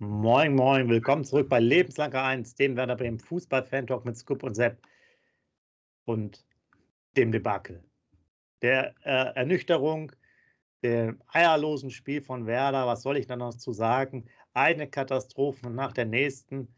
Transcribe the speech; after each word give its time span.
Moin, 0.00 0.54
moin, 0.54 0.88
willkommen 0.88 1.24
zurück 1.24 1.48
bei 1.48 1.58
Lebenslange 1.58 2.22
1, 2.22 2.54
dem 2.54 2.76
Werder 2.76 2.94
Bremen 2.94 3.18
Fußball-Fan-Talk 3.18 4.04
mit 4.04 4.16
Scoop 4.16 4.44
und 4.44 4.54
Sepp 4.54 4.78
und 6.04 6.46
dem 7.16 7.32
Debakel. 7.32 7.82
Der 8.62 8.94
äh, 9.02 9.34
Ernüchterung, 9.34 10.12
dem 10.84 11.20
eierlosen 11.26 11.90
Spiel 11.90 12.22
von 12.22 12.46
Werder, 12.46 12.86
was 12.86 13.02
soll 13.02 13.16
ich 13.16 13.26
da 13.26 13.34
noch 13.34 13.54
zu 13.54 13.72
sagen? 13.72 14.26
Eine 14.54 14.88
Katastrophe 14.88 15.68
nach 15.68 15.92
der 15.92 16.04
nächsten. 16.04 16.72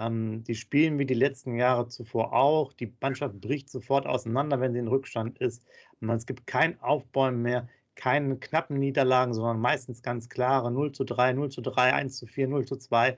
Ähm, 0.00 0.42
die 0.42 0.56
spielen 0.56 0.98
wie 0.98 1.06
die 1.06 1.14
letzten 1.14 1.54
Jahre 1.54 1.86
zuvor 1.86 2.32
auch. 2.32 2.72
Die 2.72 2.92
Mannschaft 3.00 3.40
bricht 3.40 3.70
sofort 3.70 4.04
auseinander, 4.04 4.60
wenn 4.60 4.72
sie 4.72 4.80
in 4.80 4.88
Rückstand 4.88 5.38
ist. 5.38 5.64
es 6.00 6.26
gibt 6.26 6.48
kein 6.48 6.80
Aufbäumen 6.80 7.40
mehr 7.40 7.68
keine 7.96 8.36
knappen 8.36 8.78
Niederlagen, 8.78 9.34
sondern 9.34 9.60
meistens 9.60 10.02
ganz 10.02 10.28
klare 10.28 10.70
0 10.70 10.92
zu 10.92 11.04
3, 11.04 11.32
0 11.32 11.50
zu 11.50 11.60
3, 11.60 11.92
1 11.92 12.16
zu 12.16 12.26
4, 12.26 12.48
0 12.48 12.64
zu 12.66 12.76
2 12.76 13.16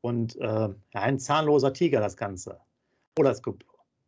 und 0.00 0.36
äh, 0.36 0.68
ein 0.92 1.18
zahnloser 1.18 1.72
Tiger 1.72 2.00
das 2.00 2.16
Ganze. 2.16 2.60
Oder 3.18 3.34
Scoop, 3.34 3.64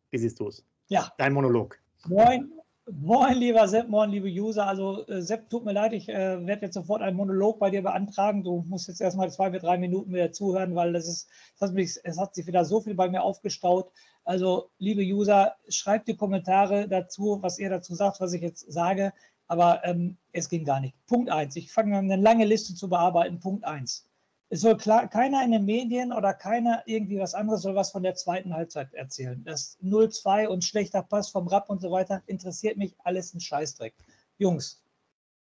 wie 0.09 0.17
siehst 0.17 0.39
du 0.39 0.47
es? 0.47 0.65
Ja. 0.87 1.11
Dein 1.17 1.33
Monolog. 1.33 1.79
Moin, 2.07 2.51
moin, 2.89 3.37
lieber 3.37 3.67
Sepp, 3.67 3.89
moin, 3.89 4.09
liebe 4.09 4.27
User. 4.27 4.67
Also 4.67 5.05
äh, 5.07 5.21
Sepp, 5.21 5.49
tut 5.49 5.65
mir 5.65 5.73
leid, 5.73 5.93
ich 5.93 6.09
äh, 6.09 6.45
werde 6.45 6.65
jetzt 6.65 6.75
sofort 6.75 7.01
einen 7.01 7.17
Monolog 7.17 7.59
bei 7.59 7.69
dir 7.69 7.81
beantragen. 7.81 8.43
Du 8.43 8.63
musst 8.67 8.87
jetzt 8.87 9.01
erstmal 9.01 9.31
zwei 9.31 9.49
bis 9.49 9.61
drei 9.61 9.77
Minuten 9.77 10.13
wieder 10.13 10.31
zuhören, 10.31 10.75
weil 10.75 10.93
das 10.93 11.07
ist, 11.07 11.29
das 11.59 11.69
hat 11.69 11.75
mich, 11.75 11.97
es 12.03 12.19
hat 12.19 12.35
sich 12.35 12.47
wieder 12.47 12.65
so 12.65 12.81
viel 12.81 12.95
bei 12.95 13.09
mir 13.09 13.23
aufgestaut. 13.23 13.91
Also, 14.23 14.69
liebe 14.77 15.01
User, 15.01 15.55
schreibt 15.67 16.07
die 16.07 16.15
Kommentare 16.15 16.87
dazu, 16.87 17.39
was 17.41 17.57
ihr 17.57 17.69
dazu 17.69 17.95
sagt, 17.95 18.19
was 18.19 18.33
ich 18.33 18.41
jetzt 18.41 18.71
sage. 18.71 19.13
Aber 19.51 19.83
ähm, 19.83 20.17
es 20.31 20.47
ging 20.47 20.63
gar 20.63 20.79
nicht. 20.79 20.95
Punkt 21.07 21.29
1. 21.29 21.57
Ich 21.57 21.73
fange 21.73 21.97
an, 21.97 22.09
eine 22.09 22.21
lange 22.21 22.45
Liste 22.45 22.73
zu 22.73 22.87
bearbeiten. 22.87 23.41
Punkt 23.41 23.65
1. 23.65 24.07
Es 24.47 24.61
soll 24.61 24.77
klar, 24.77 25.09
keiner 25.09 25.43
in 25.43 25.51
den 25.51 25.65
Medien 25.65 26.13
oder 26.13 26.33
keiner 26.33 26.83
irgendwie 26.85 27.19
was 27.19 27.33
anderes 27.33 27.63
soll 27.63 27.75
was 27.75 27.91
von 27.91 28.01
der 28.01 28.15
zweiten 28.15 28.53
Halbzeit 28.53 28.93
erzählen. 28.93 29.43
Das 29.43 29.77
0-2 29.83 30.47
und 30.47 30.63
schlechter 30.63 31.03
Pass 31.03 31.27
vom 31.27 31.49
Rapp 31.49 31.69
und 31.69 31.81
so 31.81 31.91
weiter 31.91 32.23
interessiert 32.27 32.77
mich 32.77 32.95
alles 32.99 33.33
ein 33.33 33.41
Scheißdreck. 33.41 33.93
Jungs, 34.37 34.81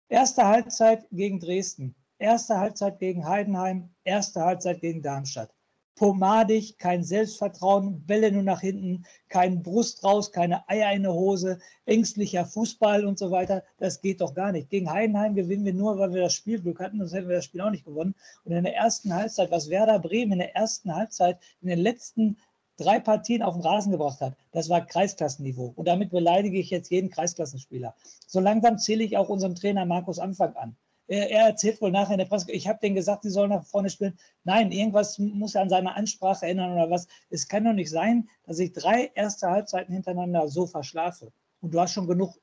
erste 0.09 0.47
Halbzeit 0.47 1.09
gegen 1.11 1.41
Dresden, 1.41 1.97
erste 2.19 2.57
Halbzeit 2.57 3.01
gegen 3.01 3.27
Heidenheim, 3.27 3.91
erste 4.05 4.43
Halbzeit 4.43 4.81
gegen 4.81 5.03
Darmstadt 5.03 5.53
pomadig, 5.99 6.79
kein 6.79 7.03
Selbstvertrauen, 7.03 8.07
Bälle 8.07 8.31
nur 8.31 8.45
nach 8.45 8.61
hinten, 8.61 9.05
kein 9.29 9.65
Brust 9.65 10.05
raus, 10.05 10.31
keine 10.31 10.67
Eier 10.69 10.93
in 10.93 11.03
der 11.03 11.13
Hose, 11.13 11.59
ängstlicher 11.87 12.47
Fußball 12.47 13.05
und 13.05 13.19
so 13.19 13.33
weiter. 13.33 13.65
Das 13.79 14.01
geht 14.01 14.21
doch 14.21 14.33
gar 14.33 14.53
nicht. 14.53 14.71
Gegen 14.71 14.91
Heidenheim 14.91 15.35
gewinnen 15.35 15.65
wir 15.65 15.75
nur, 15.75 15.99
weil 15.99 16.15
wir 16.15 16.23
das 16.23 16.35
Spielglück 16.35 16.79
hatten, 16.79 16.99
sonst 16.99 17.15
hätten 17.15 17.29
wir 17.29 17.37
das 17.37 17.47
Spiel 17.47 17.61
auch 17.61 17.71
nicht 17.71 17.85
gewonnen. 17.85 18.15
Und 18.45 18.53
in 18.53 18.63
der 18.63 18.77
ersten 18.77 19.13
Halbzeit, 19.13 19.51
was 19.51 19.71
Werder 19.71 19.99
Bremen 19.99 20.33
in 20.33 20.39
der 20.39 20.55
ersten 20.55 20.95
Halbzeit 20.95 21.39
in 21.61 21.69
den 21.69 21.81
letzten 21.81 22.39
drei 22.77 23.01
Partien 23.01 23.43
auf 23.43 23.55
den 23.55 23.63
Rasen 23.63 23.91
gebracht 23.91 24.21
hat, 24.21 24.37
das 24.53 24.69
war 24.69 24.87
Kreisklassenniveau. 24.87 25.73
Und 25.75 25.89
damit 25.89 26.11
beleidige 26.11 26.59
ich 26.59 26.71
jetzt 26.71 26.93
jeden 26.93 27.11
Kreisklassenspieler. 27.11 27.97
So 28.29 28.39
langsam 28.39 28.79
zähle 28.79 29.03
ich 29.03 29.17
auch 29.17 29.29
unserem 29.29 29.57
Trainer 29.57 29.85
Markus 29.85 30.21
Anfang 30.21 30.55
an 30.55 30.77
er 31.09 31.47
erzählt 31.47 31.81
wohl 31.81 31.91
nachher 31.91 32.13
in 32.13 32.19
der 32.19 32.27
Presse, 32.27 32.53
ich 32.53 32.69
habe 32.69 32.79
denen 32.81 32.95
gesagt, 32.95 33.23
sie 33.23 33.31
sollen 33.31 33.51
nach 33.51 33.65
vorne 33.65 33.89
spielen. 33.89 34.19
Nein, 34.45 34.71
irgendwas 34.73 35.19
muss 35.19 35.55
er 35.55 35.63
an 35.63 35.71
seine 35.71 35.95
Ansprache 35.95 36.45
erinnern 36.45 36.73
oder 36.73 36.91
was. 36.91 37.09
Es 37.31 37.49
kann 37.49 37.65
doch 37.65 37.73
nicht 37.73 37.91
sein, 37.91 38.29
dass 38.45 38.59
ich 38.59 38.73
drei 38.73 39.11
erste 39.15 39.49
Halbzeiten 39.49 39.93
hintereinander 39.93 40.49
so 40.49 40.67
verschlafe. 40.67 41.33
Und 41.61 41.73
du 41.73 41.81
hast 41.81 41.93
schon 41.93 42.07
genug, 42.07 42.39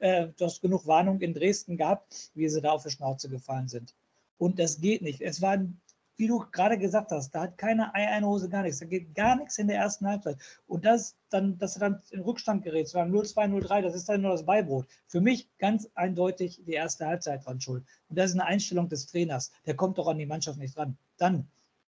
äh, 0.00 0.28
du 0.36 0.44
hast 0.44 0.62
genug 0.62 0.86
Warnung 0.86 1.20
in 1.20 1.34
Dresden 1.34 1.76
gehabt, 1.76 2.30
wie 2.34 2.48
sie 2.48 2.60
da 2.60 2.72
auf 2.72 2.84
die 2.84 2.90
Schnauze 2.90 3.28
gefallen 3.28 3.68
sind. 3.68 3.94
Und 4.38 4.58
das 4.58 4.80
geht 4.80 5.02
nicht. 5.02 5.20
Es 5.20 5.42
waren 5.42 5.80
wie 6.16 6.26
du 6.26 6.44
gerade 6.52 6.78
gesagt 6.78 7.10
hast, 7.10 7.34
da 7.34 7.42
hat 7.42 7.58
keine 7.58 7.94
Ei, 7.94 8.06
eine 8.08 8.26
Hose, 8.26 8.48
gar 8.48 8.62
nichts. 8.62 8.78
Da 8.78 8.86
geht 8.86 9.14
gar 9.14 9.36
nichts 9.36 9.58
in 9.58 9.66
der 9.66 9.78
ersten 9.78 10.06
Halbzeit. 10.06 10.36
Und 10.66 10.84
das 10.84 11.16
dann, 11.30 11.58
dass 11.58 11.76
er 11.76 11.80
dann 11.90 12.02
in 12.10 12.20
Rückstand 12.20 12.62
gerät, 12.62 12.88
zu 12.88 12.98
0-2, 12.98 13.34
0-3, 13.34 13.82
das 13.82 13.94
ist 13.94 14.08
dann 14.08 14.22
nur 14.22 14.30
das 14.30 14.46
Beibrot. 14.46 14.86
Für 15.08 15.20
mich 15.20 15.48
ganz 15.58 15.88
eindeutig 15.94 16.62
die 16.64 16.72
erste 16.72 17.06
Halbzeit 17.06 17.44
dran 17.44 17.60
schuld. 17.60 17.84
Und 18.08 18.18
das 18.18 18.30
ist 18.30 18.36
eine 18.38 18.46
Einstellung 18.46 18.88
des 18.88 19.06
Trainers. 19.06 19.50
Der 19.66 19.74
kommt 19.74 19.98
doch 19.98 20.06
an 20.06 20.18
die 20.18 20.26
Mannschaft 20.26 20.58
nicht 20.58 20.76
dran. 20.76 20.96
Dann 21.16 21.48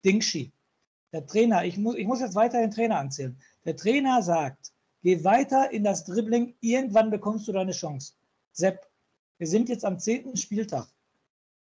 Dingshi. 0.04 0.52
Der 1.12 1.26
Trainer, 1.26 1.64
ich 1.64 1.76
muss, 1.78 1.96
ich 1.96 2.06
muss 2.06 2.20
jetzt 2.20 2.34
weiter 2.34 2.60
den 2.60 2.70
Trainer 2.70 2.98
anzählen. 2.98 3.38
Der 3.64 3.76
Trainer 3.76 4.22
sagt, 4.22 4.72
geh 5.02 5.24
weiter 5.24 5.72
in 5.72 5.82
das 5.82 6.04
Dribbling, 6.04 6.54
irgendwann 6.60 7.10
bekommst 7.10 7.48
du 7.48 7.52
deine 7.52 7.72
Chance. 7.72 8.12
Sepp, 8.52 8.86
wir 9.38 9.46
sind 9.46 9.68
jetzt 9.68 9.84
am 9.84 9.98
zehnten 9.98 10.36
Spieltag. 10.36 10.86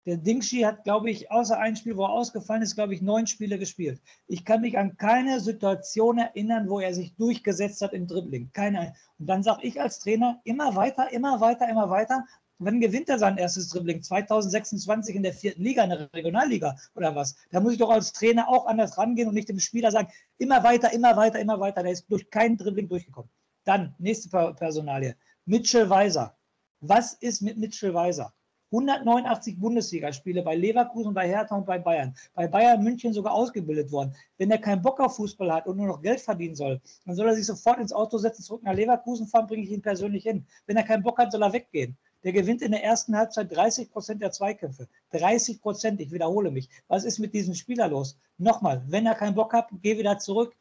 Der 0.06 0.18
Dingshi 0.18 0.60
hat, 0.60 0.84
glaube 0.84 1.10
ich, 1.10 1.30
außer 1.30 1.58
ein 1.58 1.76
Spiel, 1.76 1.96
wo 1.96 2.04
er 2.04 2.10
ausgefallen 2.10 2.62
ist, 2.62 2.74
glaube 2.74 2.92
ich, 2.92 3.00
neun 3.00 3.26
Spiele 3.26 3.58
gespielt. 3.58 4.02
Ich 4.26 4.44
kann 4.44 4.60
mich 4.60 4.76
an 4.76 4.98
keine 4.98 5.40
Situation 5.40 6.18
erinnern, 6.18 6.68
wo 6.68 6.78
er 6.78 6.92
sich 6.92 7.16
durchgesetzt 7.16 7.80
hat 7.80 7.94
im 7.94 8.06
Dribbling. 8.06 8.50
Keine. 8.52 8.94
Und 9.18 9.26
dann 9.26 9.42
sage 9.42 9.66
ich 9.66 9.80
als 9.80 10.00
Trainer 10.00 10.42
immer 10.44 10.76
weiter, 10.76 11.10
immer 11.10 11.40
weiter, 11.40 11.68
immer 11.70 11.88
weiter. 11.88 12.26
Wann 12.58 12.80
gewinnt 12.80 13.08
er 13.08 13.18
sein 13.18 13.38
erstes 13.38 13.70
Dribbling? 13.70 14.02
2026 14.02 15.16
in 15.16 15.22
der 15.22 15.32
vierten 15.32 15.62
Liga, 15.62 15.82
in 15.84 15.90
der 15.90 16.12
Regionalliga 16.12 16.76
oder 16.94 17.14
was? 17.14 17.34
Da 17.50 17.60
muss 17.60 17.72
ich 17.72 17.78
doch 17.78 17.90
als 17.90 18.12
Trainer 18.12 18.48
auch 18.48 18.66
anders 18.66 18.98
rangehen 18.98 19.28
und 19.28 19.34
nicht 19.34 19.48
dem 19.48 19.58
Spieler 19.58 19.90
sagen, 19.90 20.08
immer 20.36 20.62
weiter, 20.62 20.92
immer 20.92 21.16
weiter, 21.16 21.40
immer 21.40 21.58
weiter. 21.60 21.82
Der 21.82 21.92
ist 21.92 22.10
durch 22.10 22.28
kein 22.30 22.58
Dribbling 22.58 22.88
durchgekommen. 22.88 23.30
Dann, 23.64 23.94
nächste 23.98 24.28
Personalie. 24.28 25.16
Mitchell 25.46 25.88
Weiser. 25.88 26.36
Was 26.80 27.14
ist 27.14 27.40
mit 27.40 27.56
Mitchell 27.56 27.94
Weiser? 27.94 28.34
189 28.74 29.60
Bundesligaspiele 29.60 30.42
bei 30.42 30.56
Leverkusen, 30.56 31.14
bei 31.14 31.28
Hertha 31.28 31.54
und 31.54 31.64
bei 31.64 31.78
Bayern. 31.78 32.12
Bei 32.34 32.48
Bayern 32.48 32.82
München 32.82 33.12
sogar 33.12 33.32
ausgebildet 33.32 33.92
worden. 33.92 34.16
Wenn 34.36 34.50
er 34.50 34.58
keinen 34.58 34.82
Bock 34.82 34.98
auf 34.98 35.14
Fußball 35.14 35.52
hat 35.52 35.68
und 35.68 35.76
nur 35.76 35.86
noch 35.86 36.02
Geld 36.02 36.20
verdienen 36.20 36.56
soll, 36.56 36.80
dann 37.06 37.14
soll 37.14 37.28
er 37.28 37.36
sich 37.36 37.46
sofort 37.46 37.78
ins 37.78 37.92
Auto 37.92 38.18
setzen, 38.18 38.42
zurück 38.42 38.64
nach 38.64 38.74
Leverkusen 38.74 39.28
fahren, 39.28 39.46
bringe 39.46 39.62
ich 39.62 39.70
ihn 39.70 39.80
persönlich 39.80 40.24
hin. 40.24 40.44
Wenn 40.66 40.76
er 40.76 40.82
keinen 40.82 41.04
Bock 41.04 41.18
hat, 41.18 41.30
soll 41.30 41.42
er 41.42 41.52
weggehen. 41.52 41.96
Der 42.24 42.32
gewinnt 42.32 42.62
in 42.62 42.72
der 42.72 42.82
ersten 42.82 43.16
Halbzeit 43.16 43.54
30 43.54 43.92
Prozent 43.92 44.20
der 44.20 44.32
Zweikämpfe. 44.32 44.88
30 45.12 45.60
Prozent, 45.60 46.00
ich 46.00 46.10
wiederhole 46.10 46.50
mich. 46.50 46.68
Was 46.88 47.04
ist 47.04 47.20
mit 47.20 47.32
diesem 47.32 47.54
Spieler 47.54 47.86
los? 47.86 48.18
Nochmal, 48.38 48.82
wenn 48.88 49.06
er 49.06 49.14
keinen 49.14 49.36
Bock 49.36 49.52
hat, 49.52 49.68
geh 49.82 49.96
wieder 49.98 50.18
zurück, 50.18 50.56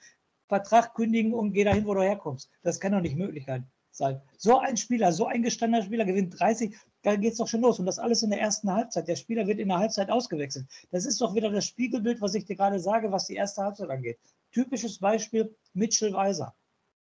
Vertrag 0.48 0.94
kündigen 0.94 1.34
und 1.34 1.54
geh 1.54 1.64
dahin, 1.64 1.88
wo 1.88 1.96
du 1.96 2.04
herkommst. 2.04 2.52
Das 2.62 2.80
kann 2.80 2.92
doch 2.92 3.02
nicht 3.02 3.18
möglich 3.18 3.46
sein 3.48 3.66
sein. 3.96 4.22
So 4.38 4.60
ein 4.60 4.78
Spieler, 4.78 5.12
so 5.12 5.28
ein 5.28 5.44
gestandener 5.44 5.84
Spieler 5.84 6.06
gewinnt 6.06 6.40
30, 6.40 6.76
da 7.04 7.16
geht 7.16 7.34
es 7.34 7.38
doch 7.38 7.48
schon 7.48 7.62
los. 7.62 7.80
Und 7.80 7.86
das 7.86 8.00
alles 8.00 8.24
in 8.24 8.30
der 8.30 8.42
ersten 8.42 8.72
Halbzeit. 8.72 9.08
Der 9.08 9.16
Spieler 9.16 9.48
wird 9.48 9.60
in 9.60 9.70
der 9.70 9.78
Halbzeit 9.78 10.10
ausgewechselt. 10.10 10.66
Das 10.92 11.06
ist 11.06 11.22
doch 11.22 11.36
wieder 11.36 11.50
das 11.50 11.66
Spiegelbild, 11.66 12.22
was 12.22 12.34
ich 12.34 12.46
dir 12.46 12.56
gerade 12.56 12.80
sage, 12.80 13.12
was 13.12 13.28
die 13.28 13.36
erste 13.36 13.64
Halbzeit 13.64 13.90
angeht. 13.90 14.20
Typisches 14.52 15.00
Beispiel, 15.00 15.56
Mitchell 15.74 16.14
Weiser. 16.14 16.56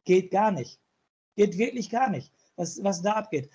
Geht 0.04 0.32
gar 0.32 0.52
nicht. 0.52 0.80
Geht 1.36 1.58
wirklich 1.58 1.90
gar 1.90 2.10
nicht, 2.10 2.32
was, 2.56 2.84
was 2.84 3.02
da 3.02 3.14
abgeht. 3.14 3.50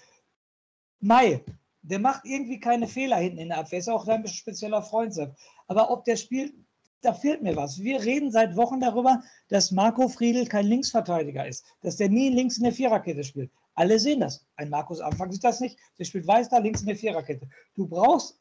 Mai, 1.01 1.45
der 1.83 1.99
macht 1.99 2.25
irgendwie 2.25 2.59
keine 2.59 2.89
Fehler 2.89 3.17
hinten 3.19 3.39
in 3.39 3.49
der 3.49 3.59
Abwehr. 3.59 3.79
Ist 3.79 3.89
auch 3.89 4.07
ein 4.09 4.27
spezieller 4.27 4.83
Freund. 4.83 5.17
Aber 5.69 5.91
ob 5.91 6.05
der 6.05 6.17
spielt, 6.17 6.55
da 7.03 7.13
fehlt 7.13 7.43
mir 7.43 7.57
was. 7.57 7.79
Wir 7.79 8.03
reden 8.03 8.31
seit 8.33 8.57
Wochen 8.57 8.81
darüber, 8.81 9.23
dass 9.49 9.71
Marco 9.71 10.09
Friedl 10.09 10.47
kein 10.47 10.67
Linksverteidiger 10.67 11.47
ist, 11.47 11.65
dass 11.83 11.97
der 11.97 12.09
nie 12.09 12.31
links 12.31 12.59
in 12.59 12.65
der 12.65 12.73
Viererkette 12.73 13.25
spielt. 13.25 13.51
Alle 13.75 13.99
sehen 13.99 14.21
das. 14.21 14.45
Ein 14.57 14.71
Markus 14.71 15.01
Anfang 15.01 15.31
sieht 15.31 15.45
das 15.45 15.61
nicht. 15.61 15.79
Der 15.99 16.05
spielt 16.05 16.27
weiß 16.27 16.49
da 16.49 16.59
links 16.59 16.81
in 16.81 16.87
der 16.87 16.97
Viererkette. 16.97 17.47
Du 17.75 17.87
brauchst 17.87 18.41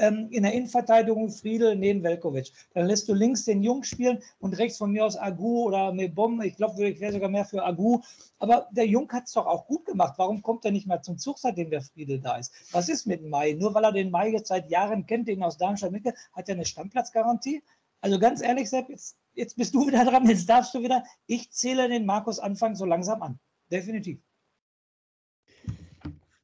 ähm, 0.00 0.28
in 0.30 0.44
der 0.44 0.52
Innenverteidigung 0.54 1.30
Friedel 1.30 1.76
neben 1.76 2.02
Velkovic. 2.02 2.52
Dann 2.72 2.86
lässt 2.86 3.08
du 3.08 3.14
links 3.14 3.44
den 3.44 3.62
Jung 3.62 3.82
spielen 3.82 4.22
und 4.38 4.56
rechts 4.58 4.78
von 4.78 4.92
mir 4.92 5.04
aus 5.04 5.16
Agu 5.16 5.64
oder 5.64 5.92
Mebom. 5.92 6.40
Ich 6.42 6.56
glaube, 6.56 6.88
ich 6.88 7.00
wäre 7.00 7.12
sogar 7.12 7.28
mehr 7.28 7.44
für 7.44 7.62
Agu. 7.62 8.00
Aber 8.38 8.68
der 8.70 8.86
Jung 8.86 9.10
hat 9.12 9.24
es 9.24 9.32
doch 9.32 9.46
auch 9.46 9.66
gut 9.66 9.84
gemacht. 9.84 10.14
Warum 10.16 10.40
kommt 10.42 10.64
er 10.64 10.70
nicht 10.70 10.86
mal 10.86 11.02
zum 11.02 11.18
Zug, 11.18 11.38
seitdem 11.38 11.70
der 11.70 11.82
Friedel 11.82 12.20
da 12.20 12.36
ist? 12.36 12.52
Was 12.72 12.88
ist 12.88 13.06
mit 13.06 13.24
Mai? 13.24 13.52
Nur 13.52 13.74
weil 13.74 13.84
er 13.84 13.92
den 13.92 14.10
Mai 14.10 14.30
jetzt 14.30 14.48
seit 14.48 14.70
Jahren 14.70 15.04
kennt, 15.06 15.28
den 15.28 15.42
aus 15.42 15.58
Darmstadt 15.58 15.92
mitgeht, 15.92 16.14
hat 16.32 16.48
er 16.48 16.54
eine 16.54 16.64
Stammplatzgarantie? 16.64 17.62
Also 18.00 18.18
ganz 18.18 18.42
ehrlich, 18.42 18.70
Sepp, 18.70 18.88
jetzt, 18.88 19.18
jetzt 19.34 19.56
bist 19.56 19.74
du 19.74 19.86
wieder 19.86 20.04
dran, 20.04 20.28
jetzt 20.28 20.48
darfst 20.48 20.74
du 20.74 20.82
wieder. 20.82 21.04
Ich 21.26 21.50
zähle 21.50 21.88
den 21.88 22.06
Markus 22.06 22.38
Anfang 22.38 22.74
so 22.74 22.84
langsam 22.84 23.22
an. 23.22 23.38
Definitiv. 23.70 24.20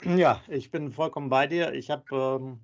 Ja, 0.05 0.41
ich 0.49 0.71
bin 0.71 0.93
vollkommen 0.93 1.29
bei 1.31 1.47
dir. 1.47 1.73
Ich 1.73 1.91
habe 1.91 2.05
ähm, 2.15 2.61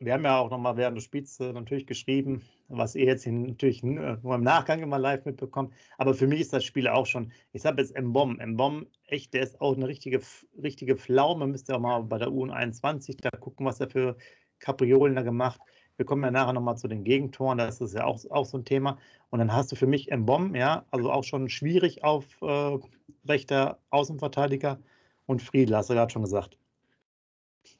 wir 0.00 0.12
haben 0.12 0.24
ja 0.24 0.38
auch 0.38 0.50
nochmal 0.50 0.76
während 0.76 0.96
des 0.96 1.04
Spiels 1.04 1.40
äh, 1.40 1.52
natürlich 1.52 1.86
geschrieben, 1.86 2.42
was 2.68 2.94
ihr 2.94 3.06
jetzt 3.06 3.26
natürlich 3.26 3.82
nur 3.82 4.22
im 4.22 4.42
Nachgang 4.42 4.80
immer 4.80 4.98
live 4.98 5.24
mitbekommt. 5.24 5.74
Aber 5.96 6.14
für 6.14 6.28
mich 6.28 6.40
ist 6.40 6.52
das 6.52 6.64
Spiel 6.64 6.86
auch 6.86 7.06
schon, 7.06 7.32
ich 7.52 7.66
habe 7.66 7.80
jetzt 7.82 7.96
M-Bomb. 7.96 8.40
M-Bomb, 8.40 8.86
echt, 9.06 9.34
der 9.34 9.42
ist 9.42 9.60
auch 9.60 9.74
eine 9.74 9.88
richtige, 9.88 10.20
richtige 10.62 10.96
Pflaume. 10.96 11.48
Müsst 11.48 11.68
ihr 11.68 11.76
auch 11.76 11.80
mal 11.80 12.00
bei 12.02 12.18
der 12.18 12.28
U21 12.28 13.16
da 13.20 13.30
gucken, 13.30 13.66
was 13.66 13.80
er 13.80 13.90
für 13.90 14.16
Kapriolen 14.60 15.16
da 15.16 15.22
gemacht. 15.22 15.60
Wir 15.98 16.06
kommen 16.06 16.24
ja 16.24 16.30
nachher 16.30 16.54
nochmal 16.54 16.78
zu 16.78 16.88
den 16.88 17.04
Gegentoren, 17.04 17.58
das 17.58 17.82
ist 17.82 17.94
ja 17.94 18.04
auch, 18.04 18.18
auch 18.30 18.46
so 18.46 18.56
ein 18.56 18.64
Thema. 18.64 18.96
Und 19.28 19.40
dann 19.40 19.52
hast 19.52 19.70
du 19.70 19.76
für 19.76 19.86
mich 19.86 20.10
M-Bomb, 20.10 20.56
ja, 20.56 20.86
also 20.90 21.12
auch 21.12 21.24
schon 21.24 21.50
schwierig 21.50 22.02
auf 22.02 22.24
äh, 22.40 22.78
rechter 23.26 23.78
Außenverteidiger. 23.90 24.78
Und 25.26 25.42
Friedl, 25.42 25.76
hast 25.76 25.90
du 25.90 25.94
gerade 25.94 26.10
schon 26.10 26.22
gesagt. 26.22 26.56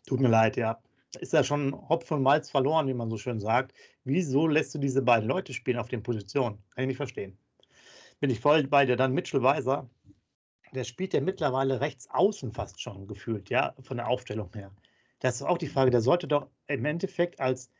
Tut 0.06 0.20
mir 0.20 0.28
leid, 0.28 0.58
ja 0.58 0.78
ist 1.16 1.32
ja 1.32 1.42
schon 1.42 1.74
Hopf 1.88 2.10
und 2.10 2.22
Malz 2.22 2.50
verloren, 2.50 2.86
wie 2.88 2.94
man 2.94 3.10
so 3.10 3.16
schön 3.16 3.40
sagt. 3.40 3.74
Wieso 4.04 4.46
lässt 4.46 4.74
du 4.74 4.78
diese 4.78 5.02
beiden 5.02 5.28
Leute 5.28 5.52
spielen 5.52 5.78
auf 5.78 5.88
den 5.88 6.02
Positionen? 6.02 6.58
Kann 6.70 6.84
ich 6.84 6.88
nicht 6.88 6.96
verstehen. 6.96 7.38
Bin 8.20 8.30
ich 8.30 8.40
voll 8.40 8.66
bei 8.66 8.84
dir. 8.84 8.96
Dann 8.96 9.14
Mitchell 9.14 9.42
Weiser, 9.42 9.88
der 10.72 10.84
spielt 10.84 11.14
ja 11.14 11.20
mittlerweile 11.20 11.80
rechts 11.80 12.08
außen 12.10 12.52
fast 12.52 12.80
schon 12.80 13.06
gefühlt, 13.06 13.48
ja, 13.48 13.74
von 13.80 13.96
der 13.96 14.08
Aufstellung 14.08 14.50
her. 14.52 14.70
Das 15.20 15.36
ist 15.36 15.42
auch 15.42 15.58
die 15.58 15.66
Frage, 15.66 15.90
der 15.90 16.00
sollte 16.00 16.28
doch 16.28 16.48
im 16.66 16.84
Endeffekt 16.84 17.40
als 17.40 17.70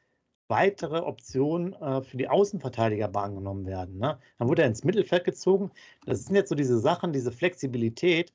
weitere 0.49 0.99
Option 0.99 1.75
äh, 1.75 2.03
für 2.03 2.17
die 2.17 2.29
Außenverteidigerbahn 2.29 3.35
genommen 3.35 3.67
werden. 3.67 3.99
Ne? 3.99 4.19
Dann 4.39 4.49
wurde 4.49 4.62
er 4.62 4.69
ins 4.69 4.85
Mittelfeld 4.85 5.25
gezogen. 5.25 5.71
Das 6.06 6.25
sind 6.25 6.35
jetzt 6.35 6.49
so 6.49 6.55
diese 6.55 6.79
Sachen, 6.79 7.12
diese 7.12 7.33
Flexibilität, 7.33 8.33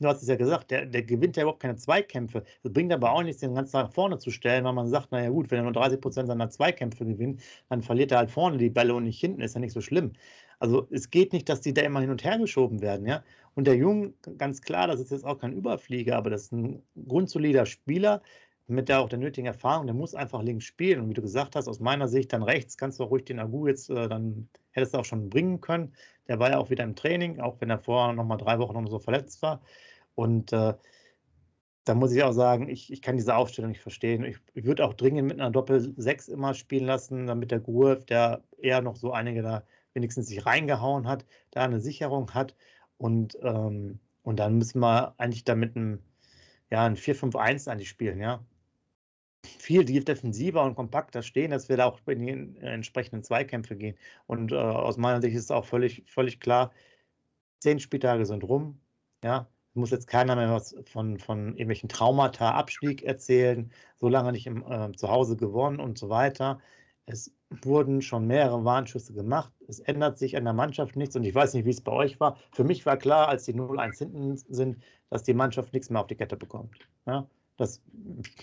du 0.00 0.08
hast 0.08 0.22
es 0.22 0.28
ja 0.28 0.36
gesagt, 0.36 0.70
der, 0.70 0.86
der 0.86 1.02
gewinnt 1.02 1.36
ja 1.36 1.42
überhaupt 1.42 1.62
keine 1.62 1.76
Zweikämpfe. 1.76 2.44
Das 2.62 2.72
bringt 2.72 2.92
aber 2.92 3.12
auch 3.12 3.22
nichts, 3.22 3.40
den 3.40 3.54
ganz 3.54 3.72
nach 3.72 3.92
vorne 3.92 4.18
zu 4.18 4.30
stellen, 4.30 4.64
weil 4.64 4.72
man 4.72 4.88
sagt, 4.88 5.12
naja 5.12 5.30
gut, 5.30 5.50
wenn 5.50 5.58
er 5.58 5.64
nur 5.64 5.72
30 5.72 6.00
Prozent 6.00 6.28
seiner 6.28 6.50
Zweikämpfe 6.50 7.04
gewinnt, 7.04 7.42
dann 7.68 7.82
verliert 7.82 8.12
er 8.12 8.18
halt 8.18 8.30
vorne 8.30 8.58
die 8.58 8.70
Bälle 8.70 8.94
und 8.94 9.04
nicht 9.04 9.20
hinten, 9.20 9.40
ist 9.40 9.54
ja 9.54 9.60
nicht 9.60 9.72
so 9.72 9.80
schlimm. 9.80 10.12
Also 10.58 10.86
es 10.90 11.10
geht 11.10 11.32
nicht, 11.32 11.48
dass 11.48 11.60
die 11.60 11.74
da 11.74 11.82
immer 11.82 12.00
hin 12.00 12.10
und 12.10 12.22
her 12.24 12.38
geschoben 12.38 12.80
werden, 12.82 13.06
ja. 13.06 13.24
Und 13.54 13.66
der 13.66 13.76
Jung, 13.76 14.14
ganz 14.38 14.62
klar, 14.62 14.86
das 14.86 15.00
ist 15.00 15.10
jetzt 15.10 15.24
auch 15.24 15.38
kein 15.38 15.52
Überflieger, 15.52 16.16
aber 16.16 16.30
das 16.30 16.42
ist 16.44 16.52
ein 16.52 16.82
grundsolider 17.06 17.66
Spieler, 17.66 18.22
mit 18.72 18.88
der 18.88 19.00
auch 19.00 19.08
der 19.08 19.18
nötigen 19.18 19.46
Erfahrung, 19.46 19.86
der 19.86 19.94
muss 19.94 20.14
einfach 20.14 20.42
links 20.42 20.64
spielen. 20.64 21.00
Und 21.00 21.10
wie 21.10 21.14
du 21.14 21.22
gesagt 21.22 21.56
hast, 21.56 21.68
aus 21.68 21.80
meiner 21.80 22.08
Sicht 22.08 22.32
dann 22.32 22.42
rechts, 22.42 22.76
kannst 22.76 22.98
du 22.98 23.04
auch 23.04 23.10
ruhig 23.10 23.24
den 23.24 23.38
Agu 23.38 23.66
jetzt, 23.66 23.90
äh, 23.90 24.08
dann 24.08 24.48
hättest 24.72 24.94
du 24.94 24.98
auch 24.98 25.04
schon 25.04 25.30
bringen 25.30 25.60
können. 25.60 25.94
Der 26.28 26.38
war 26.38 26.50
ja 26.50 26.58
auch 26.58 26.70
wieder 26.70 26.84
im 26.84 26.96
Training, 26.96 27.40
auch 27.40 27.60
wenn 27.60 27.70
er 27.70 27.78
vorher 27.78 28.12
noch 28.12 28.24
mal 28.24 28.36
drei 28.36 28.58
Wochen 28.58 28.74
noch 28.74 28.90
so 28.90 28.98
verletzt 28.98 29.42
war. 29.42 29.62
Und 30.14 30.52
äh, 30.52 30.74
da 31.84 31.94
muss 31.94 32.12
ich 32.12 32.22
auch 32.22 32.32
sagen, 32.32 32.68
ich, 32.68 32.92
ich 32.92 33.02
kann 33.02 33.16
diese 33.16 33.34
Aufstellung 33.34 33.70
nicht 33.70 33.80
verstehen. 33.80 34.24
Ich, 34.24 34.38
ich 34.54 34.64
würde 34.64 34.84
auch 34.84 34.94
dringend 34.94 35.28
mit 35.28 35.40
einer 35.40 35.50
Doppel-6 35.50 36.30
immer 36.30 36.54
spielen 36.54 36.86
lassen, 36.86 37.26
damit 37.26 37.50
der 37.50 37.60
Gruev, 37.60 38.04
der 38.04 38.42
eher 38.58 38.82
noch 38.82 38.96
so 38.96 39.12
einige 39.12 39.42
da 39.42 39.64
wenigstens 39.94 40.28
sich 40.28 40.46
reingehauen 40.46 41.08
hat, 41.08 41.26
da 41.50 41.62
eine 41.64 41.80
Sicherung 41.80 42.32
hat. 42.34 42.54
Und, 42.98 43.36
ähm, 43.42 43.98
und 44.22 44.38
dann 44.38 44.56
müssen 44.58 44.80
wir 44.80 45.14
eigentlich 45.18 45.44
da 45.44 45.54
mit 45.56 45.76
einem, 45.76 45.98
ja, 46.70 46.84
ein 46.84 46.96
4-5-1 46.96 47.68
eigentlich 47.68 47.88
spielen, 47.88 48.20
ja. 48.20 48.44
Viel 49.44 49.84
defensiver 49.84 50.62
und 50.62 50.76
kompakter 50.76 51.22
stehen, 51.22 51.50
dass 51.50 51.68
wir 51.68 51.76
da 51.76 51.86
auch 51.86 52.00
in 52.06 52.20
die 52.20 52.60
entsprechenden 52.60 53.24
Zweikämpfe 53.24 53.76
gehen. 53.76 53.96
Und 54.26 54.52
äh, 54.52 54.56
aus 54.56 54.96
meiner 54.96 55.20
Sicht 55.20 55.34
ist 55.36 55.44
es 55.44 55.50
auch 55.50 55.64
völlig, 55.64 56.04
völlig 56.06 56.40
klar, 56.40 56.72
zehn 57.60 57.80
Spieltage 57.80 58.26
sind 58.26 58.44
rum, 58.44 58.80
ja, 59.24 59.48
muss 59.74 59.90
jetzt 59.90 60.06
keiner 60.06 60.36
mehr 60.36 60.50
was 60.50 60.74
von, 60.84 61.18
von 61.18 61.50
irgendwelchen 61.50 61.88
Traumata, 61.88 62.50
Abstieg 62.52 63.02
erzählen, 63.02 63.70
so 63.98 64.08
lange 64.08 64.32
nicht 64.32 64.46
im, 64.46 64.64
äh, 64.70 64.92
zu 64.92 65.08
Hause 65.08 65.36
gewonnen 65.36 65.80
und 65.80 65.98
so 65.98 66.08
weiter. 66.08 66.60
Es 67.06 67.34
wurden 67.62 68.02
schon 68.02 68.26
mehrere 68.26 68.64
Warnschüsse 68.64 69.12
gemacht. 69.12 69.52
Es 69.68 69.80
ändert 69.80 70.18
sich 70.18 70.36
an 70.36 70.44
der 70.44 70.52
Mannschaft 70.52 70.96
nichts 70.96 71.16
und 71.16 71.24
ich 71.24 71.34
weiß 71.34 71.54
nicht, 71.54 71.64
wie 71.64 71.70
es 71.70 71.80
bei 71.80 71.92
euch 71.92 72.20
war. 72.20 72.38
Für 72.52 72.64
mich 72.64 72.86
war 72.86 72.96
klar, 72.96 73.28
als 73.28 73.44
die 73.44 73.54
0-1 73.54 73.98
hinten 73.98 74.36
sind, 74.36 74.82
dass 75.10 75.22
die 75.22 75.34
Mannschaft 75.34 75.72
nichts 75.72 75.90
mehr 75.90 76.00
auf 76.00 76.06
die 76.06 76.16
Kette 76.16 76.36
bekommt. 76.36 76.88
Ja? 77.06 77.28
Das, 77.56 77.82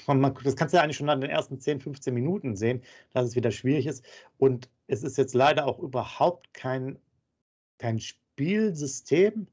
man, 0.08 0.36
das 0.44 0.56
kannst 0.56 0.74
du 0.74 0.78
ja 0.78 0.84
eigentlich 0.84 0.98
schon 0.98 1.10
an 1.10 1.22
den 1.22 1.30
ersten 1.30 1.60
10, 1.60 1.82
15 1.82 2.14
Minuten 2.14 2.56
sehen, 2.56 2.82
dass 3.12 3.28
es 3.28 3.36
wieder 3.36 3.52
schwierig 3.52 3.88
ist. 3.88 4.06
Und 4.38 4.70
es 4.88 5.04
ist 5.04 5.18
jetzt 5.18 5.34
leider 5.34 5.66
auch 5.66 5.80
überhaupt 5.80 6.54
kein, 6.54 7.00
kein 7.78 8.00
Spielsystem, 8.00 9.48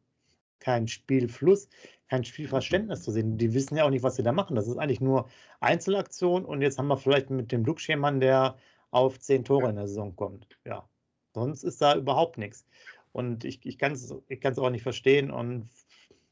kein 0.60 0.88
Spielfluss, 0.88 1.68
kein 2.08 2.24
Spielverständnis 2.24 3.02
zu 3.02 3.10
sehen. 3.10 3.38
Die 3.38 3.54
wissen 3.54 3.76
ja 3.76 3.84
auch 3.84 3.90
nicht, 3.90 4.02
was 4.02 4.16
sie 4.16 4.22
da 4.22 4.32
machen. 4.32 4.56
Das 4.56 4.68
ist 4.68 4.76
eigentlich 4.76 5.00
nur 5.00 5.28
Einzelaktion 5.60 6.44
und 6.44 6.62
jetzt 6.62 6.78
haben 6.78 6.88
wir 6.88 6.96
vielleicht 6.96 7.30
mit 7.30 7.52
dem 7.52 7.64
Luke 7.64 7.82
jemanden, 7.86 8.20
der 8.20 8.56
auf 8.90 9.18
zehn 9.18 9.44
Tore 9.44 9.68
in 9.68 9.76
der 9.76 9.88
Saison 9.88 10.14
kommt. 10.16 10.46
Ja, 10.64 10.88
sonst 11.34 11.64
ist 11.64 11.82
da 11.82 11.96
überhaupt 11.96 12.38
nichts. 12.38 12.66
Und 13.12 13.44
ich, 13.44 13.64
ich 13.64 13.78
kann 13.78 13.92
es 13.92 14.14
ich 14.28 14.46
auch 14.46 14.70
nicht 14.70 14.82
verstehen 14.82 15.30
und 15.30 15.68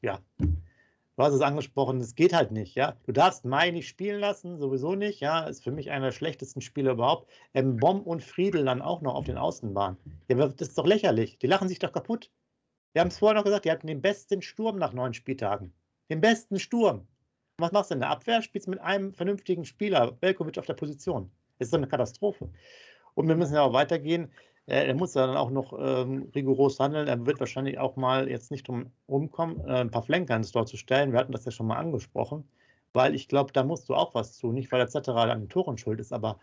ja, 0.01 0.19
du 1.17 1.23
hast 1.23 1.33
es 1.33 1.41
angesprochen, 1.41 1.99
es 2.01 2.15
geht 2.15 2.33
halt 2.33 2.51
nicht, 2.51 2.75
ja. 2.75 2.95
Du 3.05 3.11
darfst 3.11 3.45
Mai 3.45 3.71
nicht 3.71 3.87
spielen 3.87 4.19
lassen, 4.19 4.57
sowieso 4.57 4.95
nicht, 4.95 5.19
ja. 5.19 5.45
Ist 5.45 5.63
für 5.63 5.71
mich 5.71 5.91
einer 5.91 6.07
der 6.07 6.11
schlechtesten 6.11 6.61
Spieler 6.61 6.93
überhaupt. 6.93 7.29
Ähm, 7.53 7.77
Bomb 7.77 8.05
und 8.05 8.23
Friedel 8.23 8.65
dann 8.65 8.81
auch 8.81 9.01
noch 9.01 9.15
auf 9.15 9.25
den 9.25 9.37
Außenbahnen. 9.37 9.97
Ja, 10.27 10.35
das 10.35 10.69
ist 10.69 10.77
doch 10.77 10.85
lächerlich. 10.85 11.37
Die 11.39 11.47
lachen 11.47 11.67
sich 11.67 11.79
doch 11.79 11.91
kaputt. 11.91 12.31
Wir 12.93 13.01
haben 13.01 13.09
es 13.09 13.19
vorher 13.19 13.35
noch 13.35 13.43
gesagt, 13.43 13.65
die 13.65 13.71
hatten 13.71 13.87
den 13.87 14.01
besten 14.01 14.41
Sturm 14.41 14.77
nach 14.77 14.93
neun 14.93 15.13
Spieltagen. 15.13 15.73
Den 16.09 16.21
besten 16.21 16.59
Sturm. 16.59 17.07
was 17.57 17.71
machst 17.71 17.91
du 17.91 17.95
in 17.95 17.99
der 18.01 18.09
Abwehr? 18.09 18.41
Spielst 18.41 18.67
mit 18.67 18.79
einem 18.79 19.13
vernünftigen 19.13 19.65
Spieler, 19.65 20.17
Velkovic 20.21 20.57
auf 20.57 20.65
der 20.65 20.75
Position. 20.75 21.31
Das 21.57 21.67
ist 21.67 21.73
doch 21.73 21.77
eine 21.77 21.87
Katastrophe. 21.87 22.49
Und 23.13 23.27
wir 23.27 23.35
müssen 23.35 23.55
ja 23.55 23.63
auch 23.63 23.73
weitergehen. 23.73 24.31
Er 24.67 24.95
muss 24.95 25.13
ja 25.13 25.27
dann 25.27 25.37
auch 25.37 25.51
noch 25.51 25.73
ähm, 25.79 26.31
rigoros 26.33 26.79
handeln. 26.79 27.07
Er 27.07 27.23
wird 27.25 27.39
wahrscheinlich 27.39 27.77
auch 27.77 27.97
mal 27.97 28.27
jetzt 28.29 28.49
nicht 28.49 28.67
drum 28.67 28.91
rumkommen, 29.07 29.59
äh, 29.67 29.81
ein 29.81 29.91
paar 29.91 30.01
Flenker 30.01 30.35
ins 30.35 30.51
Tor 30.51 30.65
zu 30.65 30.75
stellen. 30.75 31.11
Wir 31.11 31.19
hatten 31.19 31.31
das 31.31 31.45
ja 31.45 31.51
schon 31.51 31.67
mal 31.67 31.77
angesprochen, 31.77 32.49
weil 32.91 33.13
ich 33.13 33.27
glaube, 33.27 33.53
da 33.53 33.63
musst 33.63 33.87
du 33.89 33.93
auch 33.93 34.15
was 34.15 34.37
tun. 34.39 34.55
Nicht, 34.55 34.71
weil 34.71 34.79
der 34.79 34.87
Zetteral 34.87 35.29
an 35.29 35.41
den 35.41 35.49
Toren 35.49 35.77
schuld 35.77 35.99
ist, 35.99 36.11
aber 36.11 36.39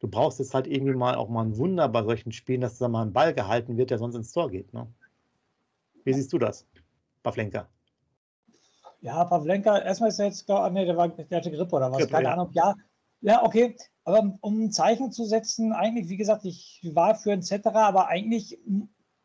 du 0.00 0.08
brauchst 0.08 0.40
jetzt 0.40 0.52
halt 0.52 0.66
irgendwie 0.66 0.94
mal 0.94 1.14
auch 1.14 1.30
mal 1.30 1.46
ein 1.46 1.56
Wunder 1.56 1.88
bei 1.88 2.02
solchen 2.02 2.32
Spielen, 2.32 2.60
dass 2.60 2.76
da 2.76 2.88
mal 2.88 3.02
ein 3.02 3.14
Ball 3.14 3.32
gehalten 3.32 3.78
wird, 3.78 3.90
der 3.90 3.98
sonst 3.98 4.14
ins 4.14 4.32
Tor 4.32 4.50
geht. 4.50 4.74
Ne? 4.74 4.86
Wie 6.04 6.12
siehst 6.12 6.32
du 6.34 6.38
das, 6.38 6.66
Pavlenka? 7.22 7.66
Ja, 9.00 9.24
Pavlenka, 9.24 9.78
erstmal 9.78 10.10
ist 10.10 10.18
er 10.18 10.26
jetzt, 10.26 10.44
glaub, 10.44 10.70
nee, 10.70 10.84
der, 10.84 10.98
war, 10.98 11.08
der 11.08 11.38
hatte 11.38 11.50
Grippe 11.50 11.76
oder 11.76 11.90
was, 11.90 11.98
Grippe, 11.98 12.12
keine 12.12 12.24
ja. 12.24 12.32
Ahnung. 12.34 12.50
Ja, 12.52 12.74
ja, 13.24 13.42
okay. 13.42 13.76
Aber 14.04 14.36
um 14.42 14.64
ein 14.64 14.70
Zeichen 14.70 15.12
zu 15.12 15.24
setzen, 15.24 15.72
eigentlich, 15.72 16.08
wie 16.08 16.18
gesagt, 16.18 16.44
ich 16.44 16.80
war 16.92 17.14
für 17.14 17.32
etc., 17.32 17.66
aber 17.72 18.08
eigentlich, 18.08 18.58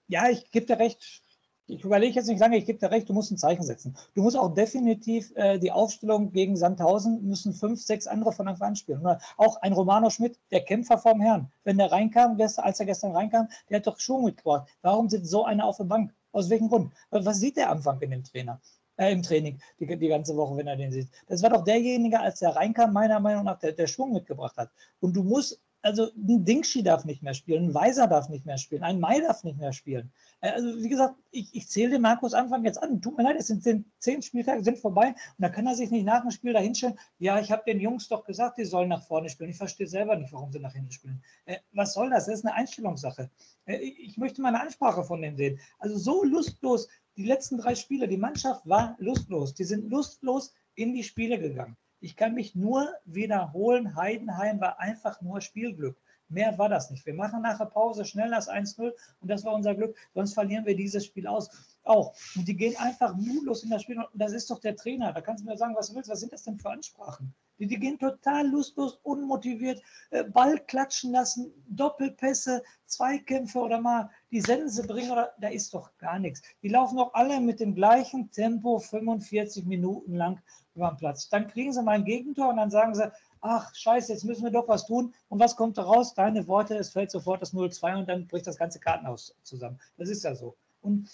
ja, 0.07 0.29
ich 0.29 0.51
gebe 0.51 0.65
dir 0.65 0.79
recht, 0.79 1.21
ich 1.67 1.83
überlege 1.83 2.15
jetzt 2.15 2.27
nicht 2.27 2.39
lange, 2.39 2.57
ich 2.57 2.65
gebe 2.65 2.79
dir 2.79 2.91
recht, 2.91 3.09
du 3.09 3.13
musst 3.13 3.29
ein 3.29 3.37
Zeichen 3.37 3.63
setzen. 3.63 3.95
Du 4.15 4.23
musst 4.23 4.37
auch 4.37 4.53
definitiv 4.53 5.31
äh, 5.35 5.59
die 5.59 5.71
Aufstellung 5.71 6.31
gegen 6.31 6.55
Sandhausen, 6.55 7.27
müssen 7.27 7.53
fünf, 7.53 7.81
sechs 7.81 8.07
andere 8.07 8.31
von 8.31 8.47
Anfang 8.47 8.69
an 8.69 8.75
spielen. 8.77 9.05
Auch 9.37 9.57
ein 9.57 9.73
Romano 9.73 10.09
Schmidt, 10.09 10.39
der 10.49 10.63
Kämpfer 10.63 10.97
vom 10.97 11.19
Herrn. 11.19 11.51
Wenn 11.65 11.77
der 11.77 11.91
reinkam, 11.91 12.39
als 12.39 12.79
er 12.79 12.85
gestern 12.85 13.11
reinkam, 13.11 13.49
der 13.69 13.77
hat 13.77 13.87
doch 13.87 13.99
Schuhe 13.99 14.23
mitgebracht. 14.23 14.69
Warum 14.81 15.09
sitzt 15.09 15.29
so 15.29 15.43
einer 15.43 15.65
auf 15.65 15.77
der 15.77 15.83
Bank? 15.83 16.15
Aus 16.31 16.49
welchem 16.49 16.69
Grund? 16.69 16.93
Was 17.11 17.39
sieht 17.39 17.57
der 17.57 17.69
Anfang 17.69 18.01
in 18.01 18.11
dem 18.11 18.23
Trainer? 18.23 18.61
Äh, 18.99 19.13
im 19.13 19.23
Training, 19.23 19.61
die, 19.79 19.85
die 19.97 20.07
ganze 20.09 20.35
Woche, 20.35 20.57
wenn 20.57 20.67
er 20.67 20.75
den 20.75 20.91
sieht. 20.91 21.07
Das 21.27 21.41
war 21.41 21.49
doch 21.49 21.63
derjenige, 21.63 22.19
als 22.19 22.39
der 22.39 22.49
reinkam, 22.49 22.91
meiner 22.91 23.21
Meinung 23.21 23.45
nach, 23.45 23.57
der, 23.57 23.71
der 23.71 23.87
Schwung 23.87 24.11
mitgebracht 24.11 24.57
hat. 24.57 24.71
Und 24.99 25.13
du 25.13 25.23
musst 25.23 25.61
also 25.81 26.11
ein 26.13 26.43
Dingschi 26.43 26.83
darf 26.83 27.05
nicht 27.05 27.23
mehr 27.23 27.33
spielen, 27.33 27.69
ein 27.69 27.73
Weiser 27.73 28.07
darf 28.07 28.29
nicht 28.29 28.45
mehr 28.45 28.57
spielen, 28.57 28.83
ein 28.83 28.99
Mai 28.99 29.21
darf 29.21 29.43
nicht 29.43 29.57
mehr 29.57 29.71
spielen. 29.71 30.11
Äh, 30.41 30.49
also 30.49 30.83
wie 30.83 30.89
gesagt, 30.89 31.15
ich, 31.31 31.53
ich 31.55 31.69
zähle 31.69 31.91
den 31.91 32.01
Markus 32.01 32.33
Anfang 32.33 32.65
jetzt 32.65 32.81
an. 32.81 33.01
Tut 33.01 33.17
mir 33.17 33.23
leid, 33.23 33.37
es 33.39 33.47
sind 33.47 33.63
zehn, 33.63 33.85
zehn 33.99 34.21
Spieltage 34.21 34.63
sind 34.63 34.77
vorbei 34.77 35.07
und 35.07 35.15
da 35.39 35.49
kann 35.49 35.67
er 35.67 35.75
sich 35.75 35.89
nicht 35.91 36.05
nach 36.05 36.21
dem 36.21 36.31
Spiel 36.31 36.53
dahinstellen. 36.53 36.99
Ja, 37.19 37.39
ich 37.39 37.51
habe 37.51 37.63
den 37.65 37.79
Jungs 37.79 38.07
doch 38.07 38.25
gesagt, 38.25 38.57
die 38.57 38.65
sollen 38.65 38.89
nach 38.89 39.03
vorne 39.03 39.29
spielen. 39.29 39.51
Ich 39.51 39.57
verstehe 39.57 39.87
selber 39.87 40.15
nicht, 40.15 40.33
warum 40.33 40.51
sie 40.51 40.59
nach 40.59 40.73
hinten 40.73 40.91
spielen. 40.91 41.23
Äh, 41.45 41.57
was 41.71 41.93
soll 41.93 42.09
das? 42.09 42.25
Das 42.25 42.35
ist 42.35 42.45
eine 42.45 42.55
Einstellungssache. 42.55 43.29
Äh, 43.65 43.77
ich 43.77 44.17
möchte 44.17 44.41
mal 44.41 44.49
eine 44.49 44.61
Ansprache 44.61 45.03
von 45.03 45.21
dem 45.21 45.37
sehen. 45.37 45.59
Also 45.77 45.97
so 45.97 46.23
lustlos, 46.23 46.89
die 47.19 47.25
letzten 47.25 47.57
drei 47.57 47.75
Spiele, 47.75 48.07
die 48.07 48.15
Mannschaft 48.15 48.65
war 48.65 48.95
lustlos. 48.97 49.53
Die 49.53 49.65
sind 49.65 49.89
lustlos 49.89 50.53
in 50.75 50.93
die 50.93 51.03
Spiele 51.03 51.37
gegangen. 51.37 51.75
Ich 51.99 52.15
kann 52.15 52.33
mich 52.33 52.55
nur 52.55 52.93
wiederholen, 53.03 53.93
Heidenheim 53.97 54.61
war 54.61 54.79
einfach 54.79 55.19
nur 55.19 55.41
Spielglück. 55.41 55.97
Mehr 56.29 56.57
war 56.57 56.69
das 56.69 56.89
nicht. 56.91 57.05
Wir 57.05 57.13
machen 57.13 57.41
nachher 57.41 57.65
Pause, 57.65 58.05
schnell 58.05 58.29
das 58.29 58.49
1-0 58.49 58.93
und 59.19 59.29
das 59.29 59.43
war 59.43 59.53
unser 59.53 59.75
Glück. 59.75 59.97
Sonst 60.13 60.33
verlieren 60.33 60.65
wir 60.65 60.77
dieses 60.77 61.05
Spiel 61.05 61.27
aus. 61.27 61.49
Auch. 61.83 62.15
Und 62.37 62.47
die 62.47 62.55
gehen 62.55 62.77
einfach 62.77 63.13
mutlos 63.15 63.63
in 63.63 63.69
das 63.69 63.81
Spiel. 63.81 63.97
Und 63.97 64.07
das 64.13 64.31
ist 64.31 64.49
doch 64.49 64.59
der 64.59 64.77
Trainer. 64.77 65.11
Da 65.11 65.19
kannst 65.19 65.43
du 65.43 65.49
mir 65.49 65.57
sagen, 65.57 65.75
was 65.75 65.89
du 65.89 65.95
willst. 65.95 66.09
Was 66.09 66.21
sind 66.21 66.31
das 66.31 66.43
denn 66.43 66.57
für 66.57 66.69
Ansprachen? 66.69 67.33
Die, 67.57 67.67
die 67.67 67.79
gehen 67.79 67.99
total 67.99 68.47
lustlos, 68.47 68.99
unmotiviert, 69.03 69.81
äh, 70.11 70.23
Ball 70.23 70.57
klatschen 70.59 71.11
lassen, 71.11 71.51
Doppelpässe, 71.67 72.63
Zweikämpfe 72.85 73.59
oder 73.59 73.81
mal 73.81 74.09
die 74.31 74.41
Sense 74.41 74.85
bringen. 74.85 75.17
Da 75.39 75.47
ist 75.47 75.73
doch 75.73 75.91
gar 75.97 76.19
nichts. 76.19 76.41
Die 76.61 76.69
laufen 76.69 76.97
doch 76.97 77.13
alle 77.13 77.39
mit 77.39 77.59
dem 77.59 77.75
gleichen 77.75 78.31
Tempo 78.31 78.79
45 78.79 79.65
Minuten 79.65 80.15
lang 80.15 80.41
über 80.75 80.89
den 80.89 80.97
Platz. 80.97 81.29
Dann 81.29 81.47
kriegen 81.47 81.73
sie 81.73 81.83
mal 81.83 81.93
ein 81.93 82.05
Gegentor 82.05 82.49
und 82.49 82.57
dann 82.57 82.71
sagen 82.71 82.95
sie, 82.95 83.11
ach 83.41 83.73
scheiße, 83.73 84.13
jetzt 84.13 84.23
müssen 84.23 84.43
wir 84.43 84.51
doch 84.51 84.67
was 84.67 84.85
tun. 84.85 85.13
Und 85.29 85.39
was 85.39 85.55
kommt 85.55 85.77
da 85.77 85.83
raus? 85.83 86.13
Deine 86.13 86.47
Worte, 86.47 86.75
es 86.75 86.89
fällt 86.89 87.11
sofort 87.11 87.41
das 87.41 87.53
0-2 87.53 87.99
und 87.99 88.09
dann 88.09 88.27
bricht 88.27 88.47
das 88.47 88.57
ganze 88.57 88.79
Kartenhaus 88.79 89.35
zusammen. 89.43 89.79
Das 89.97 90.09
ist 90.09 90.23
ja 90.23 90.35
so. 90.35 90.55
Und 90.81 91.09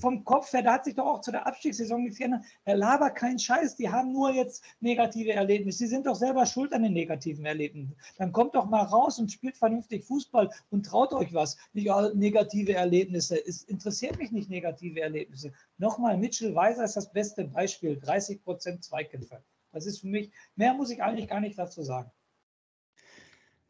vom 0.00 0.24
Kopf 0.24 0.52
her, 0.52 0.62
da 0.62 0.74
hat 0.74 0.84
sich 0.84 0.94
doch 0.94 1.06
auch 1.06 1.20
zu 1.20 1.30
der 1.30 1.46
Abstiegssaison 1.46 2.02
nichts 2.02 2.18
geändert. 2.18 2.42
Er 2.64 2.76
labert 2.76 3.16
keinen 3.16 3.38
Scheiß, 3.38 3.76
die 3.76 3.90
haben 3.90 4.12
nur 4.12 4.32
jetzt 4.32 4.64
negative 4.80 5.32
Erlebnisse. 5.32 5.78
Sie 5.78 5.86
sind 5.86 6.06
doch 6.06 6.14
selber 6.14 6.46
schuld 6.46 6.72
an 6.72 6.82
den 6.82 6.94
negativen 6.94 7.44
Erlebnissen. 7.44 7.94
Dann 8.16 8.32
kommt 8.32 8.54
doch 8.54 8.66
mal 8.66 8.82
raus 8.82 9.18
und 9.18 9.30
spielt 9.30 9.56
vernünftig 9.56 10.04
Fußball 10.04 10.50
und 10.70 10.86
traut 10.86 11.12
euch 11.12 11.34
was. 11.34 11.58
Nicht 11.74 11.90
negative 12.14 12.74
Erlebnisse. 12.74 13.36
Es 13.46 13.62
interessiert 13.64 14.18
mich 14.18 14.32
nicht 14.32 14.48
negative 14.48 15.00
Erlebnisse. 15.00 15.52
Nochmal, 15.76 16.16
Mitchell 16.16 16.54
Weiser 16.54 16.84
ist 16.84 16.96
das 16.96 17.12
beste 17.12 17.44
Beispiel. 17.44 17.98
30 17.98 18.42
Prozent 18.42 18.84
Zweikämpfe. 18.84 19.42
Das 19.72 19.86
ist 19.86 20.00
für 20.00 20.06
mich, 20.06 20.30
mehr 20.56 20.72
muss 20.72 20.90
ich 20.90 21.02
eigentlich 21.02 21.28
gar 21.28 21.40
nicht 21.40 21.58
dazu 21.58 21.82
sagen. 21.82 22.10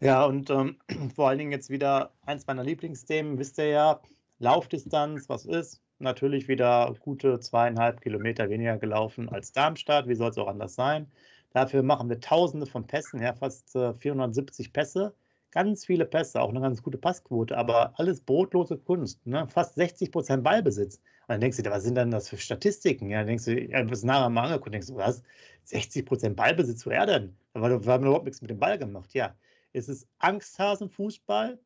Ja, 0.00 0.25
und 0.26 0.50
ähm, 0.50 0.78
vor 1.14 1.28
allen 1.28 1.38
Dingen 1.38 1.52
jetzt 1.52 1.71
wieder 1.71 2.12
eins 2.23 2.47
meiner 2.47 2.62
Lieblingsthemen, 2.62 3.38
wisst 3.38 3.59
ihr 3.59 3.68
ja, 3.68 4.00
Laufdistanz, 4.38 5.28
was 5.28 5.47
ist? 5.47 5.83
Natürlich 6.04 6.49
wieder 6.49 6.94
gute 7.00 7.40
zweieinhalb 7.40 8.02
Kilometer 8.02 8.50
weniger 8.50 8.76
gelaufen 8.76 9.28
als 9.30 9.52
Darmstadt. 9.52 10.06
Wie 10.06 10.14
soll 10.14 10.30
es 10.30 10.38
auch 10.38 10.49
anders 10.49 10.75
sein? 10.75 11.11
Dafür 11.54 11.82
machen 11.82 12.11
wir 12.11 12.20
Tausende 12.20 12.66
von 12.66 12.87
Pässen, 12.87 13.23
ja, 13.23 13.32
fast 13.32 13.75
äh, 13.75 13.94
470 13.94 14.73
Pässe. 14.73 15.14
Ganz 15.50 15.87
viele 15.87 16.04
Pässe, 16.04 16.42
auch 16.42 16.50
eine 16.50 16.61
ganz 16.61 16.82
gute 16.82 16.99
Passquote, 16.99 17.56
aber 17.56 17.99
alles 17.99 18.20
brotlose 18.20 18.76
Kunst. 18.76 19.26
Ne? 19.26 19.46
Fast 19.49 19.76
60 19.76 20.12
Prozent 20.12 20.44
Ballbesitz. 20.44 20.96
Und 20.96 21.28
dann 21.28 21.40
denkst 21.40 21.56
du 21.56 21.70
was 21.70 21.84
sind 21.84 21.94
denn 21.94 22.11
das 22.11 22.28
für 22.28 22.37
Statistiken? 22.37 23.08
Ja, 23.08 23.18
dann 23.18 23.28
denkst 23.28 23.46
du, 23.46 23.58
ja, 23.58 23.82
bist 23.82 24.04
nachher 24.04 24.28
mal 24.28 24.44
angeguckt, 24.44 24.75
denkst 24.75 24.88
du, 24.88 24.96
was? 24.96 25.23
60 25.64 26.04
Prozent 26.04 26.37
Ballbesitz, 26.37 26.84
woher 26.84 27.06
denn? 27.06 27.34
Wir 27.54 27.62
haben 27.62 28.04
überhaupt 28.04 28.26
nichts 28.26 28.42
mit 28.42 28.50
dem 28.50 28.58
Ball 28.58 28.76
gemacht. 28.76 29.14
Ja, 29.14 29.34
es 29.73 29.88
ist 29.88 30.06
Angsthasenfußball, 30.18 31.58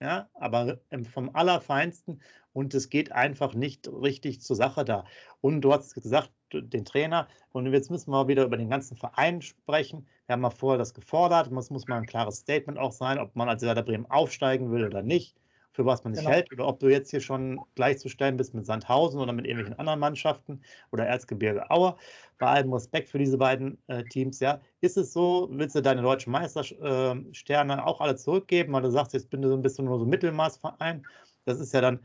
ja, 0.00 0.28
aber 0.34 0.78
vom 1.12 1.34
Allerfeinsten 1.34 2.20
und 2.52 2.74
es 2.74 2.88
geht 2.88 3.12
einfach 3.12 3.54
nicht 3.54 3.88
richtig 3.88 4.40
zur 4.40 4.56
Sache 4.56 4.84
da. 4.84 5.04
Und 5.40 5.60
du 5.62 5.72
hast 5.72 5.94
gesagt, 5.94 6.30
den 6.52 6.84
Trainer, 6.84 7.28
und 7.52 7.72
jetzt 7.72 7.90
müssen 7.90 8.10
wir 8.10 8.28
wieder 8.28 8.44
über 8.44 8.56
den 8.56 8.70
ganzen 8.70 8.96
Verein 8.96 9.42
sprechen. 9.42 10.06
Wir 10.26 10.34
haben 10.34 10.40
mal 10.40 10.50
vorher 10.50 10.78
das 10.78 10.94
gefordert, 10.94 11.52
es 11.52 11.70
muss 11.70 11.86
mal 11.88 11.96
ein 11.96 12.06
klares 12.06 12.38
Statement 12.38 12.78
auch 12.78 12.92
sein, 12.92 13.18
ob 13.18 13.36
man 13.36 13.48
als 13.48 13.62
Werder 13.62 13.82
Bremen 13.82 14.06
aufsteigen 14.10 14.70
will 14.72 14.84
oder 14.84 15.02
nicht 15.02 15.36
für 15.78 15.86
was 15.86 16.02
man 16.02 16.12
sich 16.12 16.24
genau. 16.24 16.34
hält, 16.34 16.52
oder 16.52 16.66
ob 16.66 16.80
du 16.80 16.88
jetzt 16.88 17.12
hier 17.12 17.20
schon 17.20 17.60
gleichzustellen 17.76 18.36
bist 18.36 18.52
mit 18.52 18.66
Sandhausen 18.66 19.20
oder 19.20 19.32
mit 19.32 19.46
irgendwelchen 19.46 19.78
anderen 19.78 20.00
Mannschaften 20.00 20.60
oder 20.90 21.06
Erzgebirge 21.06 21.70
Aue. 21.70 21.94
Bei 22.38 22.48
allem 22.48 22.72
Respekt 22.72 23.08
für 23.08 23.18
diese 23.18 23.38
beiden 23.38 23.78
äh, 23.86 24.02
Teams, 24.02 24.40
ja. 24.40 24.60
Ist 24.80 24.96
es 24.96 25.12
so, 25.12 25.48
willst 25.52 25.76
du 25.76 25.80
deine 25.80 26.02
deutschen 26.02 26.32
Meistersterne 26.32 27.74
äh, 27.74 27.80
auch 27.80 28.00
alle 28.00 28.16
zurückgeben, 28.16 28.72
weil 28.72 28.82
du 28.82 28.90
sagst, 28.90 29.12
jetzt 29.12 29.30
bin 29.30 29.40
du 29.40 29.48
so 29.50 29.54
ein 29.54 29.62
bisschen 29.62 29.84
nur 29.84 30.00
so 30.00 30.04
ein 30.04 30.08
Mittelmaßverein. 30.08 31.06
Das 31.44 31.60
ist 31.60 31.72
ja 31.72 31.80
dann 31.80 32.00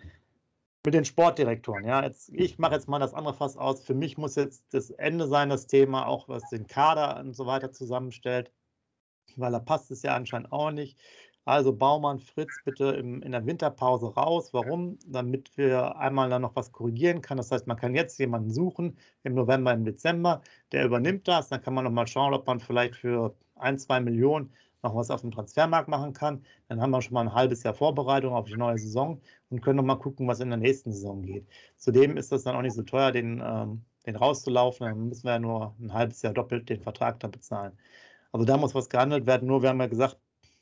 mit 0.86 0.94
den 0.94 1.04
Sportdirektoren, 1.04 1.84
ja. 1.84 2.04
Jetzt, 2.04 2.30
ich 2.32 2.60
mache 2.60 2.76
jetzt 2.76 2.88
mal 2.88 3.00
das 3.00 3.16
andere 3.16 3.34
Fass 3.34 3.58
aus. 3.58 3.84
Für 3.84 3.96
mich 3.96 4.20
muss 4.20 4.36
jetzt 4.36 4.66
das 4.70 4.92
Ende 4.92 5.28
sein, 5.28 5.50
das 5.50 5.66
Thema, 5.66 6.06
auch 6.06 6.30
was 6.30 6.48
den 6.50 6.68
Kader 6.68 7.20
und 7.22 7.36
so 7.36 7.48
weiter 7.48 7.72
zusammenstellt, 7.72 8.52
weil 9.36 9.52
da 9.52 9.58
passt 9.58 9.90
es 9.90 10.04
ja 10.04 10.16
anscheinend 10.16 10.52
auch 10.52 10.70
nicht. 10.70 11.00
Also 11.46 11.74
Baumann, 11.74 12.20
Fritz, 12.20 12.62
bitte 12.64 12.86
im, 12.92 13.22
in 13.22 13.34
der 13.34 13.46
Winterpause 13.46 14.14
raus. 14.14 14.54
Warum? 14.54 14.98
Damit 15.06 15.58
wir 15.58 15.98
einmal 15.98 16.30
dann 16.30 16.42
noch 16.42 16.56
was 16.56 16.72
korrigieren 16.72 17.22
können. 17.22 17.38
Das 17.40 17.52
heißt, 17.52 17.68
man 17.68 17.78
kann 17.78 17.96
jetzt 17.96 18.18
jemanden 18.18 18.50
suchen 18.50 18.98
im 19.24 19.34
November, 19.36 19.74
im 19.74 19.84
Dezember, 19.84 20.42
der 20.72 20.86
übernimmt 20.86 21.28
das. 21.28 21.50
Dann 21.50 21.62
kann 21.62 21.74
man 21.74 21.84
noch 21.84 21.92
mal 21.92 22.08
schauen, 22.08 22.34
ob 22.34 22.48
man 22.48 22.60
vielleicht 22.62 22.96
für 22.96 23.36
ein, 23.56 23.78
zwei 23.78 24.00
Millionen 24.00 24.54
noch 24.84 24.96
was 24.96 25.10
auf 25.10 25.22
dem 25.22 25.32
Transfermarkt 25.32 25.90
machen 25.90 26.14
kann. 26.14 26.46
Dann 26.70 26.82
haben 26.82 26.92
wir 26.92 27.02
schon 27.02 27.14
mal 27.14 27.22
ein 27.22 27.34
halbes 27.34 27.64
Jahr 27.64 27.74
Vorbereitung 27.74 28.34
auf 28.34 28.46
die 28.46 28.56
neue 28.56 28.78
Saison 28.78 29.22
und 29.50 29.62
können 29.62 29.78
noch 29.78 29.84
mal 29.84 29.96
gucken, 29.96 30.28
was 30.28 30.40
in 30.40 30.50
der 30.50 30.60
nächsten 30.60 30.94
Saison 30.94 31.22
geht. 31.24 31.48
Zudem 31.78 32.18
ist 32.18 32.32
das 32.32 32.44
dann 32.44 32.56
auch 32.56 32.62
nicht 32.62 32.76
so 32.76 32.84
teuer, 32.84 33.12
den, 33.12 33.42
ähm, 33.46 33.84
den 34.06 34.16
rauszulaufen. 34.16 34.88
Dann 34.88 35.08
müssen 35.10 35.24
wir 35.26 35.34
ja 35.34 35.40
nur 35.40 35.76
ein 35.80 35.94
halbes 35.94 36.22
Jahr 36.22 36.34
doppelt 36.34 36.70
den 36.70 36.82
Vertrag 36.82 37.20
dann 37.20 37.32
bezahlen. 37.32 37.78
Also 38.32 38.46
da 38.46 38.58
muss 38.58 38.76
was 38.76 38.90
gehandelt 38.90 39.26
werden. 39.26 39.48
Nur 39.48 39.62
wir 39.62 39.70
haben 39.70 39.80
ja 39.82 39.88
gesagt, 39.88 40.18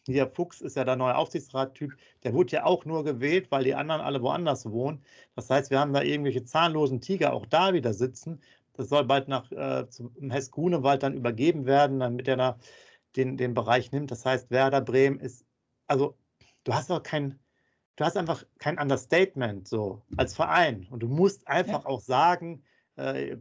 hier 0.08 0.28
Fuchs 0.28 0.62
ist 0.62 0.76
ja 0.76 0.84
der 0.84 0.96
neue 0.96 1.16
Aufsichtsrattyp, 1.16 1.96
der 2.24 2.34
wurde 2.34 2.54
ja 2.54 2.66
auch 2.66 2.86
nur 2.86 3.04
gewählt, 3.04 3.52
weil 3.52 3.64
die 3.64 3.76
anderen 3.76 4.02
alle 4.02 4.22
woanders 4.22 4.70
wohnen. 4.70 5.04
Das 5.36 5.50
heißt, 5.50 5.70
wir 5.70 5.80
haben 5.80 5.94
da 5.94 6.02
irgendwelche 6.02 6.44
zahnlosen 6.44 7.02
Tiger 7.02 7.34
auch 7.34 7.46
da 7.46 7.74
wieder 7.74 7.94
sitzen. 7.94 8.42
Das 8.74 8.90
soll 8.90 9.06
bald 9.06 9.28
nach 9.28 9.52
äh, 9.52 9.88
zum 9.90 10.12
Hess 10.32 10.52
Grunewald 10.52 11.04
dann 11.04 11.14
übergeben 11.14 11.66
werden, 11.66 12.00
damit 12.00 12.28
er 12.28 12.38
da 12.38 12.58
den, 13.16 13.38
den 13.38 13.54
Bereich 13.54 13.92
nimmt. 13.92 14.12
Das 14.12 14.26
heißt, 14.26 14.50
Werder 14.50 14.82
Bremen 14.82 15.20
ist, 15.20 15.46
also 15.88 16.18
du 16.64 16.74
hast 16.74 16.90
doch 16.90 17.04
kein, 17.04 17.40
du 17.96 18.06
hast 18.06 18.18
einfach 18.18 18.44
kein 18.58 18.80
Understatement 18.80 19.68
so 19.68 20.02
als 20.18 20.36
Verein. 20.36 20.88
Und 20.90 21.02
du 21.02 21.08
musst 21.08 21.48
einfach 21.48 21.84
ja. 21.84 21.86
auch 21.86 22.00
sagen, 22.00 22.64
äh, 22.96 23.38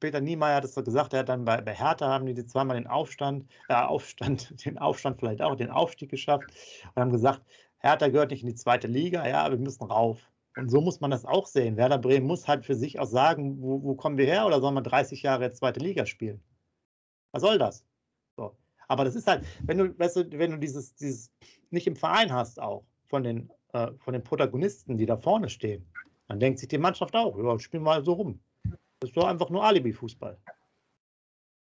Peter 0.00 0.20
Niemeyer 0.20 0.56
hat 0.56 0.64
es 0.64 0.74
so 0.74 0.82
gesagt, 0.82 1.12
er 1.12 1.20
hat 1.20 1.28
dann 1.28 1.44
bei, 1.44 1.60
bei 1.60 1.74
Hertha 1.74 2.08
haben 2.08 2.26
die 2.26 2.46
zweimal 2.46 2.76
den 2.76 2.86
Aufstand, 2.86 3.46
äh, 3.68 3.74
Aufstand, 3.74 4.54
den 4.64 4.78
Aufstand 4.78 5.18
vielleicht 5.18 5.42
auch, 5.42 5.56
den 5.56 5.70
Aufstieg 5.70 6.10
geschafft 6.10 6.50
und 6.94 7.00
haben 7.00 7.12
gesagt, 7.12 7.42
Hertha 7.78 8.08
gehört 8.08 8.30
nicht 8.30 8.42
in 8.42 8.48
die 8.48 8.54
zweite 8.54 8.86
Liga, 8.88 9.26
ja, 9.26 9.50
wir 9.50 9.58
müssen 9.58 9.84
rauf. 9.84 10.30
Und 10.56 10.70
so 10.70 10.80
muss 10.80 11.00
man 11.00 11.12
das 11.12 11.24
auch 11.24 11.46
sehen. 11.46 11.76
Werder 11.76 11.98
Bremen 11.98 12.26
muss 12.26 12.48
halt 12.48 12.66
für 12.66 12.74
sich 12.74 12.98
auch 12.98 13.06
sagen, 13.06 13.62
wo, 13.62 13.82
wo 13.82 13.94
kommen 13.94 14.18
wir 14.18 14.26
her 14.26 14.44
oder 14.46 14.60
sollen 14.60 14.74
wir 14.74 14.82
30 14.82 15.22
Jahre 15.22 15.44
jetzt 15.44 15.58
zweite 15.58 15.78
Liga 15.78 16.04
spielen? 16.04 16.42
Was 17.30 17.42
soll 17.42 17.58
das? 17.58 17.84
So. 18.36 18.56
Aber 18.88 19.04
das 19.04 19.14
ist 19.14 19.28
halt, 19.28 19.44
wenn 19.62 19.78
du, 19.78 19.98
weißt 19.98 20.16
du, 20.16 20.38
wenn 20.38 20.50
du 20.50 20.58
dieses, 20.58 20.96
dieses 20.96 21.30
nicht 21.70 21.86
im 21.86 21.94
Verein 21.94 22.32
hast 22.32 22.60
auch 22.60 22.84
von 23.06 23.22
den, 23.22 23.52
äh, 23.72 23.92
von 23.98 24.14
den 24.14 24.24
Protagonisten, 24.24 24.96
die 24.96 25.06
da 25.06 25.16
vorne 25.16 25.48
stehen, 25.48 25.86
dann 26.26 26.40
denkt 26.40 26.58
sich 26.58 26.68
die 26.68 26.78
Mannschaft 26.78 27.14
auch, 27.14 27.38
ja, 27.38 27.58
spielen 27.60 27.84
wir 27.84 27.90
mal 27.90 28.04
so 28.04 28.14
rum. 28.14 28.40
Das 29.00 29.12
doch 29.12 29.26
einfach 29.26 29.50
nur 29.50 29.64
Alibi-Fußball. 29.64 30.38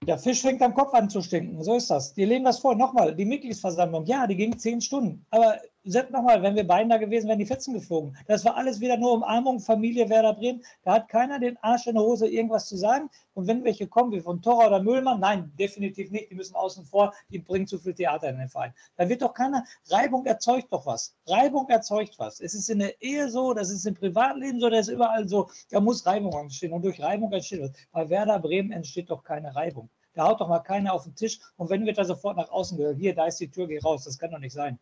Der 0.05 0.17
Fisch 0.17 0.41
fängt 0.41 0.61
am 0.61 0.73
Kopf 0.73 0.93
an 0.93 1.09
zu 1.09 1.21
stinken. 1.21 1.61
So 1.61 1.75
ist 1.75 1.89
das. 1.89 2.13
Die 2.13 2.23
leben 2.23 2.45
das 2.45 2.59
vor. 2.59 2.75
Nochmal, 2.75 3.15
die 3.15 3.25
Mitgliedsversammlung. 3.25 4.05
Ja, 4.05 4.25
die 4.27 4.37
ging 4.37 4.57
zehn 4.57 4.79
Stunden. 4.79 5.25
Aber 5.29 5.59
Sepp 5.85 6.11
nochmal, 6.11 6.43
wenn 6.43 6.55
wir 6.55 6.67
beiden 6.67 6.89
da 6.89 6.97
gewesen 6.97 7.29
wären, 7.29 7.39
die 7.39 7.45
Fetzen 7.45 7.73
geflogen. 7.73 8.17
Das 8.27 8.43
war 8.43 8.57
alles 8.57 8.81
wieder 8.81 8.97
nur 8.97 9.13
Umarmung, 9.13 9.61
Familie 9.61 10.09
Werder 10.09 10.33
Bremen. 10.33 10.61
Da 10.83 10.95
hat 10.95 11.07
keiner 11.07 11.39
den 11.39 11.55
Arsch 11.61 11.87
in 11.87 11.93
der 11.93 12.03
Hose, 12.03 12.27
irgendwas 12.27 12.67
zu 12.67 12.75
sagen. 12.75 13.09
Und 13.33 13.47
wenn 13.47 13.63
welche 13.63 13.87
kommen, 13.87 14.11
wie 14.11 14.19
von 14.19 14.41
Torra 14.41 14.67
oder 14.67 14.83
Müllmann, 14.83 15.21
nein, 15.21 15.53
definitiv 15.57 16.11
nicht. 16.11 16.31
Die 16.31 16.35
müssen 16.35 16.55
außen 16.55 16.85
vor, 16.85 17.13
die 17.29 17.39
bringen 17.39 17.65
zu 17.65 17.79
viel 17.79 17.93
Theater 17.93 18.29
in 18.29 18.39
den 18.39 18.49
Verein. 18.49 18.73
Da 18.97 19.07
wird 19.07 19.21
doch 19.21 19.33
keiner, 19.33 19.63
Reibung 19.89 20.25
erzeugt 20.25 20.67
doch 20.73 20.85
was. 20.85 21.15
Reibung 21.27 21.69
erzeugt 21.69 22.15
was. 22.17 22.41
Es 22.41 22.53
ist 22.53 22.69
in 22.69 22.79
der 22.79 23.01
Ehe 23.01 23.29
so, 23.29 23.53
das 23.53 23.69
ist 23.69 23.85
im 23.85 23.95
Privatleben 23.95 24.59
so, 24.59 24.69
das 24.69 24.89
ist 24.89 24.93
überall 24.93 25.29
so. 25.29 25.49
Da 25.69 25.79
muss 25.79 26.05
Reibung 26.05 26.33
entstehen. 26.33 26.73
Und 26.73 26.83
durch 26.83 27.01
Reibung 27.01 27.31
entsteht 27.31 27.61
was. 27.61 27.71
Bei 27.93 28.09
Werder 28.09 28.39
Bremen 28.39 28.73
entsteht 28.73 29.09
doch 29.09 29.23
keine 29.23 29.55
Reibung. 29.55 29.89
Da 30.19 30.27
haut 30.27 30.41
doch 30.41 30.49
mal 30.49 30.59
keiner 30.59 30.91
auf 30.93 31.05
den 31.05 31.15
Tisch 31.15 31.39
und 31.55 31.69
wenn 31.69 31.85
wird 31.85 31.97
da 31.97 32.03
sofort 32.03 32.35
nach 32.35 32.49
außen 32.49 32.77
gehört, 32.77 32.97
hier, 32.97 33.15
da 33.15 33.27
ist 33.27 33.39
die 33.39 33.49
Tür, 33.49 33.67
geh 33.69 33.79
raus. 33.79 34.03
Das 34.03 34.19
kann 34.19 34.31
doch 34.31 34.39
nicht 34.39 34.51
sein. 34.51 34.77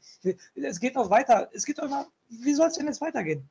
Es 0.55 0.79
geht 0.79 0.95
doch 0.95 1.11
weiter. 1.11 1.47
Es 1.53 1.63
geht 1.63 1.77
doch 1.77 1.83
immer, 1.83 2.07
wie 2.27 2.55
soll 2.55 2.69
es 2.69 2.73
denn 2.73 2.87
jetzt 2.87 3.01
weitergehen? 3.01 3.47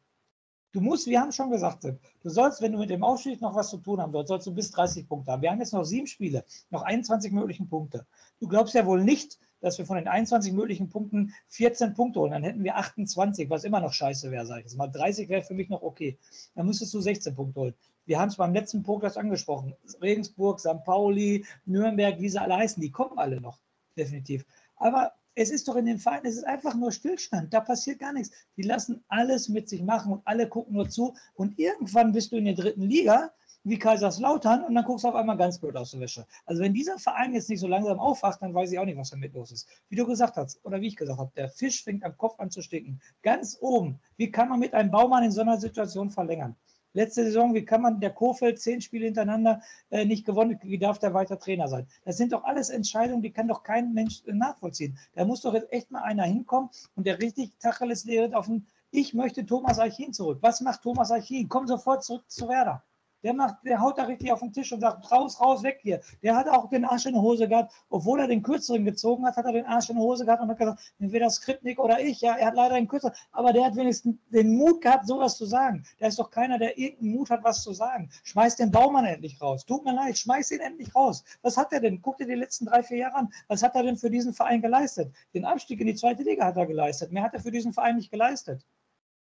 Du 0.72 0.80
musst, 0.80 1.06
wir 1.06 1.20
haben 1.20 1.30
schon 1.30 1.48
gesagt, 1.48 1.84
du 1.84 2.28
sollst, 2.28 2.60
wenn 2.60 2.72
du 2.72 2.78
mit 2.78 2.90
dem 2.90 3.04
Aufstieg 3.04 3.40
noch 3.40 3.54
was 3.54 3.70
zu 3.70 3.78
tun 3.78 4.00
haben 4.00 4.10
sollst, 4.10 4.26
sollst 4.26 4.48
du 4.48 4.52
bis 4.52 4.72
30 4.72 5.08
Punkte 5.08 5.30
haben. 5.30 5.42
Wir 5.42 5.52
haben 5.52 5.60
jetzt 5.60 5.72
noch 5.72 5.84
sieben 5.84 6.08
Spiele, 6.08 6.44
noch 6.70 6.82
21 6.82 7.30
möglichen 7.30 7.68
Punkte. 7.68 8.04
Du 8.40 8.48
glaubst 8.48 8.74
ja 8.74 8.84
wohl 8.84 9.04
nicht, 9.04 9.38
dass 9.60 9.78
wir 9.78 9.86
von 9.86 9.96
den 9.96 10.08
21 10.08 10.54
möglichen 10.54 10.88
Punkten 10.88 11.32
14 11.50 11.94
Punkte 11.94 12.18
holen. 12.18 12.32
Dann 12.32 12.42
hätten 12.42 12.64
wir 12.64 12.76
28, 12.78 13.48
was 13.48 13.62
immer 13.62 13.78
noch 13.78 13.92
scheiße 13.92 14.32
wäre, 14.32 14.44
sage 14.44 14.62
ich 14.62 14.66
jetzt 14.66 14.76
mal. 14.76 14.88
30 14.88 15.28
wäre 15.28 15.42
für 15.42 15.54
mich 15.54 15.68
noch 15.68 15.82
okay. 15.82 16.18
Dann 16.56 16.66
müsstest 16.66 16.92
du 16.92 17.00
16 17.00 17.36
Punkte 17.36 17.60
holen. 17.60 17.74
Wir 18.06 18.20
haben 18.20 18.28
es 18.28 18.36
beim 18.36 18.54
letzten 18.54 18.84
Podcast 18.84 19.18
angesprochen. 19.18 19.74
Regensburg, 20.00 20.60
St. 20.60 20.84
Pauli, 20.84 21.44
Nürnberg, 21.64 22.20
wie 22.20 22.28
sie 22.28 22.40
alle 22.40 22.56
heißen, 22.56 22.80
die 22.80 22.92
kommen 22.92 23.18
alle 23.18 23.40
noch, 23.40 23.58
definitiv. 23.98 24.46
Aber 24.76 25.12
es 25.34 25.50
ist 25.50 25.66
doch 25.66 25.74
in 25.74 25.86
den 25.86 25.98
Vereinen, 25.98 26.26
es 26.26 26.36
ist 26.36 26.46
einfach 26.46 26.74
nur 26.74 26.92
Stillstand. 26.92 27.52
Da 27.52 27.60
passiert 27.60 27.98
gar 27.98 28.12
nichts. 28.12 28.34
Die 28.56 28.62
lassen 28.62 29.04
alles 29.08 29.48
mit 29.48 29.68
sich 29.68 29.82
machen 29.82 30.12
und 30.12 30.22
alle 30.24 30.48
gucken 30.48 30.74
nur 30.74 30.88
zu. 30.88 31.14
Und 31.34 31.58
irgendwann 31.58 32.12
bist 32.12 32.30
du 32.30 32.36
in 32.36 32.44
der 32.44 32.54
dritten 32.54 32.82
Liga 32.82 33.32
wie 33.64 33.78
Kaiserslautern 33.78 34.62
und 34.62 34.76
dann 34.76 34.84
guckst 34.84 35.04
du 35.04 35.08
auf 35.08 35.16
einmal 35.16 35.36
ganz 35.36 35.58
blöd 35.58 35.76
aus 35.76 35.90
der 35.90 35.98
Wäsche. 35.98 36.24
Also 36.44 36.62
wenn 36.62 36.72
dieser 36.72 37.00
Verein 37.00 37.34
jetzt 37.34 37.50
nicht 37.50 37.58
so 37.58 37.66
langsam 37.66 37.98
aufwacht, 37.98 38.40
dann 38.40 38.54
weiß 38.54 38.70
ich 38.70 38.78
auch 38.78 38.84
nicht, 38.84 38.96
was 38.96 39.10
damit 39.10 39.34
los 39.34 39.50
ist. 39.50 39.68
Wie 39.88 39.96
du 39.96 40.06
gesagt 40.06 40.36
hast, 40.36 40.64
oder 40.64 40.80
wie 40.80 40.86
ich 40.86 40.96
gesagt 40.96 41.18
habe, 41.18 41.32
der 41.34 41.48
Fisch 41.48 41.82
fängt 41.82 42.04
am 42.04 42.16
Kopf 42.16 42.38
an 42.38 42.52
zu 42.52 42.62
stinken. 42.62 43.00
Ganz 43.22 43.58
oben. 43.60 43.98
Wie 44.16 44.30
kann 44.30 44.48
man 44.48 44.60
mit 44.60 44.72
einem 44.72 44.92
Baumann 44.92 45.24
in 45.24 45.32
so 45.32 45.40
einer 45.40 45.58
Situation 45.58 46.10
verlängern? 46.10 46.54
Letzte 46.96 47.24
Saison, 47.24 47.52
wie 47.52 47.62
kann 47.62 47.82
man 47.82 48.00
der 48.00 48.08
Kofeld 48.08 48.58
zehn 48.58 48.80
Spiele 48.80 49.04
hintereinander 49.04 49.60
äh, 49.90 50.06
nicht 50.06 50.24
gewonnen, 50.24 50.58
wie 50.62 50.78
darf 50.78 50.98
der 50.98 51.12
weiter 51.12 51.38
Trainer 51.38 51.68
sein? 51.68 51.86
Das 52.06 52.16
sind 52.16 52.32
doch 52.32 52.44
alles 52.44 52.70
Entscheidungen, 52.70 53.20
die 53.20 53.32
kann 53.32 53.48
doch 53.48 53.62
kein 53.62 53.92
Mensch 53.92 54.22
äh, 54.24 54.32
nachvollziehen. 54.32 54.96
Da 55.14 55.26
muss 55.26 55.42
doch 55.42 55.52
jetzt 55.52 55.70
echt 55.74 55.90
mal 55.90 56.00
einer 56.00 56.22
hinkommen 56.22 56.70
und 56.94 57.06
der 57.06 57.20
richtig 57.20 57.58
Tacheles 57.58 58.06
lehrt 58.06 58.34
auf 58.34 58.46
den, 58.46 58.66
ich 58.92 59.12
möchte 59.12 59.44
Thomas 59.44 59.78
Archin 59.78 60.14
zurück. 60.14 60.38
Was 60.40 60.62
macht 60.62 60.80
Thomas 60.80 61.10
Archin? 61.10 61.50
Komm 61.50 61.66
sofort 61.66 62.02
zurück 62.02 62.24
zu 62.28 62.48
Werder. 62.48 62.82
Der, 63.22 63.34
macht, 63.34 63.56
der 63.64 63.80
haut 63.80 63.98
da 63.98 64.04
richtig 64.04 64.30
auf 64.30 64.40
den 64.40 64.52
Tisch 64.52 64.72
und 64.72 64.80
sagt, 64.80 65.10
raus, 65.10 65.40
raus, 65.40 65.62
weg 65.62 65.78
hier. 65.82 66.00
Der 66.22 66.36
hat 66.36 66.48
auch 66.48 66.68
den 66.68 66.84
Arsch 66.84 67.06
in 67.06 67.14
der 67.14 67.22
Hose 67.22 67.48
gehabt. 67.48 67.72
Obwohl 67.88 68.20
er 68.20 68.28
den 68.28 68.42
kürzeren 68.42 68.84
gezogen 68.84 69.26
hat, 69.26 69.36
hat 69.36 69.46
er 69.46 69.52
den 69.52 69.66
Arsch 69.66 69.90
in 69.90 69.96
der 69.96 70.04
Hose 70.04 70.24
gehabt 70.24 70.42
und 70.42 70.48
hat 70.48 70.58
gesagt, 70.58 70.80
entweder 70.98 71.30
Skripnik 71.30 71.78
oder 71.78 72.00
ich. 72.00 72.20
Ja, 72.20 72.36
er 72.36 72.48
hat 72.48 72.54
leider 72.54 72.76
den 72.76 72.88
kürzeren. 72.88 73.14
Aber 73.32 73.52
der 73.52 73.64
hat 73.64 73.76
wenigstens 73.76 74.16
den 74.28 74.56
Mut 74.56 74.80
gehabt, 74.80 75.06
sowas 75.06 75.36
zu 75.36 75.46
sagen. 75.46 75.84
Da 75.98 76.06
ist 76.06 76.18
doch 76.18 76.30
keiner, 76.30 76.58
der 76.58 76.78
irgendeinen 76.78 77.16
Mut 77.16 77.30
hat, 77.30 77.42
was 77.42 77.62
zu 77.62 77.72
sagen. 77.72 78.10
Schmeiß 78.24 78.56
den 78.56 78.70
Baumann 78.70 79.04
endlich 79.04 79.40
raus. 79.40 79.64
Tut 79.64 79.84
mir 79.84 79.94
leid, 79.94 80.18
schmeiß 80.18 80.50
ihn 80.52 80.60
endlich 80.60 80.94
raus. 80.94 81.24
Was 81.42 81.56
hat 81.56 81.72
er 81.72 81.80
denn? 81.80 82.00
Guck 82.02 82.18
dir 82.18 82.26
die 82.26 82.34
letzten 82.34 82.66
drei, 82.66 82.82
vier 82.82 82.98
Jahre 82.98 83.16
an. 83.16 83.32
Was 83.48 83.62
hat 83.62 83.74
er 83.74 83.82
denn 83.82 83.96
für 83.96 84.10
diesen 84.10 84.34
Verein 84.34 84.62
geleistet? 84.62 85.12
Den 85.34 85.44
Abstieg 85.44 85.80
in 85.80 85.86
die 85.86 85.94
zweite 85.94 86.22
Liga 86.22 86.44
hat 86.44 86.56
er 86.56 86.66
geleistet. 86.66 87.12
Mehr 87.12 87.22
hat 87.22 87.34
er 87.34 87.40
für 87.40 87.50
diesen 87.50 87.72
Verein 87.72 87.96
nicht 87.96 88.10
geleistet. 88.10 88.64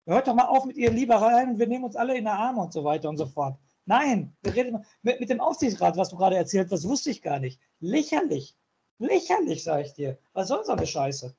Hört 0.06 0.28
doch 0.28 0.36
mal 0.36 0.46
auf 0.46 0.66
mit 0.66 0.78
ihren 0.78 0.96
Liebereien 0.96 1.52
und 1.52 1.60
wir 1.60 1.68
nehmen 1.68 1.84
uns 1.84 1.98
alle 1.98 2.18
in 2.18 2.24
der 2.24 2.34
Arme 2.34 2.62
und 2.62 2.72
so 2.72 2.84
weiter 2.84 3.10
und 3.10 3.18
so 3.18 3.26
fort. 3.26 3.58
Nein, 3.88 4.36
wir 4.44 4.54
reden 4.54 4.86
mit, 5.02 5.22
mit 5.22 5.30
dem 5.30 5.40
Aufsichtsrat, 5.40 5.96
was 5.96 6.10
du 6.10 6.18
gerade 6.18 6.36
erzählt 6.36 6.70
hast, 6.72 6.88
wusste 6.88 7.10
ich 7.10 7.22
gar 7.22 7.40
nicht. 7.40 7.60
Lächerlich. 7.80 8.56
Lächerlich, 9.00 9.64
sage 9.64 9.84
ich 9.84 9.94
dir. 9.94 10.18
Was 10.34 10.50
soll 10.50 10.64
so 10.66 10.74
eine 10.74 10.86
Scheiße? 10.86 11.34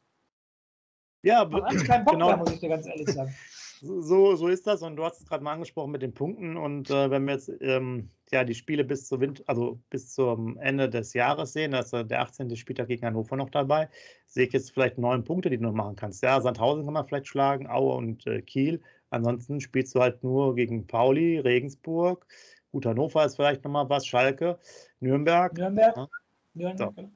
Ja, 1.22 1.42
aber 1.42 1.62
keinen 1.62 2.04
Bock 2.04 2.14
genau. 2.14 2.28
mehr, 2.28 2.36
muss 2.38 2.52
ich 2.52 2.60
dir 2.60 2.70
ganz 2.70 2.86
ehrlich 2.86 3.10
sagen. 3.10 3.34
So, 3.80 4.34
so 4.34 4.48
ist 4.48 4.66
das 4.66 4.82
und 4.82 4.96
du 4.96 5.04
hast 5.04 5.20
es 5.20 5.26
gerade 5.26 5.44
mal 5.44 5.52
angesprochen 5.52 5.92
mit 5.92 6.02
den 6.02 6.14
Punkten 6.14 6.56
und 6.56 6.90
äh, 6.90 7.10
wenn 7.10 7.26
wir 7.26 7.34
jetzt 7.34 7.52
ähm, 7.60 8.10
ja, 8.32 8.42
die 8.42 8.54
Spiele 8.54 8.82
bis, 8.82 9.06
zur 9.06 9.20
Wind 9.20 9.44
also 9.46 9.80
bis 9.90 10.12
zum 10.12 10.58
Ende 10.58 10.88
des 10.88 11.12
Jahres 11.12 11.52
sehen, 11.52 11.72
da 11.72 11.80
ist 11.80 11.92
äh, 11.92 12.04
der 12.04 12.22
18. 12.22 12.56
Spieltag 12.56 12.88
gegen 12.88 13.06
Hannover 13.06 13.36
noch 13.36 13.50
dabei, 13.50 13.88
sehe 14.26 14.46
ich 14.46 14.52
jetzt 14.52 14.72
vielleicht 14.72 14.98
neun 14.98 15.22
Punkte, 15.22 15.50
die 15.50 15.58
du 15.58 15.62
noch 15.62 15.72
machen 15.72 15.94
kannst. 15.94 16.22
Ja, 16.24 16.40
Sandhausen 16.40 16.84
kann 16.86 16.94
man 16.94 17.06
vielleicht 17.06 17.28
schlagen, 17.28 17.68
Aue 17.68 17.94
und 17.94 18.26
äh, 18.26 18.42
Kiel 18.42 18.82
Ansonsten 19.10 19.60
spielst 19.60 19.94
du 19.94 20.00
halt 20.00 20.22
nur 20.22 20.54
gegen 20.54 20.86
Pauli, 20.86 21.38
Regensburg. 21.38 22.26
Gut, 22.72 22.84
Hannover 22.84 23.24
ist 23.24 23.36
vielleicht 23.36 23.64
nochmal 23.64 23.88
was, 23.88 24.06
Schalke, 24.06 24.58
Nürnberg. 25.00 25.56
Nürnberg. 25.56 25.96
Ja. 25.96 26.08
Nürnberg. 26.54 26.94
So. 26.96 27.10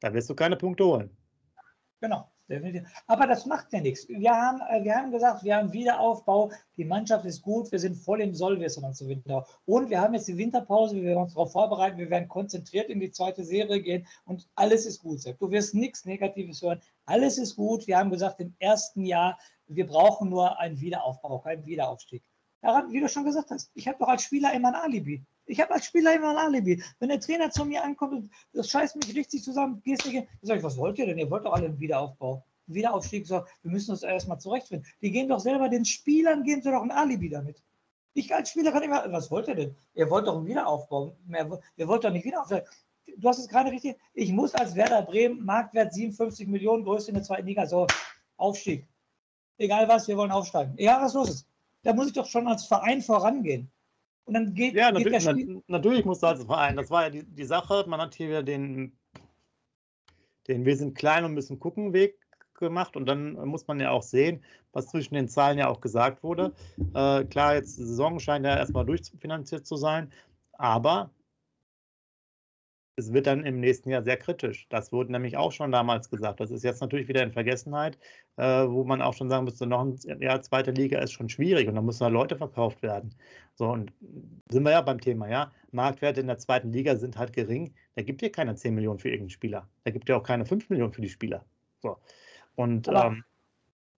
Da 0.00 0.12
wirst 0.14 0.30
du 0.30 0.34
keine 0.34 0.56
Punkte 0.56 0.84
holen. 0.84 1.10
Genau, 2.00 2.30
definitiv. 2.48 2.88
Aber 3.06 3.26
das 3.26 3.44
macht 3.46 3.72
ja 3.72 3.80
nichts. 3.80 4.08
Wir 4.08 4.30
haben, 4.30 4.60
äh, 4.70 4.84
wir 4.84 4.94
haben 4.94 5.10
gesagt, 5.10 5.42
wir 5.42 5.56
haben 5.56 5.72
Wiederaufbau, 5.72 6.52
die 6.76 6.84
Mannschaft 6.84 7.24
ist 7.24 7.42
gut, 7.42 7.70
wir 7.72 7.78
sind 7.78 7.96
voll 7.96 8.20
im 8.20 8.34
Soll, 8.34 8.60
wir 8.60 8.70
sind 8.70 8.96
zu 8.96 9.08
Winter. 9.08 9.46
Und 9.64 9.90
wir 9.90 10.00
haben 10.00 10.14
jetzt 10.14 10.28
die 10.28 10.36
Winterpause, 10.36 10.96
wir 10.96 11.02
werden 11.02 11.22
uns 11.22 11.34
darauf 11.34 11.52
vorbereiten, 11.52 11.98
wir 11.98 12.10
werden 12.10 12.28
konzentriert 12.28 12.88
in 12.88 13.00
die 13.00 13.10
zweite 13.10 13.44
Serie 13.44 13.82
gehen 13.82 14.06
und 14.24 14.48
alles 14.54 14.86
ist 14.86 15.00
gut, 15.00 15.20
Sepp. 15.20 15.38
Du 15.38 15.50
wirst 15.50 15.74
nichts 15.74 16.04
Negatives 16.04 16.62
hören. 16.62 16.80
Alles 17.04 17.38
ist 17.38 17.56
gut. 17.56 17.86
Wir 17.86 17.98
haben 17.98 18.10
gesagt, 18.10 18.40
im 18.40 18.54
ersten 18.58 19.04
Jahr 19.04 19.38
wir 19.68 19.86
brauchen 19.86 20.30
nur 20.30 20.58
einen 20.58 20.80
Wiederaufbau, 20.80 21.38
keinen 21.38 21.64
Wiederaufstieg. 21.66 22.22
Daran, 22.60 22.90
wie 22.90 23.00
du 23.00 23.08
schon 23.08 23.24
gesagt 23.24 23.50
hast, 23.50 23.70
ich 23.74 23.86
habe 23.86 23.98
doch 23.98 24.08
als 24.08 24.22
Spieler 24.22 24.52
immer 24.52 24.68
ein 24.68 24.74
Alibi. 24.74 25.22
Ich 25.46 25.60
habe 25.60 25.72
als 25.74 25.86
Spieler 25.86 26.14
immer 26.14 26.30
ein 26.30 26.36
Alibi. 26.36 26.82
Wenn 26.98 27.08
der 27.08 27.20
Trainer 27.20 27.50
zu 27.50 27.64
mir 27.64 27.84
ankommt 27.84 28.14
und 28.14 28.32
das 28.52 28.68
scheißt 28.68 28.96
mich 28.96 29.14
richtig 29.14 29.44
zusammen, 29.44 29.80
gehst 29.84 30.04
du, 30.04 30.12
dann 30.12 30.26
sage 30.42 30.58
ich, 30.58 30.64
was 30.64 30.76
wollt 30.76 30.98
ihr 30.98 31.06
denn? 31.06 31.18
Ihr 31.18 31.30
wollt 31.30 31.44
doch 31.44 31.52
alle 31.52 31.66
einen 31.66 31.78
Wiederaufbau. 31.78 32.44
Wiederaufstieg, 32.66 33.26
so, 33.26 33.44
wir 33.62 33.70
müssen 33.70 33.92
uns 33.92 34.02
erstmal 34.02 34.40
zurechtfinden. 34.40 34.86
Die 35.00 35.10
gehen 35.10 35.28
doch 35.28 35.40
selber, 35.40 35.68
den 35.68 35.84
Spielern 35.84 36.42
geben 36.42 36.60
sie 36.60 36.70
doch 36.70 36.82
ein 36.82 36.90
Alibi 36.90 37.30
damit. 37.30 37.62
Ich 38.12 38.34
als 38.34 38.50
Spieler 38.50 38.72
kann 38.72 38.82
immer, 38.82 39.10
was 39.12 39.30
wollt 39.30 39.48
ihr 39.48 39.54
denn? 39.54 39.76
Ihr 39.94 40.10
wollt 40.10 40.26
doch 40.26 40.36
einen 40.36 40.46
Wiederaufbau. 40.46 41.16
Ihr 41.76 41.88
wollt 41.88 42.04
doch 42.04 42.10
nicht 42.10 42.24
Wiederaufbau. 42.24 42.60
Du 43.16 43.28
hast 43.28 43.38
es 43.38 43.48
gerade 43.48 43.70
richtig, 43.70 43.96
ich 44.12 44.32
muss 44.32 44.54
als 44.54 44.74
Werder 44.74 45.02
Bremen, 45.02 45.44
Marktwert 45.44 45.94
57 45.94 46.46
Millionen, 46.46 46.84
größte 46.84 47.12
in 47.12 47.14
der 47.14 47.24
zweiten 47.24 47.46
Liga, 47.46 47.66
so, 47.66 47.86
Aufstieg 48.36 48.86
egal 49.58 49.88
was, 49.88 50.08
wir 50.08 50.16
wollen 50.16 50.30
aufsteigen. 50.30 50.74
Egal 50.78 51.02
was 51.02 51.14
los 51.14 51.30
ist. 51.30 51.48
Da 51.82 51.92
muss 51.92 52.08
ich 52.08 52.12
doch 52.12 52.26
schon 52.26 52.48
als 52.48 52.66
Verein 52.66 53.02
vorangehen. 53.02 53.70
Und 54.24 54.34
dann 54.34 54.54
geht, 54.54 54.74
ja, 54.74 54.90
geht 54.90 55.10
natürlich, 55.10 55.42
Spiel... 55.44 55.62
natürlich 55.68 56.04
muss 56.04 56.22
als 56.22 56.44
Verein. 56.44 56.76
Das 56.76 56.90
war 56.90 57.04
ja 57.04 57.10
die, 57.10 57.24
die 57.24 57.44
Sache. 57.44 57.84
Man 57.86 58.00
hat 58.00 58.14
hier 58.14 58.42
den, 58.42 58.92
den 60.48 60.64
Wir 60.64 60.76
sind 60.76 60.94
klein 60.96 61.24
und 61.24 61.34
müssen 61.34 61.58
gucken 61.58 61.92
Weg 61.92 62.18
gemacht. 62.54 62.96
Und 62.96 63.06
dann 63.06 63.34
muss 63.46 63.66
man 63.66 63.80
ja 63.80 63.90
auch 63.90 64.02
sehen, 64.02 64.42
was 64.72 64.88
zwischen 64.88 65.14
den 65.14 65.28
Zahlen 65.28 65.58
ja 65.58 65.68
auch 65.68 65.80
gesagt 65.80 66.22
wurde. 66.22 66.52
Äh, 66.94 67.24
klar, 67.24 67.54
jetzt 67.54 67.78
die 67.78 67.84
Saison 67.84 68.18
scheint 68.18 68.44
ja 68.44 68.56
erstmal 68.56 68.84
durchfinanziert 68.84 69.66
zu 69.66 69.76
sein. 69.76 70.12
Aber 70.52 71.10
es 72.98 73.12
wird 73.12 73.28
dann 73.28 73.44
im 73.44 73.60
nächsten 73.60 73.90
Jahr 73.90 74.02
sehr 74.02 74.16
kritisch. 74.16 74.66
Das 74.70 74.92
wurde 74.92 75.12
nämlich 75.12 75.36
auch 75.36 75.52
schon 75.52 75.70
damals 75.70 76.10
gesagt. 76.10 76.40
Das 76.40 76.50
ist 76.50 76.64
jetzt 76.64 76.80
natürlich 76.80 77.06
wieder 77.06 77.22
in 77.22 77.32
Vergessenheit, 77.32 77.96
äh, 78.36 78.66
wo 78.66 78.82
man 78.82 79.00
auch 79.00 79.14
schon 79.14 79.30
sagen 79.30 79.44
müsste, 79.44 79.66
noch 79.66 79.82
ein 79.82 80.20
Jahr 80.20 80.42
zweite 80.42 80.72
Liga 80.72 80.98
ist 80.98 81.12
schon 81.12 81.28
schwierig 81.28 81.68
und 81.68 81.76
da 81.76 81.80
müssen 81.80 82.00
da 82.00 82.08
Leute 82.08 82.36
verkauft 82.36 82.82
werden. 82.82 83.14
So, 83.54 83.68
und 83.68 83.92
sind 84.50 84.64
wir 84.64 84.72
ja 84.72 84.80
beim 84.80 85.00
Thema, 85.00 85.28
ja. 85.28 85.52
Marktwerte 85.70 86.20
in 86.20 86.26
der 86.26 86.38
zweiten 86.38 86.72
Liga 86.72 86.96
sind 86.96 87.16
halt 87.16 87.32
gering. 87.32 87.72
Da 87.94 88.02
gibt 88.02 88.20
ihr 88.22 88.32
keine 88.32 88.56
10 88.56 88.74
Millionen 88.74 88.98
für 88.98 89.08
irgendeinen 89.08 89.30
Spieler. 89.30 89.68
Da 89.84 89.92
gibt 89.92 90.08
ihr 90.08 90.16
auch 90.16 90.22
keine 90.22 90.44
5 90.44 90.68
Millionen 90.68 90.92
für 90.92 91.02
die 91.02 91.08
Spieler. 91.08 91.44
So. 91.80 91.98
Und 92.56 92.88
ähm, 92.88 93.22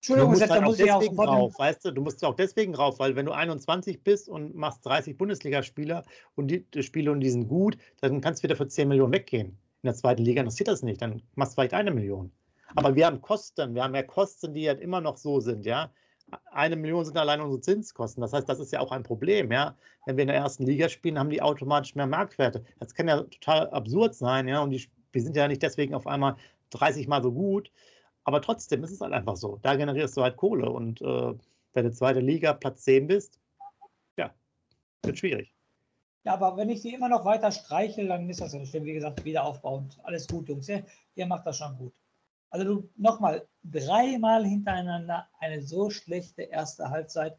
Entschuldigung, 0.00 0.32
du 0.32 0.38
musst 0.38 0.50
halt 0.50 0.64
auch 0.64 0.76
deswegen 0.76 1.18
rauf, 1.18 1.58
weißt 1.58 1.84
du, 1.84 1.90
du 1.90 2.00
musst 2.00 2.24
auch 2.24 2.34
deswegen 2.34 2.74
rauf, 2.74 2.98
weil 2.98 3.16
wenn 3.16 3.26
du 3.26 3.32
21 3.32 4.02
bist 4.02 4.30
und 4.30 4.54
machst 4.54 4.84
30 4.86 5.18
Bundesligaspieler 5.18 6.04
und 6.36 6.48
die, 6.48 6.64
die 6.70 6.82
Spiele 6.82 7.12
und 7.12 7.20
die 7.20 7.28
sind 7.28 7.48
gut, 7.48 7.76
dann 8.00 8.22
kannst 8.22 8.42
du 8.42 8.44
wieder 8.44 8.56
für 8.56 8.66
10 8.66 8.88
Millionen 8.88 9.12
weggehen. 9.12 9.48
In 9.48 9.86
der 9.86 9.94
zweiten 9.94 10.22
Liga 10.22 10.40
interessiert 10.40 10.68
das 10.68 10.82
nicht, 10.82 11.02
dann 11.02 11.20
machst 11.34 11.52
du 11.52 11.56
vielleicht 11.56 11.74
eine 11.74 11.90
Million. 11.90 12.32
Aber 12.76 12.94
wir 12.94 13.04
haben 13.04 13.20
Kosten, 13.20 13.74
wir 13.74 13.84
haben 13.84 13.94
ja 13.94 14.02
Kosten, 14.02 14.54
die 14.54 14.62
ja 14.62 14.72
immer 14.72 15.02
noch 15.02 15.18
so 15.18 15.38
sind, 15.40 15.66
ja. 15.66 15.90
Eine 16.50 16.76
Million 16.76 17.04
sind 17.04 17.18
allein 17.18 17.40
unsere 17.42 17.60
Zinskosten. 17.60 18.22
Das 18.22 18.32
heißt, 18.32 18.48
das 18.48 18.60
ist 18.60 18.72
ja 18.72 18.80
auch 18.80 18.92
ein 18.92 19.02
Problem, 19.02 19.52
ja. 19.52 19.76
Wenn 20.06 20.16
wir 20.16 20.22
in 20.22 20.28
der 20.28 20.36
ersten 20.36 20.64
Liga 20.64 20.88
spielen, 20.88 21.18
haben 21.18 21.28
die 21.28 21.42
automatisch 21.42 21.94
mehr 21.94 22.06
Marktwerte. 22.06 22.64
Das 22.78 22.94
kann 22.94 23.08
ja 23.08 23.20
total 23.22 23.68
absurd 23.70 24.14
sein, 24.14 24.48
ja. 24.48 24.62
Und 24.62 24.70
die, 24.70 24.88
wir 25.12 25.22
sind 25.22 25.36
ja 25.36 25.46
nicht 25.46 25.62
deswegen 25.62 25.94
auf 25.94 26.06
einmal 26.06 26.36
30 26.70 27.06
Mal 27.08 27.22
so 27.22 27.32
gut, 27.32 27.70
aber 28.24 28.42
trotzdem 28.42 28.84
ist 28.84 28.92
es 28.92 29.00
halt 29.00 29.12
einfach 29.12 29.36
so. 29.36 29.58
Da 29.62 29.76
generierst 29.76 30.16
du 30.16 30.22
halt 30.22 30.36
Kohle. 30.36 30.70
Und 30.70 31.00
äh, 31.00 31.34
wenn 31.72 31.84
du 31.84 31.92
zweite 31.92 32.20
Liga 32.20 32.52
Platz 32.52 32.82
10 32.82 33.06
bist, 33.06 33.38
ja, 34.16 34.32
wird 35.02 35.18
schwierig. 35.18 35.54
Ja, 36.24 36.34
aber 36.34 36.56
wenn 36.56 36.68
ich 36.68 36.82
die 36.82 36.94
immer 36.94 37.08
noch 37.08 37.24
weiter 37.24 37.50
streichel, 37.50 38.08
dann 38.08 38.28
ist 38.28 38.40
das 38.40 38.52
ja 38.52 38.58
nicht 38.58 38.70
schlimm. 38.70 38.84
Wie 38.84 38.92
gesagt, 38.92 39.24
wieder 39.24 39.44
aufbauend. 39.44 39.98
Alles 40.02 40.28
gut, 40.28 40.48
Jungs. 40.48 40.68
Ihr, 40.68 40.84
ihr 41.14 41.26
macht 41.26 41.46
das 41.46 41.56
schon 41.58 41.76
gut. 41.78 41.94
Also 42.50 42.64
du 42.64 42.90
nochmal 42.96 43.46
dreimal 43.64 44.44
hintereinander 44.44 45.28
eine 45.38 45.62
so 45.62 45.88
schlechte 45.88 46.42
erste 46.42 46.90
Halbzeit. 46.90 47.38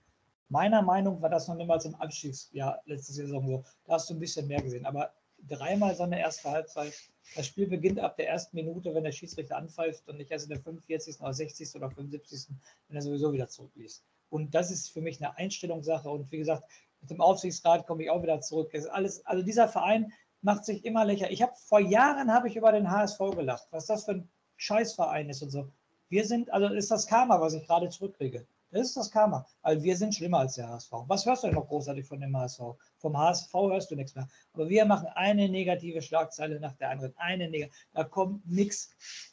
Meiner 0.50 0.82
Meinung 0.82 1.22
war 1.22 1.30
das 1.30 1.48
noch 1.48 1.56
niemals 1.56 1.86
im 1.86 1.96
Abstiegsjahr 1.96 2.82
letzte 2.86 3.14
Saison 3.14 3.46
so. 3.46 3.64
Da 3.86 3.94
hast 3.94 4.10
du 4.10 4.16
ein 4.16 4.20
bisschen 4.20 4.48
mehr 4.48 4.62
gesehen. 4.62 4.86
Aber 4.86 5.14
dreimal 5.48 5.96
so 5.96 6.04
eine 6.04 6.20
erste 6.20 6.50
Halbzeit 6.50 6.94
das 7.36 7.48
Spiel 7.48 7.68
beginnt 7.68 8.00
ab 8.00 8.18
der 8.18 8.28
ersten 8.28 8.56
Minute, 8.56 8.94
wenn 8.94 9.04
der 9.04 9.12
Schiedsrichter 9.12 9.58
anpfeift 9.58 10.08
und 10.08 10.18
nicht 10.18 10.32
erst 10.32 10.46
in 10.46 10.50
der 10.50 10.60
45. 10.60 11.20
oder 11.22 11.34
60. 11.34 11.76
oder 11.76 11.90
75. 11.90 12.48
wenn 12.88 12.96
er 12.96 13.02
sowieso 13.02 13.32
wieder 13.32 13.48
zurückliest. 13.48 14.04
Und 14.30 14.54
das 14.54 14.72
ist 14.72 14.90
für 14.90 15.02
mich 15.02 15.22
eine 15.22 15.38
Einstellungssache. 15.38 16.10
Und 16.10 16.32
wie 16.32 16.38
gesagt, 16.38 16.64
mit 17.02 17.10
dem 17.10 17.22
Aufsichtsrat 17.22 17.88
komme 17.88 18.04
ich 18.04 18.10
auch 18.10 18.24
wieder 18.24 18.42
zurück. 18.42 18.72
Alles, 18.92 19.26
also 19.26 19.44
dieser 19.44 19.68
Verein 19.68 20.12
macht 20.42 20.66
sich 20.66 20.86
immer 20.86 21.06
lächer. 21.06 21.32
Ich 21.32 21.42
habe 21.42 21.54
vor 21.56 21.80
Jahren 21.80 22.34
habe 22.34 22.48
ich 22.48 22.56
über 22.56 22.72
den 22.72 22.90
HSV 22.90 23.20
gelacht, 23.36 23.68
was 23.72 23.86
das 23.86 24.06
für 24.06 24.12
ein 24.12 24.30
Scheißverein 24.58 25.30
ist 25.30 25.42
und 25.42 25.50
so. 25.50 25.72
Wir 26.10 26.26
sind, 26.26 26.52
also 26.52 26.68
ist 26.68 26.92
das 26.92 27.08
Karma, 27.08 27.40
was 27.40 27.54
ich 27.54 27.66
gerade 27.66 27.90
zurückkriege. 27.90 28.46
Das 28.72 28.88
ist 28.88 28.98
das 28.98 29.12
Karma. 29.12 29.46
Weil 29.62 29.84
wir 29.84 29.98
sind 29.98 30.16
schlimmer 30.16 30.40
als 30.40 30.56
der 30.56 30.70
HSV. 30.70 30.92
Was 31.08 31.26
hörst 31.26 31.44
du 31.44 31.48
denn 31.48 31.56
noch 31.56 31.68
großartig 31.68 32.06
von 32.06 32.20
dem 32.22 32.36
HSV? 32.36 32.62
Vom 32.98 33.18
HSV 33.18 33.54
hörst 33.54 33.92
du 33.92 33.96
nichts 33.96 34.16
mehr. 34.16 34.28
Aber 34.54 34.70
wir 34.70 34.86
machen 34.86 35.08
eine 35.14 35.50
negative 35.50 36.02
Schlagzeile 36.02 36.60
nach 36.60 36.74
der 36.78 36.90
anderen. 36.90 37.14
Eine 37.18 37.50
negative. 37.50 37.76
Da 37.94 38.06
kommt 38.06 38.50
nichts. 38.50 38.90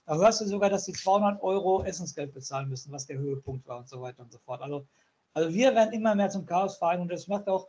Da 0.07 0.17
hörst 0.17 0.41
du 0.41 0.47
sogar, 0.47 0.71
dass 0.71 0.85
sie 0.85 0.93
200 0.93 1.43
Euro 1.43 1.85
Essensgeld 1.85 2.35
bezahlen 2.35 2.69
müssen, 2.69 2.93
was 2.93 3.07
der 3.07 3.19
Höhepunkt 3.19 3.67
war 3.69 3.79
und 3.79 3.89
so 3.89 4.03
weiter 4.03 4.23
und 4.23 4.33
so 4.33 4.39
fort. 4.39 4.61
Also, 4.61 4.87
also 5.35 5.55
wir 5.55 5.75
werden 5.75 5.93
immer 5.93 6.15
mehr 6.17 6.31
zum 6.31 6.45
Chaosverein 6.45 7.01
und 7.01 7.09
das 7.11 7.29
macht 7.29 7.49
auch, 7.49 7.69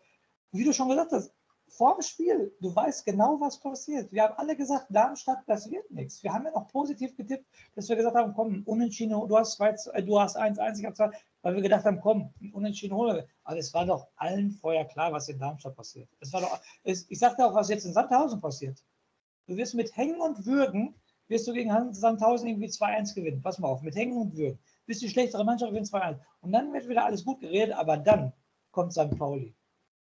wie 0.51 0.63
du 0.63 0.73
schon 0.73 0.89
gesagt 0.89 1.11
hast, 1.11 1.31
vor 1.69 1.95
dem 1.95 2.01
Spiel, 2.01 2.51
du 2.59 2.75
weißt 2.75 3.05
genau, 3.05 3.39
was 3.39 3.59
passiert. 3.59 4.11
Wir 4.11 4.23
haben 4.23 4.33
alle 4.37 4.55
gesagt, 4.55 4.87
Darmstadt, 4.89 5.43
das 5.47 5.69
wird 5.69 5.89
nichts. 5.91 6.23
Wir 6.23 6.33
haben 6.33 6.45
ja 6.45 6.51
noch 6.51 6.67
positiv 6.67 7.15
getippt, 7.15 7.45
dass 7.75 7.87
wir 7.89 7.95
gesagt 7.95 8.15
haben, 8.15 8.33
komm, 8.33 8.63
unentschieden, 8.65 9.11
du 9.11 9.37
hast 9.37 9.57
2, 9.57 9.75
äh, 9.93 10.03
du 10.03 10.19
hast 10.19 10.37
1-1, 10.37 10.79
ich 10.79 10.85
habe 10.85 10.95
2. 10.95 11.11
weil 11.41 11.55
wir 11.55 11.61
gedacht 11.61 11.85
haben, 11.85 11.99
komm, 12.01 12.33
unentschieden 12.53 12.95
holen 12.95 13.17
wir. 13.17 13.27
Aber 13.43 13.57
es 13.57 13.73
war 13.73 13.85
doch 13.85 14.07
allen 14.15 14.51
vorher 14.51 14.85
klar, 14.85 15.11
was 15.11 15.29
in 15.29 15.39
Darmstadt 15.39 15.75
passiert. 15.75 16.09
Es 16.19 16.33
war 16.33 16.41
doch, 16.41 16.59
es, 16.83 17.09
ich 17.09 17.19
sagte 17.19 17.45
auch, 17.45 17.53
was 17.53 17.69
jetzt 17.69 17.85
in 17.85 17.93
Sandhausen 17.93 18.41
passiert. 18.41 18.83
Du 19.47 19.55
wirst 19.55 19.73
mit 19.73 19.95
Hängen 19.95 20.21
und 20.21 20.45
Würgen, 20.45 20.95
wirst 21.27 21.47
du 21.47 21.53
gegen 21.53 21.93
Sandhausen 21.93 22.47
irgendwie 22.47 22.67
2-1 22.67 23.15
gewinnen. 23.15 23.41
Pass 23.41 23.59
mal 23.59 23.69
auf, 23.69 23.81
mit 23.81 23.95
Hängen 23.95 24.17
und 24.17 24.35
Würgen. 24.35 24.59
Bist 24.85 25.01
die 25.01 25.09
schlechtere 25.09 25.45
Mannschaft, 25.45 25.71
gewinnst 25.71 25.93
2-1. 25.93 26.19
Und 26.41 26.51
dann 26.51 26.73
wird 26.73 26.87
wieder 26.87 27.05
alles 27.05 27.23
gut 27.23 27.39
geredet, 27.39 27.75
aber 27.75 27.97
dann 27.97 28.33
kommt 28.71 28.93
St. 28.93 29.17
Pauli. 29.17 29.55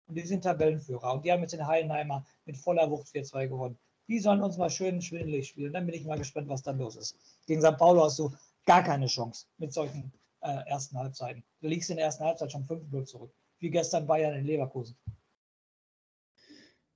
Und 0.08 0.14
die 0.16 0.22
sind 0.22 0.42
Tabellenführer. 0.42 1.12
Und 1.12 1.24
die 1.24 1.30
haben 1.30 1.40
jetzt 1.42 1.52
den 1.52 1.66
Heidenheimer 1.66 2.26
mit 2.44 2.56
voller 2.56 2.90
Wucht 2.90 3.06
4-2 3.08 3.48
gewonnen. 3.48 3.78
Die 4.08 4.18
sollen 4.18 4.42
uns 4.42 4.56
mal 4.58 4.70
schön 4.70 5.00
schwindelig 5.00 5.48
spielen. 5.48 5.72
Dann 5.72 5.86
bin 5.86 5.94
ich 5.94 6.04
mal 6.04 6.18
gespannt, 6.18 6.48
was 6.48 6.62
dann 6.62 6.78
los 6.78 6.96
ist. 6.96 7.16
Gegen 7.46 7.62
St. 7.62 7.76
Paulo 7.76 8.04
hast 8.04 8.18
du 8.18 8.32
gar 8.66 8.82
keine 8.82 9.06
Chance 9.06 9.46
mit 9.58 9.72
solchen 9.72 10.12
äh, 10.42 10.68
ersten 10.68 10.98
Halbzeiten. 10.98 11.44
Du 11.60 11.68
liegst 11.68 11.90
in 11.90 11.96
der 11.96 12.06
ersten 12.06 12.24
Halbzeit 12.24 12.52
schon 12.52 12.64
5-0 12.64 13.04
zurück. 13.04 13.32
Wie 13.58 13.70
gestern 13.70 14.06
Bayern 14.06 14.34
in 14.34 14.44
Leverkusen. 14.44 14.96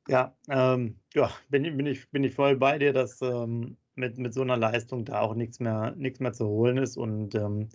Ja, 0.09 0.37
ähm, 0.49 0.99
ja 1.15 1.31
bin, 1.49 1.77
bin, 1.77 1.87
ich, 1.87 2.11
bin 2.11 2.25
ich 2.25 2.35
voll 2.35 2.57
bei 2.57 2.79
dir, 2.79 2.93
dass 2.93 3.21
ähm, 3.23 3.77
mit, 3.95 4.19
mit 4.19 4.35
so 4.35 4.43
einer 4.43 4.57
Leistung 4.57 5.05
da 5.05 5.21
auch 5.21 5.35
nichts 5.35 5.61
mehr, 5.61 5.95
nichts 5.97 6.21
mehr 6.21 6.33
zu 6.33 6.47
holen 6.47 6.79
ist. 6.79 6.97
Und 6.97 7.35
ähm, 7.35 7.69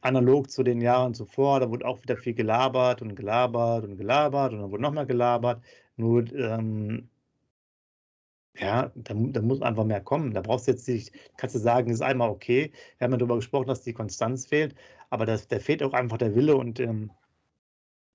analog 0.00 0.50
zu 0.50 0.62
den 0.62 0.80
Jahren 0.80 1.14
zuvor, 1.14 1.60
da 1.60 1.70
wurde 1.70 1.86
auch 1.86 2.02
wieder 2.02 2.16
viel 2.16 2.34
gelabert 2.34 3.02
und 3.02 3.14
gelabert 3.16 3.84
und 3.84 3.96
gelabert 3.96 4.52
und 4.52 4.60
dann 4.60 4.70
wurde 4.70 4.82
nochmal 4.82 5.06
gelabert. 5.06 5.62
Nur, 5.96 6.30
ähm, 6.34 7.08
ja, 8.56 8.92
da, 8.94 9.14
da, 9.14 9.42
muss 9.42 9.62
einfach 9.62 9.84
mehr 9.84 10.00
kommen. 10.00 10.32
Da 10.32 10.40
brauchst 10.40 10.68
du 10.68 10.72
jetzt 10.72 10.88
nicht, 10.88 11.12
kannst 11.36 11.54
du 11.56 11.58
sagen, 11.58 11.90
ist 11.90 12.02
einmal 12.02 12.30
okay. 12.30 12.72
Wir 12.98 13.06
haben 13.06 13.12
ja 13.12 13.18
darüber 13.18 13.36
gesprochen, 13.36 13.66
dass 13.66 13.82
die 13.82 13.92
Konstanz 13.92 14.46
fehlt, 14.46 14.74
aber 15.10 15.26
das, 15.26 15.48
da 15.48 15.58
fehlt 15.58 15.82
auch 15.82 15.92
einfach 15.92 16.18
der 16.18 16.34
Wille 16.34 16.56
und 16.56 16.78
ähm, 16.80 17.10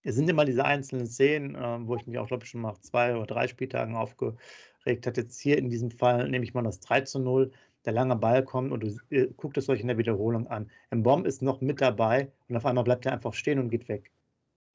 es 0.03 0.15
sind 0.15 0.29
immer 0.29 0.45
diese 0.45 0.63
einzelnen 0.63 1.07
Szenen, 1.07 1.55
äh, 1.55 1.87
wo 1.87 1.95
ich 1.95 2.07
mich 2.07 2.17
auch, 2.17 2.27
glaube 2.27 2.43
ich, 2.45 2.49
schon 2.49 2.61
mal 2.61 2.75
zwei 2.81 3.15
oder 3.15 3.25
drei 3.25 3.47
Spieltagen 3.47 3.95
aufgeregt 3.95 5.05
habe. 5.05 5.21
Jetzt 5.21 5.39
hier 5.39 5.57
in 5.57 5.69
diesem 5.69 5.91
Fall 5.91 6.29
nehme 6.29 6.45
ich 6.45 6.53
mal 6.53 6.63
das 6.63 6.79
3 6.79 7.01
zu 7.01 7.19
0 7.19 7.51
der 7.85 7.93
lange 7.93 8.15
Ball 8.15 8.43
kommt 8.43 8.71
und 8.71 8.81
du 8.81 8.97
äh, 9.09 9.27
guckt 9.37 9.57
es 9.57 9.69
euch 9.69 9.81
in 9.81 9.87
der 9.87 9.97
Wiederholung 9.97 10.47
an. 10.47 10.69
Ein 10.89 11.03
Bomb 11.03 11.25
ist 11.25 11.41
noch 11.41 11.61
mit 11.61 11.81
dabei 11.81 12.31
und 12.47 12.57
auf 12.57 12.65
einmal 12.65 12.83
bleibt 12.83 13.05
er 13.05 13.13
einfach 13.13 13.33
stehen 13.33 13.59
und 13.59 13.69
geht 13.69 13.87
weg. 13.87 14.11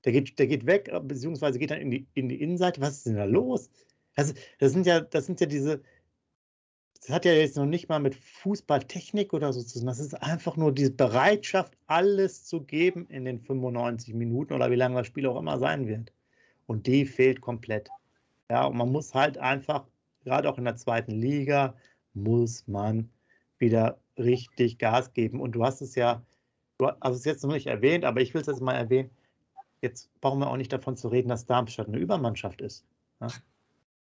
Der 0.04 0.12
geht, 0.12 0.38
der 0.38 0.46
geht 0.46 0.66
weg, 0.66 0.88
äh, 0.92 1.00
beziehungsweise 1.00 1.58
geht 1.58 1.70
dann 1.70 1.80
in 1.80 1.90
die, 1.90 2.06
in 2.14 2.28
die 2.28 2.40
Innenseite. 2.40 2.80
Was 2.80 2.98
ist 2.98 3.06
denn 3.06 3.16
da 3.16 3.24
los? 3.24 3.70
Das, 4.14 4.34
das, 4.58 4.72
sind 4.72 4.86
ja, 4.86 5.00
das 5.00 5.26
sind 5.26 5.40
ja 5.40 5.46
diese. 5.46 5.82
Das 7.00 7.16
hat 7.16 7.24
ja 7.26 7.32
jetzt 7.34 7.56
noch 7.56 7.66
nicht 7.66 7.88
mal 7.90 8.00
mit 8.00 8.14
Fußballtechnik 8.14 9.34
oder 9.34 9.52
so 9.52 9.62
zu 9.62 9.78
tun. 9.78 9.86
Das 9.86 9.98
ist 9.98 10.14
einfach 10.14 10.56
nur 10.56 10.72
diese 10.72 10.92
Bereitschaft, 10.92 11.76
alles 11.86 12.44
zu 12.44 12.62
geben 12.62 13.06
in 13.10 13.26
den 13.26 13.40
95 13.40 14.14
Minuten 14.14 14.54
oder 14.54 14.70
wie 14.70 14.76
lange 14.76 14.96
das 14.96 15.06
Spiel 15.06 15.26
auch 15.26 15.38
immer 15.38 15.58
sein 15.58 15.86
wird. 15.86 16.12
Und 16.66 16.86
die 16.86 17.04
fehlt 17.04 17.42
komplett. 17.42 17.90
Ja, 18.50 18.64
und 18.66 18.76
man 18.76 18.90
muss 18.90 19.12
halt 19.12 19.36
einfach, 19.36 19.86
gerade 20.24 20.48
auch 20.48 20.56
in 20.56 20.64
der 20.64 20.76
zweiten 20.76 21.12
Liga, 21.12 21.74
muss 22.14 22.66
man 22.66 23.10
wieder 23.58 23.98
richtig 24.18 24.78
Gas 24.78 25.12
geben. 25.12 25.40
Und 25.40 25.52
du 25.52 25.64
hast 25.64 25.82
es 25.82 25.94
ja, 25.94 26.24
du 26.78 26.88
hast 26.88 27.16
es 27.16 27.24
jetzt 27.24 27.42
noch 27.44 27.52
nicht 27.52 27.66
erwähnt, 27.66 28.04
aber 28.04 28.20
ich 28.20 28.32
will 28.32 28.40
es 28.40 28.46
jetzt 28.46 28.62
mal 28.62 28.74
erwähnen. 28.74 29.10
Jetzt 29.82 30.10
brauchen 30.20 30.38
wir 30.38 30.48
auch 30.48 30.56
nicht 30.56 30.72
davon 30.72 30.96
zu 30.96 31.08
reden, 31.08 31.28
dass 31.28 31.46
Darmstadt 31.46 31.88
eine 31.88 31.98
Übermannschaft 31.98 32.62
ist. 32.62 32.86
Ja? 33.20 33.28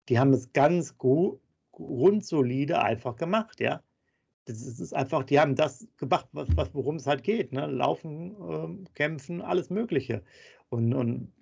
Die 0.10 0.20
haben 0.20 0.34
es 0.34 0.54
ganz 0.54 0.98
gut, 0.98 1.40
grundsolide 1.72 2.82
einfach 2.82 3.16
gemacht, 3.16 3.60
ja. 3.60 3.84
Das 4.46 4.62
ist 4.62 4.94
einfach, 4.94 5.24
die 5.24 5.40
haben 5.40 5.56
das 5.56 5.88
gemacht, 5.98 6.28
was, 6.32 6.48
was 6.56 6.74
worum 6.74 6.96
es 6.96 7.08
halt 7.08 7.24
geht, 7.24 7.52
ne? 7.54 7.68
Laufen, 7.68 8.36
ähm, 8.50 8.86
kämpfen, 8.94 9.42
alles 9.42 9.70
Mögliche. 9.70 10.24
Und, 10.70 10.94
und 10.94 11.34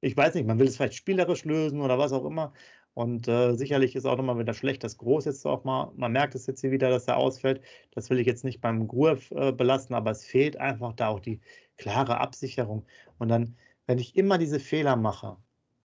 ich 0.00 0.16
weiß 0.16 0.34
nicht, 0.34 0.46
man 0.46 0.58
will 0.58 0.66
es 0.66 0.76
vielleicht 0.76 0.94
spielerisch 0.94 1.44
lösen 1.44 1.80
oder 1.80 1.98
was 1.98 2.12
auch 2.12 2.26
immer. 2.26 2.52
Und 2.94 3.26
äh, 3.26 3.54
sicherlich 3.54 3.96
ist 3.96 4.06
auch 4.06 4.16
nochmal 4.16 4.38
wieder 4.38 4.54
schlecht, 4.54 4.84
dass 4.84 4.98
Groß 4.98 5.24
jetzt 5.24 5.46
auch 5.46 5.64
mal, 5.64 5.92
man 5.96 6.12
merkt 6.12 6.34
es 6.36 6.46
jetzt 6.46 6.60
hier 6.60 6.70
wieder, 6.70 6.90
dass 6.90 7.08
er 7.08 7.16
ausfällt. 7.16 7.60
Das 7.92 8.08
will 8.10 8.20
ich 8.20 8.26
jetzt 8.26 8.44
nicht 8.44 8.60
beim 8.60 8.86
Gruev 8.86 9.32
äh, 9.32 9.52
belasten, 9.52 9.94
aber 9.94 10.12
es 10.12 10.24
fehlt 10.24 10.56
einfach 10.58 10.92
da 10.94 11.08
auch 11.08 11.20
die 11.20 11.40
klare 11.76 12.18
Absicherung. 12.20 12.86
Und 13.18 13.28
dann, 13.30 13.56
wenn 13.86 13.98
ich 13.98 14.16
immer 14.16 14.38
diese 14.38 14.60
Fehler 14.60 14.96
mache, 14.96 15.36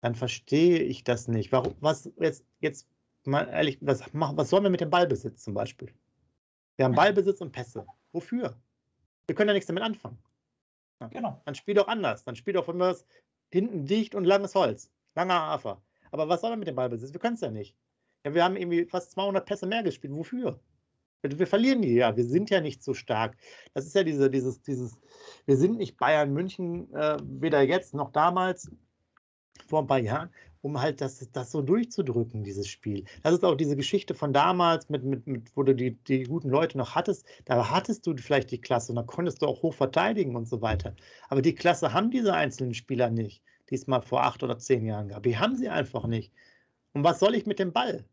dann 0.06 0.14
verstehe 0.14 0.84
ich 0.84 1.04
das 1.04 1.28
nicht. 1.28 1.52
Warum, 1.52 1.74
was 1.80 2.12
jetzt, 2.20 2.46
jetzt 2.60 2.88
mal 3.24 3.50
ehrlich, 3.50 3.80
was, 3.82 4.04
was 4.14 4.50
sollen 4.52 4.62
wir 4.62 4.70
mit 4.70 4.82
dem 4.82 4.92
Ballbesitz 4.92 5.44
zum 5.44 5.56
Beispiel? 5.56 5.92
Wir 6.76 6.86
haben 6.86 6.94
Ballbesitz 6.94 7.42
und 7.42 7.52
Pässe. 7.52 7.88
Wofür? 8.12 8.56
Wir 9.26 9.34
können 9.34 9.48
ja 9.48 9.56
nichts 9.56 9.66
damit 9.66 9.82
anfangen. 9.82 10.20
Ja. 11.02 11.08
Genau. 11.08 11.42
Dann 11.46 11.56
spiel 11.56 11.74
doch 11.74 11.88
anders. 11.88 12.24
Dann 12.24 12.36
spiel 12.36 12.54
doch 12.54 12.66
von 12.66 12.78
mir 12.78 12.96
hinten 13.52 13.88
dicht 13.88 14.14
und 14.14 14.26
langes 14.26 14.54
Holz. 14.54 14.92
Langer 15.16 15.34
Hafer. 15.34 15.82
Aber 16.12 16.30
was 16.30 16.42
soll 16.42 16.52
er 16.52 16.58
mit 16.58 16.68
dem 16.68 16.76
Ballbesitz? 16.76 17.12
Wir 17.12 17.20
können 17.20 17.34
es 17.34 17.42
ja 17.42 17.50
nicht. 17.50 17.76
Ja, 18.24 18.36
wir 18.36 18.44
haben 18.44 18.58
irgendwie 18.58 18.86
fast 18.86 19.10
200 19.10 19.44
Pässe 19.44 19.66
mehr 19.66 19.82
gespielt. 19.82 20.14
Wofür? 20.14 20.60
Wir, 21.24 21.40
wir 21.40 21.48
verlieren 21.48 21.82
die 21.82 21.96
ja. 21.96 22.16
Wir 22.16 22.26
sind 22.26 22.52
ja 22.52 22.62
nicht 22.62 22.84
so 22.84 22.94
stark. 22.94 23.38
Das 23.74 23.88
ist 23.88 23.96
ja 23.96 24.04
diese, 24.04 24.30
dieses, 24.30 24.62
dieses, 24.62 25.00
wir 25.48 25.58
sind 25.58 25.80
nicht 25.80 25.98
Bayern 25.98 26.32
München, 26.32 26.94
äh, 26.94 27.18
weder 27.24 27.64
jetzt 27.64 27.96
noch 27.96 28.12
damals, 28.12 28.70
vor 29.68 29.82
ein 29.82 29.88
paar 29.88 30.00
Jahren, 30.00 30.30
um 30.62 30.82
halt 30.82 31.02
das, 31.02 31.30
das 31.32 31.52
so 31.52 31.62
durchzudrücken, 31.62 32.44
dieses 32.44 32.68
Spiel. 32.68 33.06
Das 33.24 33.34
ist 33.34 33.44
auch 33.44 33.56
diese 33.56 33.76
Geschichte 33.76 34.14
von 34.14 34.34
damals, 34.34 34.90
mit, 34.90 35.04
mit, 35.04 35.28
mit, 35.28 35.56
wo 35.56 35.64
du 35.64 35.76
die, 35.76 35.92
die 35.92 36.24
guten 36.24 36.50
Leute 36.50 36.78
noch 36.78 36.96
hattest. 36.96 37.26
Da 37.46 37.70
hattest 37.70 38.08
du 38.08 38.16
vielleicht 38.18 38.52
die 38.52 38.62
Klasse 38.62 38.92
und 38.92 38.98
da 38.98 39.04
konntest 39.04 39.42
du 39.42 39.48
auch 39.48 39.62
hoch 39.62 39.74
verteidigen 39.74 40.36
und 40.36 40.48
so 40.48 40.62
weiter. 40.62 40.96
Aber 41.30 41.42
die 41.42 41.56
Klasse 41.56 41.94
haben 41.94 42.12
diese 42.12 42.34
einzelnen 42.34 42.74
Spieler 42.74 43.10
nicht 43.10 43.42
die 43.70 43.76
es 43.76 43.88
mal 43.88 44.02
vor 44.02 44.24
acht 44.24 44.44
oder 44.44 44.58
zehn 44.58 44.86
Jahren 44.86 45.10
gab. 45.10 45.24
Die 45.24 45.38
haben 45.38 45.56
sie 45.56 45.70
einfach 45.70 46.06
nicht. 46.08 46.32
Und 46.94 47.04
was 47.04 47.20
soll 47.20 47.36
ich 47.36 47.46
mit 47.46 47.60
dem 47.60 47.74
Ball? 47.74 48.06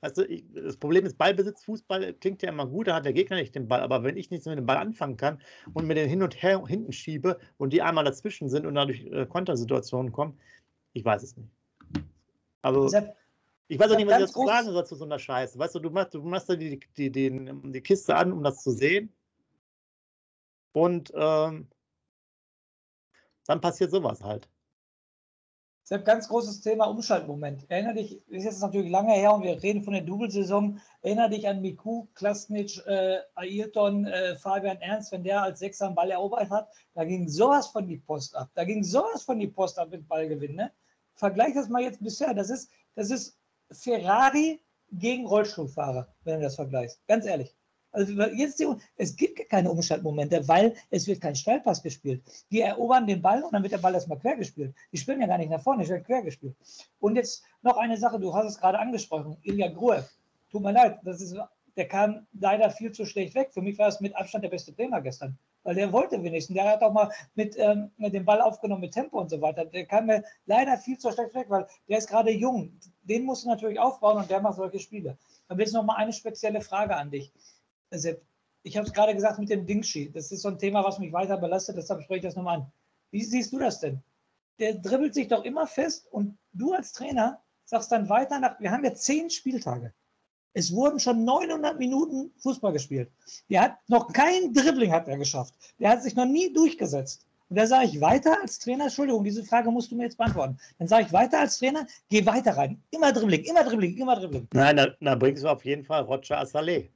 Also 0.00 0.24
ich, 0.24 0.44
das 0.52 0.76
Problem 0.76 1.04
ist, 1.04 1.18
Ballbesitz, 1.18 1.64
Fußball 1.64 2.14
klingt 2.14 2.42
ja 2.42 2.48
immer 2.48 2.66
gut, 2.66 2.86
da 2.86 2.94
hat 2.94 3.04
der 3.04 3.12
Gegner 3.12 3.36
nicht 3.36 3.54
den 3.54 3.68
Ball. 3.68 3.80
Aber 3.80 4.04
wenn 4.04 4.16
ich 4.16 4.30
nichts 4.30 4.46
mit 4.46 4.58
dem 4.58 4.66
Ball 4.66 4.76
anfangen 4.76 5.16
kann 5.16 5.40
und 5.74 5.86
mir 5.86 5.94
den 5.94 6.08
hin 6.08 6.22
und 6.22 6.40
her 6.42 6.64
hinten 6.66 6.92
schiebe 6.92 7.38
und 7.58 7.72
die 7.72 7.82
einmal 7.82 8.04
dazwischen 8.04 8.48
sind 8.48 8.66
und 8.66 8.74
dadurch 8.74 9.04
äh, 9.06 9.26
Kontersituationen 9.26 10.12
kommen, 10.12 10.38
ich 10.96 11.04
weiß 11.04 11.22
es 11.22 11.36
nicht. 11.36 11.50
Also, 12.62 12.86
ich 13.68 13.78
weiß 13.78 13.90
auch 13.90 13.96
nicht, 13.96 14.06
was 14.06 14.20
ich 14.20 14.26
dazu 14.28 14.46
sagen 14.46 14.70
soll 14.70 14.86
zu 14.86 14.94
so 14.94 15.04
einer 15.04 15.18
Scheiße. 15.18 15.58
Weißt 15.58 15.74
du, 15.74 15.80
du 15.80 15.90
machst, 15.90 16.14
du 16.14 16.22
machst 16.22 16.48
die, 16.48 16.80
die, 16.96 17.10
die, 17.10 17.50
die 17.64 17.80
Kiste 17.82 18.16
an, 18.16 18.32
um 18.32 18.42
das 18.42 18.62
zu 18.62 18.70
sehen. 18.70 19.12
Und 20.72 21.12
ähm, 21.14 21.68
dann 23.46 23.60
passiert 23.60 23.90
sowas 23.90 24.22
halt. 24.22 24.48
Ein 25.88 26.02
ganz 26.02 26.28
großes 26.28 26.62
Thema 26.62 26.86
Umschaltmoment. 26.86 27.70
Erinner 27.70 27.94
dich, 27.94 28.20
ist 28.28 28.44
jetzt 28.44 28.60
natürlich 28.60 28.90
lange 28.90 29.12
her 29.12 29.32
und 29.32 29.44
wir 29.44 29.62
reden 29.62 29.84
von 29.84 29.92
der 29.92 30.02
Double-Saison. 30.02 30.80
Erinner 31.02 31.28
dich 31.28 31.46
an 31.46 31.60
Miku, 31.60 32.08
Klasnic, 32.14 32.84
äh, 32.86 33.18
Ayrton, 33.36 34.06
äh, 34.06 34.34
Fabian 34.34 34.80
Ernst, 34.80 35.12
wenn 35.12 35.22
der 35.22 35.42
als 35.42 35.60
Sechser 35.60 35.86
am 35.86 35.94
Ball 35.94 36.10
erobert 36.10 36.50
hat. 36.50 36.68
Da 36.94 37.04
ging 37.04 37.28
sowas 37.28 37.68
von 37.68 37.86
die 37.86 37.98
Post 37.98 38.34
ab. 38.34 38.50
Da 38.54 38.64
ging 38.64 38.82
sowas 38.82 39.22
von 39.22 39.38
die 39.38 39.46
Post 39.46 39.78
ab 39.78 39.90
mit 39.90 40.08
Ballgewinn. 40.08 40.56
Ne? 40.56 40.72
Vergleich 41.16 41.54
das 41.54 41.68
mal 41.68 41.82
jetzt 41.82 42.02
bisher. 42.02 42.32
Das 42.34 42.50
ist, 42.50 42.70
das 42.94 43.10
ist 43.10 43.36
Ferrari 43.70 44.60
gegen 44.92 45.26
Rollstuhlfahrer, 45.26 46.06
wenn 46.24 46.36
du 46.36 46.42
das 46.42 46.54
vergleichst. 46.54 47.00
Ganz 47.06 47.26
ehrlich. 47.26 47.54
Also 47.96 48.12
jetzt 48.12 48.60
die, 48.60 48.66
es 48.96 49.16
gibt 49.16 49.48
keine 49.48 49.70
Umschaltmomente, 49.70 50.46
weil 50.46 50.74
es 50.90 51.06
wird 51.06 51.22
kein 51.22 51.34
Steilpass 51.34 51.82
gespielt. 51.82 52.22
Die 52.50 52.60
erobern 52.60 53.06
den 53.06 53.22
Ball 53.22 53.42
und 53.42 53.54
dann 53.54 53.62
wird 53.62 53.72
der 53.72 53.78
Ball 53.78 53.94
erstmal 53.94 54.18
quer 54.18 54.36
gespielt. 54.36 54.74
Die 54.92 54.98
spielen 54.98 55.20
ja 55.22 55.26
gar 55.26 55.38
nicht 55.38 55.48
nach 55.48 55.62
vorne, 55.62 55.82
es 55.82 55.88
wird 55.88 56.04
quer 56.04 56.22
gespielt. 56.22 56.54
Und 57.00 57.16
jetzt 57.16 57.42
noch 57.62 57.78
eine 57.78 57.96
Sache, 57.96 58.20
du 58.20 58.34
hast 58.34 58.46
es 58.46 58.58
gerade 58.58 58.78
angesprochen, 58.78 59.38
Ilya 59.42 59.68
Gruev. 59.68 60.06
Tut 60.50 60.62
mir 60.62 60.72
leid, 60.72 60.98
das 61.04 61.22
ist, 61.22 61.36
der 61.76 61.88
kam 61.88 62.26
leider 62.38 62.70
viel 62.70 62.92
zu 62.92 63.06
schlecht 63.06 63.34
weg. 63.34 63.54
Für 63.54 63.62
mich 63.62 63.78
war 63.78 63.88
es 63.88 64.00
mit 64.00 64.14
Abstand 64.14 64.44
der 64.44 64.50
beste 64.50 64.74
Trainer 64.74 65.00
gestern, 65.00 65.38
weil 65.66 65.74
der 65.74 65.92
wollte 65.92 66.22
wenigstens. 66.22 66.54
Der 66.54 66.68
hat 66.68 66.82
auch 66.82 66.92
mal 66.92 67.10
mit, 67.34 67.58
ähm, 67.58 67.90
mit 67.96 68.14
dem 68.14 68.24
Ball 68.24 68.40
aufgenommen, 68.40 68.82
mit 68.82 68.92
Tempo 68.92 69.20
und 69.20 69.28
so 69.28 69.40
weiter. 69.40 69.64
Der 69.64 69.84
kam 69.84 70.06
mir 70.06 70.22
leider 70.46 70.78
viel 70.78 70.96
zu 70.96 71.10
schlecht 71.10 71.34
weg, 71.34 71.46
weil 71.50 71.66
der 71.88 71.98
ist 71.98 72.08
gerade 72.08 72.30
jung. 72.30 72.72
Den 73.02 73.24
musst 73.24 73.44
du 73.44 73.48
natürlich 73.48 73.80
aufbauen 73.80 74.18
und 74.18 74.30
der 74.30 74.40
macht 74.40 74.56
solche 74.56 74.78
Spiele. 74.78 75.18
Aber 75.48 75.60
jetzt 75.60 75.74
noch 75.74 75.84
mal 75.84 75.96
eine 75.96 76.12
spezielle 76.12 76.60
Frage 76.60 76.96
an 76.96 77.10
dich. 77.10 77.32
Sepp, 77.90 78.22
ich 78.62 78.76
habe 78.76 78.86
es 78.86 78.92
gerade 78.92 79.12
gesagt 79.12 79.40
mit 79.40 79.50
dem 79.50 79.66
Dingschi. 79.66 80.10
Das 80.12 80.30
ist 80.30 80.42
so 80.42 80.48
ein 80.48 80.58
Thema, 80.58 80.84
was 80.84 81.00
mich 81.00 81.12
weiter 81.12 81.36
belastet, 81.36 81.76
deshalb 81.76 82.02
spreche 82.02 82.18
ich 82.18 82.24
das 82.24 82.36
nochmal 82.36 82.58
an. 82.58 82.72
Wie 83.10 83.24
siehst 83.24 83.52
du 83.52 83.58
das 83.58 83.80
denn? 83.80 84.00
Der 84.60 84.74
dribbelt 84.74 85.14
sich 85.14 85.26
doch 85.26 85.44
immer 85.44 85.66
fest 85.66 86.06
und 86.12 86.38
du 86.52 86.72
als 86.74 86.92
Trainer 86.92 87.42
sagst 87.64 87.90
dann 87.90 88.08
weiter 88.08 88.38
nach, 88.38 88.60
wir 88.60 88.70
haben 88.70 88.84
ja 88.84 88.94
zehn 88.94 89.30
Spieltage. 89.30 89.92
Es 90.56 90.72
wurden 90.72 90.98
schon 90.98 91.22
900 91.26 91.78
Minuten 91.78 92.30
Fußball 92.38 92.72
gespielt. 92.72 93.10
Der 93.50 93.60
hat 93.60 93.78
noch 93.88 94.10
kein 94.10 94.54
Dribbling 94.54 94.90
hat 94.90 95.06
er 95.06 95.18
geschafft. 95.18 95.52
Der 95.78 95.90
hat 95.90 96.02
sich 96.02 96.16
noch 96.16 96.24
nie 96.24 96.50
durchgesetzt. 96.50 97.26
Und 97.50 97.58
da 97.58 97.66
sage 97.66 97.84
ich 97.88 98.00
weiter 98.00 98.38
als 98.40 98.58
Trainer, 98.58 98.84
Entschuldigung, 98.84 99.22
diese 99.22 99.44
Frage 99.44 99.70
musst 99.70 99.90
du 99.90 99.96
mir 99.96 100.04
jetzt 100.04 100.16
beantworten. 100.16 100.58
Dann 100.78 100.88
sage 100.88 101.04
ich 101.06 101.12
weiter 101.12 101.40
als 101.40 101.58
Trainer, 101.58 101.86
geh 102.08 102.24
weiter 102.24 102.56
rein. 102.56 102.82
Immer 102.90 103.12
Dribbling, 103.12 103.44
immer 103.44 103.64
Dribbling, 103.64 103.98
immer 103.98 104.16
Dribbling. 104.16 104.48
Nein, 104.54 104.78
da, 104.78 104.86
da 104.98 105.14
bringst 105.14 105.44
du 105.44 105.48
auf 105.48 105.62
jeden 105.62 105.84
Fall 105.84 106.04
Roger 106.04 106.40
Assalé. 106.40 106.88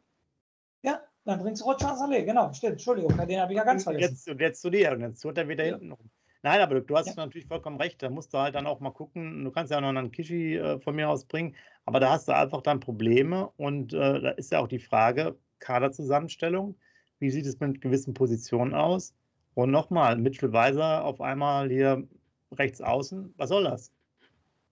Ja, 0.82 1.02
Dann 1.26 1.40
bringst 1.40 1.60
du 1.60 1.66
Rotschans 1.66 2.00
Allee, 2.00 2.24
genau, 2.24 2.50
stimmt. 2.54 2.72
Entschuldigung, 2.72 3.14
den 3.14 3.40
habe 3.40 3.52
ich 3.52 3.58
ja 3.58 3.64
ganz 3.64 3.82
vergessen. 3.82 4.14
Jetzt, 4.14 4.28
und 4.28 4.40
jetzt 4.40 4.62
zu 4.62 4.70
dir 4.70 4.92
und 4.92 5.02
jetzt 5.02 5.20
tut 5.20 5.36
er 5.36 5.46
wieder 5.46 5.66
ja. 5.66 5.72
hinten 5.72 5.92
rum. 5.92 6.10
Nein, 6.42 6.60
aber 6.60 6.76
du, 6.76 6.82
du 6.82 6.96
hast 6.96 7.06
ja. 7.06 7.14
natürlich 7.16 7.46
vollkommen 7.46 7.76
recht. 7.76 8.02
Da 8.02 8.08
musst 8.08 8.32
du 8.32 8.38
halt 8.38 8.54
dann 8.54 8.66
auch 8.66 8.80
mal 8.80 8.90
gucken. 8.90 9.44
Du 9.44 9.50
kannst 9.50 9.70
ja 9.70 9.80
noch 9.80 9.88
einen 9.88 10.10
Kishi 10.10 10.56
äh, 10.56 10.80
von 10.80 10.96
mir 10.96 11.08
aus 11.08 11.24
bringen, 11.24 11.54
aber 11.84 12.00
da 12.00 12.12
hast 12.12 12.28
du 12.28 12.34
einfach 12.34 12.62
dann 12.62 12.80
Probleme. 12.80 13.50
Und 13.56 13.92
äh, 13.92 14.20
da 14.20 14.30
ist 14.30 14.52
ja 14.52 14.60
auch 14.60 14.68
die 14.68 14.78
Frage: 14.78 15.36
Kaderzusammenstellung. 15.58 16.76
Wie 17.18 17.30
sieht 17.30 17.46
es 17.46 17.60
mit 17.60 17.82
gewissen 17.82 18.14
Positionen 18.14 18.74
aus? 18.74 19.14
Und 19.54 19.70
nochmal, 19.70 20.16
Mitchell 20.16 20.52
Weiser 20.52 21.04
auf 21.04 21.20
einmal 21.20 21.68
hier 21.68 22.06
rechts 22.52 22.80
außen. 22.80 23.34
Was 23.36 23.50
soll 23.50 23.64
das? 23.64 23.92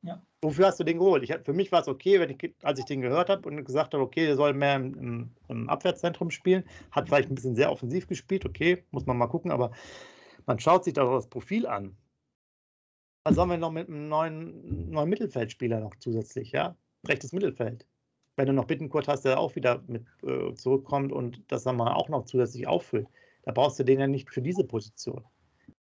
Ja. 0.02 0.22
Wofür 0.40 0.66
hast 0.66 0.80
du 0.80 0.84
den 0.84 0.98
geholt? 0.98 1.22
Ich, 1.24 1.34
für 1.44 1.52
mich 1.52 1.72
war 1.72 1.80
es 1.80 1.88
okay, 1.88 2.20
wenn 2.20 2.30
ich, 2.30 2.54
als 2.62 2.78
ich 2.78 2.84
den 2.84 3.00
gehört 3.00 3.28
habe 3.28 3.46
und 3.48 3.64
gesagt 3.64 3.92
habe, 3.92 4.02
okay, 4.02 4.24
der 4.24 4.36
soll 4.36 4.54
mehr 4.54 4.76
im, 4.76 4.94
im, 4.94 5.30
im 5.48 5.68
Abwehrzentrum 5.68 6.30
spielen. 6.30 6.64
Hat 6.92 7.08
vielleicht 7.08 7.28
ein 7.28 7.34
bisschen 7.34 7.56
sehr 7.56 7.70
offensiv 7.72 8.06
gespielt, 8.06 8.46
okay, 8.46 8.84
muss 8.92 9.06
man 9.06 9.18
mal 9.18 9.26
gucken, 9.26 9.50
aber 9.50 9.72
man 10.48 10.58
schaut 10.58 10.82
sich 10.82 10.94
doch 10.94 11.14
das 11.14 11.28
Profil 11.28 11.66
an. 11.66 11.94
Was 13.24 13.36
sollen 13.36 13.50
wir 13.50 13.58
noch 13.58 13.70
mit 13.70 13.88
einem 13.88 14.08
neuen, 14.08 14.90
neuen 14.90 15.10
Mittelfeldspieler 15.10 15.78
noch 15.78 15.94
zusätzlich, 16.00 16.52
ja? 16.52 16.74
Rechtes 17.06 17.32
Mittelfeld. 17.32 17.86
Wenn 18.36 18.46
du 18.46 18.54
noch 18.54 18.64
Bittenkurt 18.64 19.08
hast, 19.08 19.26
der 19.26 19.38
auch 19.38 19.54
wieder 19.56 19.82
mit 19.86 20.06
äh, 20.22 20.54
zurückkommt 20.54 21.12
und 21.12 21.42
das 21.48 21.64
dann 21.64 21.76
mal 21.76 21.92
auch 21.92 22.08
noch 22.08 22.24
zusätzlich 22.24 22.66
auffüllt, 22.66 23.06
da 23.42 23.52
brauchst 23.52 23.78
du 23.78 23.84
den 23.84 24.00
ja 24.00 24.06
nicht 24.06 24.30
für 24.30 24.40
diese 24.40 24.64
Position. 24.64 25.22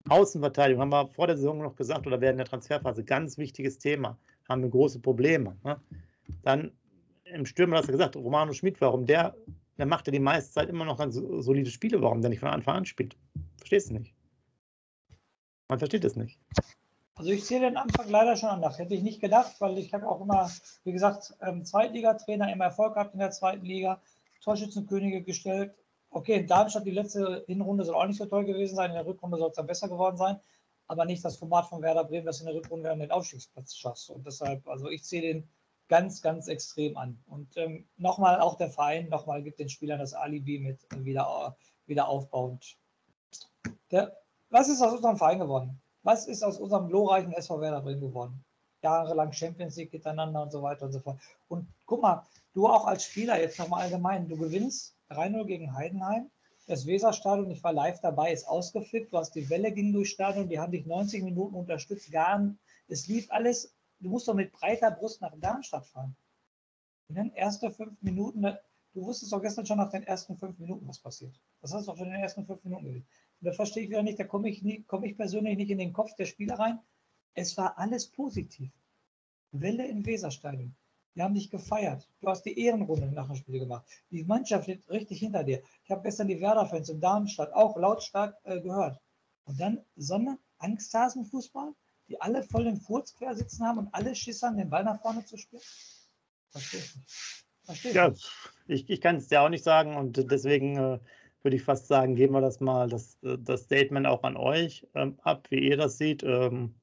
Außenverteidigung 0.09 0.81
haben 0.81 0.93
wir 0.93 1.07
vor 1.07 1.29
der 1.29 1.37
Saison 1.37 1.59
noch 1.59 1.77
gesagt 1.77 2.07
oder 2.07 2.21
während 2.21 2.41
der 2.41 2.47
Transferphase 2.47 3.05
ganz 3.05 3.39
wichtiges 3.39 3.79
Thema. 3.79 4.19
Haben 4.49 4.63
wir 4.63 4.71
große 4.71 4.99
Probleme. 4.99 5.57
Ne? 5.63 5.81
Dann 6.43 6.73
im 7.25 7.47
Stürmer 7.47 7.77
hast 7.77 7.89
du 7.89 7.93
gesagt, 7.93 8.17
Romano 8.17 8.53
Schmidt, 8.53 8.81
warum 8.81 9.07
der, 9.07 9.37
der 9.79 9.87
macht 9.87 10.09
ja 10.09 10.11
die 10.11 10.19
meiste 10.19 10.53
Zeit 10.53 10.69
immer 10.69 10.87
noch 10.87 10.99
ganz 10.99 11.15
solide 11.15 11.71
Spiele, 11.71 12.03
warum 12.03 12.21
der 12.21 12.31
nicht 12.31 12.41
von 12.41 12.49
Anfang 12.49 12.79
an 12.79 12.85
spielt. 12.87 13.17
Verstehst 13.59 13.91
du 13.91 13.95
nicht? 13.95 14.15
Man 15.71 15.79
versteht 15.79 16.05
es 16.05 16.17
nicht. 16.17 16.37
Also 17.15 17.31
ich 17.31 17.47
sehe 17.47 17.61
den 17.61 17.77
Anfang 17.77 18.09
leider 18.09 18.37
schon 18.37 18.49
anders. 18.49 18.81
Hätte 18.81 18.95
ich 18.95 19.03
nicht 19.03 19.21
gedacht, 19.21 19.55
weil 19.61 19.79
ich 19.79 19.95
habe 19.95 20.09
auch 20.09 20.21
immer, 20.21 20.51
wie 20.83 20.91
gesagt, 20.91 21.33
ähm, 21.43 21.65
Zweitligatrainer, 21.65 22.53
immer 22.53 22.65
Erfolg 22.65 22.95
gehabt 22.95 23.15
in 23.15 23.21
der 23.21 23.31
zweiten 23.31 23.65
Liga, 23.65 24.03
Torschützenkönige 24.43 25.23
gestellt. 25.23 25.73
Okay, 26.11 26.41
in 26.41 26.49
Darmstadt 26.49 26.87
die 26.87 26.91
letzte 26.91 27.45
Hinrunde 27.47 27.85
soll 27.85 27.95
auch 27.95 28.07
nicht 28.07 28.19
so 28.19 28.27
toll 28.27 28.47
gewesen 28.47 28.75
sein, 28.75 28.91
in 28.91 28.97
der 28.97 29.07
Rückrunde 29.07 29.39
soll 29.39 29.51
es 29.51 29.55
dann 29.55 29.69
besser 29.69 29.89
geworden 29.89 30.17
sein, 30.17 30.41
aber 30.89 31.05
nicht 31.05 31.25
das 31.25 31.37
Format 31.37 31.69
von 31.69 31.83
Werder 31.83 32.03
Bremen, 32.03 32.27
das 32.27 32.41
in 32.41 32.47
der 32.47 32.57
Rückrunde 32.57 32.91
an 32.91 32.99
den 32.99 33.13
Aufstiegsplatz 33.13 33.77
schafft. 33.77 34.11
Und 34.11 34.27
deshalb, 34.27 34.67
also 34.67 34.89
ich 34.89 35.05
sehe 35.05 35.23
den 35.23 35.49
ganz, 35.87 36.21
ganz 36.21 36.49
extrem 36.49 36.97
an. 36.97 37.23
Und 37.29 37.57
ähm, 37.57 37.87
nochmal 37.97 38.41
auch 38.41 38.57
der 38.57 38.71
Verein, 38.71 39.09
nochmal 39.09 39.41
gibt 39.45 39.61
den 39.61 39.69
Spielern 39.69 40.01
das 40.01 40.15
Alibi 40.15 40.59
mit 40.59 40.81
wieder, 40.97 41.57
wieder 41.87 42.09
aufbauend. 42.09 42.77
Der, 43.93 44.20
was 44.51 44.69
ist 44.69 44.83
aus 44.83 44.95
unserem 44.95 45.17
Verein 45.17 45.39
geworden? 45.39 45.81
Was 46.03 46.27
ist 46.27 46.43
aus 46.43 46.59
unserem 46.59 46.89
glorreichen 46.89 47.33
SV 47.33 47.61
Werder 47.61 47.81
Bremen 47.81 48.01
geworden? 48.01 48.45
Jahrelang 48.83 49.33
Champions 49.33 49.77
League 49.77 49.93
miteinander 49.93 50.43
und 50.43 50.51
so 50.51 50.63
weiter 50.63 50.87
und 50.87 50.93
so 50.93 51.01
fort. 51.01 51.19
Und 51.49 51.67
guck 51.87 52.03
mal, 52.03 52.27
du 52.55 52.67
auch 52.67 52.87
als 52.87 53.05
Spieler 53.05 53.41
jetzt 53.41 53.59
nochmal 53.59 53.83
allgemein, 53.83 54.29
du 54.29 54.37
gewinnst 54.37 54.95
3-0 55.11 55.45
gegen 55.45 55.75
Heidenheim. 55.75 56.31
Das 56.67 56.87
Weserstadion, 56.87 57.51
ich 57.51 57.63
war 57.63 57.73
live 57.73 58.01
dabei, 58.01 58.33
ist 58.33 58.47
ausgeflippt. 58.47 59.13
Du 59.13 59.19
hast 59.19 59.35
die 59.35 59.51
Welle 59.51 59.73
ging 59.73 59.93
durchs 59.93 60.11
Stadion, 60.11 60.49
die 60.49 60.59
haben 60.59 60.73
dich 60.73 60.87
90 60.87 61.23
Minuten 61.23 61.55
unterstützt. 61.55 62.11
Gar, 62.11 62.55
es 62.89 63.07
lief 63.09 63.31
alles. 63.31 63.75
Du 63.99 64.09
musst 64.09 64.29
doch 64.29 64.35
mit 64.35 64.53
breiter 64.53 64.91
Brust 64.91 65.21
nach 65.21 65.33
Darmstadt 65.41 65.87
fahren. 65.87 66.17
Und 67.09 67.17
dann 67.17 67.33
erste 67.33 67.71
fünf 67.71 68.01
Minuten, 68.01 68.57
du 68.95 69.03
wusstest 69.03 69.33
doch 69.33 69.41
gestern 69.41 69.67
schon 69.67 69.79
nach 69.79 69.91
den 69.91 70.03
ersten 70.03 70.37
fünf 70.37 70.59
Minuten, 70.59 70.87
was 70.89 70.99
passiert. 70.99 71.39
Das 71.61 71.73
hast 71.73 71.87
du 71.87 71.93
doch 71.93 71.99
schon 71.99 72.07
in 72.07 72.13
den 72.13 72.23
ersten 72.23 72.47
fünf 72.47 72.63
Minuten 72.65 72.85
gesehen. 72.85 73.07
Und 73.41 73.47
da 73.47 73.53
verstehe 73.53 73.85
ich 73.85 73.91
wieder 73.91 74.03
nicht, 74.03 74.19
da 74.19 74.25
komme 74.25 74.49
ich, 74.49 74.87
komm 74.87 75.05
ich 75.05 75.17
persönlich 75.17 75.57
nicht 75.57 75.71
in 75.71 75.79
den 75.79 75.93
Kopf 75.93 76.15
der 76.17 76.27
Spieler 76.27 76.59
rein. 76.59 76.79
Es 77.35 77.57
war 77.57 77.79
alles 77.79 78.09
positiv. 78.09 78.71
Welle 79.53 79.87
im 79.87 80.05
Weserstadion. 80.05 80.75
Die 81.15 81.23
haben 81.23 81.35
dich 81.35 81.51
gefeiert. 81.51 82.09
Du 82.21 82.29
hast 82.29 82.43
die 82.43 82.59
Ehrenrunde 82.59 83.11
nach 83.13 83.27
dem 83.27 83.37
Spiel 83.37 83.59
gemacht. 83.59 83.85
Die 84.11 84.25
Mannschaft 84.25 84.65
steht 84.65 84.89
richtig 84.91 85.19
hinter 85.19 85.43
dir. 85.43 85.63
Ich 85.85 85.91
habe 85.91 86.03
gestern 86.03 86.29
die 86.29 86.41
Werder-Fans 86.41 86.89
in 86.89 87.01
Darmstadt 87.01 87.53
auch 87.53 87.77
lautstark 87.77 88.37
äh, 88.45 88.61
gehört. 88.61 89.01
Und 89.45 89.61
dann 89.61 89.85
Sonne, 89.97 90.39
Angsthasenfußball, 90.59 91.75
die 92.09 92.21
alle 92.21 92.43
voll 92.43 92.65
den 92.65 92.81
Furz 92.81 93.15
quer 93.15 93.35
sitzen 93.35 93.67
haben 93.67 93.79
und 93.79 93.95
alle 93.95 94.15
schissern, 94.15 94.57
den 94.57 94.71
Ball 94.71 94.85
nach 94.85 95.01
vorne 95.01 95.25
zu 95.25 95.37
spielen? 95.37 95.63
Verstehe 96.51 96.81
ich 96.81 96.97
nicht. 96.97 97.47
Verstehe 97.65 97.93
ja, 97.93 98.13
ich, 98.67 98.89
ich 98.89 99.01
kann 99.01 99.17
es 99.17 99.29
dir 99.29 99.43
auch 99.43 99.49
nicht 99.49 99.65
sagen 99.65 99.97
und 99.97 100.31
deswegen 100.31 100.77
äh, 100.77 100.99
würde 101.43 101.57
ich 101.57 101.63
fast 101.63 101.87
sagen, 101.87 102.17
geben 102.17 102.35
wir 102.35 102.41
das 102.41 102.61
mal, 102.61 102.89
das, 102.89 103.19
äh, 103.23 103.37
das 103.39 103.63
Statement 103.63 104.07
auch 104.07 104.23
an 104.23 104.37
euch 104.37 104.87
ähm, 104.95 105.19
ab, 105.23 105.47
wie 105.51 105.69
ihr 105.69 105.77
das 105.77 105.99
seht. 105.99 106.23
Ähm, 106.23 106.75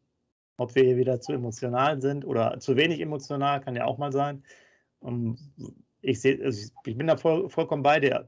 ob 0.57 0.73
wir 0.75 0.83
hier 0.83 0.97
wieder 0.97 1.21
zu 1.21 1.33
emotional 1.33 2.01
sind 2.01 2.25
oder 2.25 2.59
zu 2.59 2.75
wenig 2.75 2.99
emotional, 2.99 3.61
kann 3.61 3.75
ja 3.75 3.85
auch 3.85 3.97
mal 3.97 4.11
sein. 4.11 4.43
Und 4.99 5.37
ich, 6.01 6.19
sehe, 6.19 6.43
also 6.43 6.71
ich 6.85 6.97
bin 6.97 7.07
da 7.07 7.17
voll, 7.17 7.49
vollkommen 7.49 7.83
bei 7.83 7.99
dir. 7.99 8.27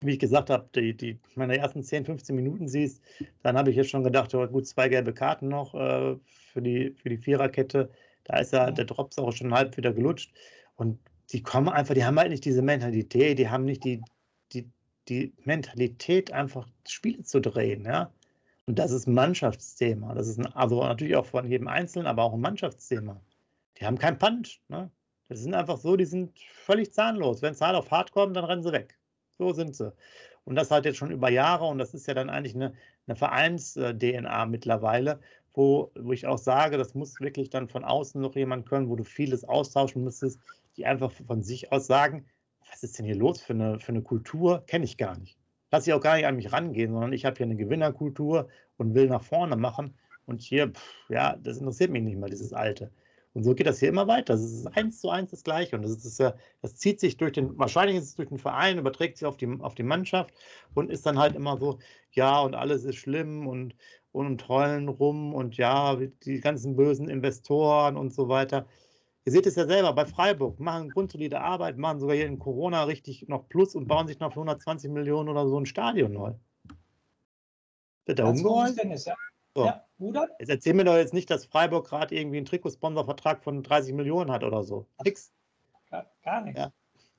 Wie 0.00 0.12
ich 0.12 0.18
gesagt 0.18 0.50
habe, 0.50 0.68
die, 0.74 0.96
die, 0.96 1.20
meine 1.36 1.56
ersten 1.56 1.82
10, 1.82 2.04
15 2.04 2.34
Minuten 2.34 2.68
siehst, 2.68 3.02
dann 3.42 3.56
habe 3.56 3.70
ich 3.70 3.76
jetzt 3.76 3.90
schon 3.90 4.04
gedacht, 4.04 4.34
oh, 4.34 4.46
gut, 4.46 4.66
zwei 4.66 4.88
gelbe 4.88 5.14
Karten 5.14 5.48
noch 5.48 5.74
äh, 5.74 6.16
für, 6.52 6.60
die, 6.60 6.90
für 6.90 7.08
die 7.08 7.18
Viererkette. 7.18 7.88
Da 8.24 8.38
ist 8.38 8.52
ja 8.52 8.70
der 8.70 8.84
Drops 8.84 9.18
auch 9.18 9.32
schon 9.32 9.54
halb 9.54 9.76
wieder 9.76 9.92
gelutscht. 9.92 10.32
Und 10.74 10.98
die 11.30 11.42
kommen 11.42 11.68
einfach, 11.68 11.94
die 11.94 12.04
haben 12.04 12.18
halt 12.18 12.30
nicht 12.30 12.44
diese 12.44 12.62
Mentalität, 12.62 13.38
die 13.38 13.48
haben 13.48 13.64
nicht 13.64 13.84
die, 13.84 14.02
die, 14.52 14.70
die 15.08 15.32
Mentalität, 15.44 16.32
einfach 16.32 16.68
Spiele 16.86 17.22
zu 17.22 17.40
drehen, 17.40 17.84
ja. 17.84 18.10
Und 18.66 18.78
das 18.78 18.92
ist 18.92 19.06
ein 19.06 19.14
Mannschaftsthema. 19.14 20.14
Das 20.14 20.28
ist 20.28 20.38
ein, 20.38 20.46
also 20.54 20.82
natürlich 20.82 21.16
auch 21.16 21.26
von 21.26 21.48
jedem 21.48 21.68
Einzelnen, 21.68 22.06
aber 22.06 22.22
auch 22.22 22.32
ein 22.32 22.40
Mannschaftsthema. 22.40 23.20
Die 23.78 23.84
haben 23.84 23.98
keinen 23.98 24.18
Punch. 24.18 24.60
Ne? 24.68 24.90
Das 25.28 25.40
sind 25.40 25.54
einfach 25.54 25.78
so, 25.78 25.96
die 25.96 26.04
sind 26.04 26.38
völlig 26.54 26.92
zahnlos. 26.92 27.42
Wenn 27.42 27.52
es 27.52 27.60
hart 27.60 27.74
auf 27.74 27.90
hart 27.90 28.12
kommt, 28.12 28.36
dann 28.36 28.44
rennen 28.44 28.62
sie 28.62 28.72
weg. 28.72 28.96
So 29.38 29.52
sind 29.52 29.74
sie. 29.74 29.92
Und 30.44 30.54
das 30.56 30.70
halt 30.70 30.84
jetzt 30.84 30.98
schon 30.98 31.10
über 31.10 31.30
Jahre 31.30 31.66
und 31.66 31.78
das 31.78 31.94
ist 31.94 32.06
ja 32.06 32.14
dann 32.14 32.30
eigentlich 32.30 32.54
eine, 32.54 32.74
eine 33.06 33.16
Vereins-DNA 33.16 34.46
mittlerweile, 34.46 35.20
wo, 35.54 35.90
wo 35.94 36.12
ich 36.12 36.26
auch 36.26 36.38
sage, 36.38 36.78
das 36.78 36.94
muss 36.94 37.20
wirklich 37.20 37.50
dann 37.50 37.68
von 37.68 37.84
außen 37.84 38.20
noch 38.20 38.34
jemand 38.36 38.68
können, 38.68 38.88
wo 38.88 38.96
du 38.96 39.04
vieles 39.04 39.44
austauschen 39.44 40.02
müsstest, 40.04 40.40
die 40.76 40.86
einfach 40.86 41.12
von 41.12 41.42
sich 41.42 41.72
aus 41.72 41.86
sagen, 41.86 42.26
was 42.70 42.82
ist 42.82 42.98
denn 42.98 43.06
hier 43.06 43.16
los 43.16 43.42
für 43.42 43.52
eine, 43.52 43.78
für 43.80 43.92
eine 43.92 44.02
Kultur? 44.02 44.64
Kenne 44.66 44.84
ich 44.84 44.96
gar 44.96 45.18
nicht 45.18 45.38
lasse 45.72 45.90
ich 45.90 45.94
auch 45.94 46.00
gar 46.00 46.16
nicht 46.16 46.26
an 46.26 46.36
mich 46.36 46.52
rangehen, 46.52 46.92
sondern 46.92 47.12
ich 47.12 47.24
habe 47.24 47.36
hier 47.36 47.46
eine 47.46 47.56
Gewinnerkultur 47.56 48.48
und 48.76 48.94
will 48.94 49.08
nach 49.08 49.22
vorne 49.22 49.56
machen. 49.56 49.94
Und 50.26 50.42
hier, 50.42 50.68
pff, 50.68 51.10
ja, 51.10 51.34
das 51.36 51.58
interessiert 51.58 51.90
mich 51.90 52.02
nicht 52.02 52.18
mal, 52.18 52.30
dieses 52.30 52.52
Alte. 52.52 52.92
Und 53.34 53.44
so 53.44 53.54
geht 53.54 53.66
das 53.66 53.80
hier 53.80 53.88
immer 53.88 54.06
weiter. 54.06 54.34
Das 54.34 54.42
ist 54.42 54.66
eins 54.76 55.00
zu 55.00 55.08
eins 55.08 55.30
das 55.30 55.42
Gleiche. 55.42 55.74
Und 55.74 55.82
das 55.82 55.92
ist 55.92 56.20
ja, 56.20 56.34
das 56.60 56.76
zieht 56.76 57.00
sich 57.00 57.16
durch 57.16 57.32
den, 57.32 57.58
wahrscheinlich 57.58 57.96
ist 57.96 58.04
es 58.04 58.14
durch 58.14 58.28
den 58.28 58.38
Verein, 58.38 58.78
überträgt 58.78 59.16
sich 59.16 59.26
auf 59.26 59.38
die, 59.38 59.48
auf 59.60 59.74
die 59.74 59.82
Mannschaft 59.82 60.34
und 60.74 60.90
ist 60.90 61.06
dann 61.06 61.18
halt 61.18 61.34
immer 61.34 61.56
so, 61.56 61.78
ja, 62.12 62.40
und 62.40 62.54
alles 62.54 62.84
ist 62.84 62.96
schlimm 62.96 63.46
und, 63.46 63.74
und 64.12 64.46
heulen 64.48 64.88
rum 64.88 65.34
und 65.34 65.56
ja, 65.56 65.96
die 65.96 66.40
ganzen 66.40 66.76
bösen 66.76 67.08
Investoren 67.08 67.96
und 67.96 68.12
so 68.12 68.28
weiter. 68.28 68.66
Ihr 69.24 69.32
seht 69.32 69.46
es 69.46 69.54
ja 69.54 69.66
selber 69.66 69.92
bei 69.92 70.04
Freiburg, 70.04 70.58
machen 70.58 70.90
grundsolide 70.90 71.40
Arbeit, 71.40 71.78
machen 71.78 72.00
sogar 72.00 72.16
hier 72.16 72.26
in 72.26 72.40
Corona 72.40 72.84
richtig 72.84 73.28
noch 73.28 73.48
Plus 73.48 73.74
und 73.76 73.86
bauen 73.86 74.08
sich 74.08 74.18
noch 74.18 74.32
für 74.32 74.40
120 74.40 74.90
Millionen 74.90 75.28
oder 75.28 75.46
so 75.46 75.58
ein 75.58 75.66
Stadion 75.66 76.12
neu. 76.12 76.32
Wird 78.04 78.18
da 78.18 78.28
umgeräumt? 78.28 78.76
Ja. 79.06 79.16
So. 79.54 79.66
Ja, 79.66 79.84
Jetzt 80.38 80.48
erzähl 80.48 80.74
mir 80.74 80.84
doch 80.84 80.96
jetzt 80.96 81.14
nicht, 81.14 81.30
dass 81.30 81.44
Freiburg 81.44 81.86
gerade 81.86 82.16
irgendwie 82.16 82.38
einen 82.38 82.46
Trikotsponsorvertrag 82.46 83.44
von 83.44 83.62
30 83.62 83.94
Millionen 83.94 84.32
hat 84.32 84.42
oder 84.42 84.64
so. 84.64 84.86
Nix. 85.04 85.32
Gar, 85.90 86.10
gar 86.24 86.40
nichts. 86.40 86.58
Ja. 86.58 86.72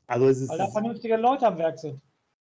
Also 0.08 0.28
es 0.28 0.42
ist, 0.42 0.50
Weil 0.50 0.58
da 0.58 0.68
vernünftige 0.68 1.16
Leute 1.16 1.48
am 1.48 1.58
Werk 1.58 1.80
sind. 1.80 2.02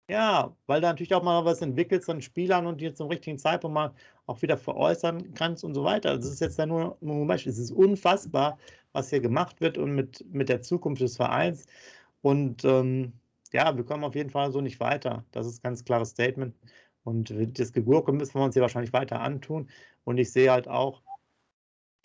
Ja, 0.09 0.55
weil 0.67 0.83
da 0.83 0.89
natürlich 0.89 1.15
auch 1.15 1.23
mal 1.23 1.45
was 1.47 1.63
entwickelt 1.63 2.05
von 2.05 2.21
Spielern 2.21 2.67
und 2.67 2.81
die 2.81 2.93
zum 2.93 3.09
richtigen 3.09 3.39
Zeitpunkt 3.39 3.75
mal 3.75 3.95
auch 4.27 4.43
wieder 4.43 4.59
veräußern 4.59 5.33
kannst 5.35 5.65
und 5.65 5.75
so 5.75 5.83
weiter. 5.85 6.17
Das 6.17 6.27
ist 6.27 6.41
jetzt 6.41 6.59
ja 6.59 6.67
nur 6.67 6.99
ein 7.03 7.27
Beispiel. 7.27 7.53
Es 7.53 7.59
ist 7.59 7.71
unfassbar, 7.71 8.59
was 8.93 9.09
hier 9.09 9.21
gemacht 9.21 9.61
wird 9.63 9.79
und 9.79 9.95
mit, 9.95 10.25
mit 10.31 10.51
der 10.51 10.61
Zukunft 10.61 11.01
des 11.01 11.17
Vereins. 11.17 11.65
Und 12.21 12.65
ähm, 12.65 13.15
ja, 13.53 13.75
wir 13.77 13.85
kommen 13.85 14.05
auf 14.05 14.15
jeden 14.15 14.31
Fall 14.31 14.53
so 14.53 14.61
nicht 14.61 14.79
weiter. 14.81 15.25
Das 15.33 15.47
ist 15.47 15.61
ein 15.61 15.63
ganz 15.71 15.85
klares 15.85 16.11
Statement. 16.11 16.55
Und 17.05 17.33
das 17.59 17.73
Gegurke 17.73 18.13
müssen 18.13 18.35
wir 18.35 18.45
uns 18.45 18.55
hier 18.55 18.63
wahrscheinlich 18.63 18.93
weiter 18.93 19.21
antun. 19.21 19.71
Und 20.05 20.19
ich 20.19 20.33
sehe 20.33 20.51
halt 20.51 20.69
auch, 20.69 21.03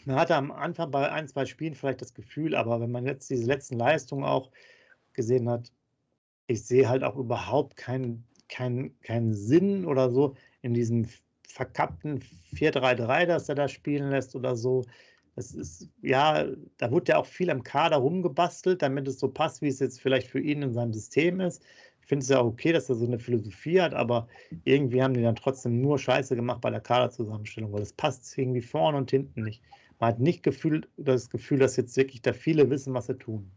man 0.06 0.18
hatte 0.18 0.36
am 0.36 0.52
Anfang 0.52 0.92
bei 0.92 1.12
ein, 1.12 1.28
zwei 1.28 1.46
Spielen 1.46 1.76
vielleicht 1.76 2.02
das 2.02 2.14
Gefühl, 2.14 2.56
aber 2.56 2.80
wenn 2.80 2.92
man 2.92 3.06
jetzt 3.06 3.30
diese 3.30 3.46
letzten 3.46 3.78
Leistungen 3.78 4.24
auch 4.24 4.52
gesehen 5.14 5.50
hat, 5.50 5.72
ich 6.50 6.66
sehe 6.66 6.90
halt 6.90 7.04
auch 7.04 7.16
überhaupt 7.16 7.78
keinen 7.78 8.26
kein, 8.50 8.92
kein 9.02 9.34
Sinn 9.34 9.86
oder 9.86 10.10
so 10.10 10.36
in 10.62 10.74
diesem 10.74 11.06
verkappten 11.48 12.22
4-3-3, 12.54 13.26
das 13.26 13.48
er 13.48 13.56
da 13.56 13.68
spielen 13.68 14.10
lässt 14.10 14.36
oder 14.36 14.56
so. 14.56 14.84
Das 15.36 15.54
ist, 15.54 15.90
ja, 16.02 16.46
da 16.78 16.92
wurde 16.92 17.14
ja 17.14 17.18
auch 17.18 17.26
viel 17.26 17.50
am 17.50 17.64
Kader 17.64 17.98
rumgebastelt, 17.98 18.82
damit 18.82 19.08
es 19.08 19.20
so 19.20 19.30
passt, 19.30 19.62
wie 19.62 19.68
es 19.68 19.80
jetzt 19.80 20.02
vielleicht 20.02 20.28
für 20.28 20.40
ihn 20.40 20.64
in 20.64 20.74
seinem 20.74 20.94
System 20.94 21.40
ist. 21.40 21.64
finde 22.02 22.24
es 22.24 22.30
ja 22.30 22.42
okay, 22.42 22.74
dass 22.74 22.90
er 22.90 22.96
so 22.96 23.06
eine 23.06 23.20
Philosophie 23.20 23.80
hat, 23.80 23.94
aber 23.94 24.28
irgendwie 24.64 25.02
haben 25.02 25.14
die 25.14 25.22
dann 25.22 25.36
trotzdem 25.36 25.80
nur 25.80 26.00
Scheiße 26.00 26.36
gemacht 26.36 26.62
bei 26.62 26.72
der 26.72 26.82
Kaderzusammenstellung, 26.82 27.72
weil 27.72 27.82
das 27.82 27.94
passt 27.94 28.38
irgendwie 28.38 28.62
vorne 28.62 28.98
und 28.98 29.12
hinten 29.12 29.44
nicht. 29.44 29.62
Man 30.00 30.14
hat 30.14 30.20
nicht 30.20 30.44
Gefühl, 30.44 30.88
das 30.98 31.30
Gefühl, 31.30 31.60
dass 31.60 31.78
jetzt 31.78 31.96
wirklich 31.96 32.22
da 32.22 32.34
viele 32.34 32.70
wissen, 32.70 32.94
was 32.94 33.06
sie 33.06 33.18
tun. 33.18 33.52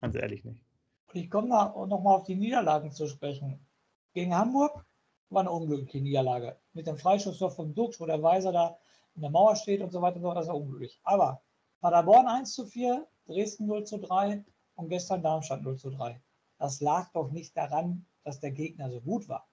Ganz 0.00 0.16
ehrlich 0.16 0.44
nicht. 0.44 0.69
Und 1.12 1.20
ich 1.20 1.30
komme 1.30 1.48
nochmal 1.48 2.16
auf 2.16 2.24
die 2.24 2.36
Niederlagen 2.36 2.92
zu 2.92 3.08
sprechen. 3.08 3.66
Gegen 4.12 4.34
Hamburg 4.34 4.84
war 5.28 5.40
eine 5.40 5.50
unglückliche 5.50 6.00
Niederlage. 6.00 6.56
Mit 6.72 6.86
dem 6.86 6.98
Freischusstor 6.98 7.50
von 7.50 7.74
Dux, 7.74 8.00
wo 8.00 8.06
der 8.06 8.22
Weiser 8.22 8.52
da 8.52 8.78
in 9.16 9.22
der 9.22 9.30
Mauer 9.30 9.56
steht 9.56 9.80
und 9.80 9.90
so 9.90 10.00
weiter, 10.00 10.20
das 10.20 10.48
war 10.48 10.56
unglücklich. 10.56 11.00
Aber 11.02 11.42
Paderborn 11.80 12.28
1 12.28 12.54
zu 12.54 12.66
4, 12.66 13.06
Dresden 13.26 13.66
0 13.66 13.84
zu 13.84 13.98
3 13.98 14.44
und 14.76 14.88
gestern 14.88 15.22
Darmstadt 15.22 15.62
0 15.62 15.76
zu 15.78 15.90
3. 15.90 16.20
Das 16.58 16.80
lag 16.80 17.10
doch 17.12 17.30
nicht 17.30 17.56
daran, 17.56 18.06
dass 18.22 18.40
der 18.40 18.52
Gegner 18.52 18.90
so 18.90 19.00
gut 19.00 19.28
war. 19.28 19.48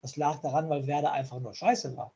Das 0.00 0.16
lag 0.16 0.40
daran, 0.40 0.68
weil 0.68 0.86
Werder 0.86 1.12
einfach 1.12 1.40
nur 1.40 1.54
scheiße 1.54 1.96
war. 1.96 2.14